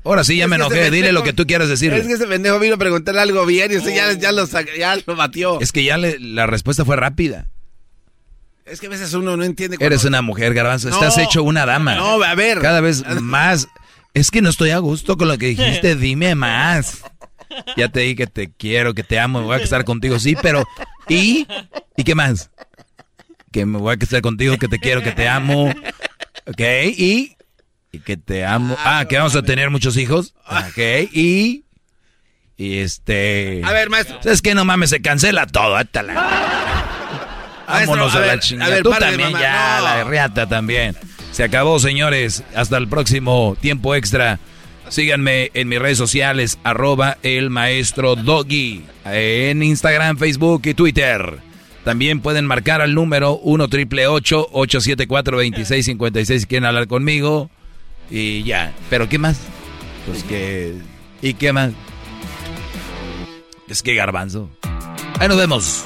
[0.03, 0.82] Ahora sí ya Es me que enojé.
[0.82, 2.00] ese Dile pendejo- lo que tú quieras decirle.
[2.00, 4.45] Es que ese pendejo vino a preguntarle algo bien y usted ya, ya, lo,
[4.77, 5.61] ya lo batió.
[5.61, 7.48] Es que ya le- la respuesta fue rápida.
[8.72, 9.77] Es que a veces uno no entiende...
[9.77, 10.90] cuando- Eres una mujer, garbanzo.
[10.90, 10.95] No.
[10.95, 11.95] Estás hecho una dama.
[11.95, 12.59] No, a ver.
[12.59, 13.67] Cada vez más.
[14.14, 15.95] Es que no estoy a gusto con lo que dijiste.
[15.98, 17.03] Dime más.
[17.75, 20.66] Ya te dije que te quiero, que te amo, voy a estar contigo, sí, pero
[21.09, 21.45] ¿y?
[21.98, 22.50] ¿Y qué más?
[23.51, 25.66] Que me voy a estar contigo, que te quiero, que te amo,
[26.48, 26.61] ¿ok?
[26.95, 27.35] ¿Y?
[27.91, 28.77] Y que te amo.
[28.80, 31.11] Ah, que vamos a tener muchos hijos, ¿ok?
[31.11, 31.66] ¿Y?
[32.56, 33.59] Y este...
[33.66, 34.17] A ver, maestro.
[34.32, 36.90] Es que no mames, se cancela todo, átala.
[37.72, 38.67] Vámonos Maestro, a, a la chingada.
[38.72, 39.83] a ver, Tú de también ya, no.
[39.83, 40.95] la riata también.
[41.32, 42.43] Se acabó, señores.
[42.56, 44.40] Hasta el próximo tiempo extra.
[44.90, 51.40] Síganme en mis redes sociales, arroba el maestro Doggy, en Instagram, Facebook y Twitter.
[51.85, 57.50] También pueden marcar al número 1 triple 874 2656 si quieren hablar conmigo.
[58.09, 58.74] Y ya.
[58.90, 59.40] ¿Pero qué más?
[60.06, 60.75] Pues que...
[61.22, 61.72] ¿Y qué más?
[63.69, 64.50] Es que garbanzo.
[65.19, 65.85] Ahí nos vemos.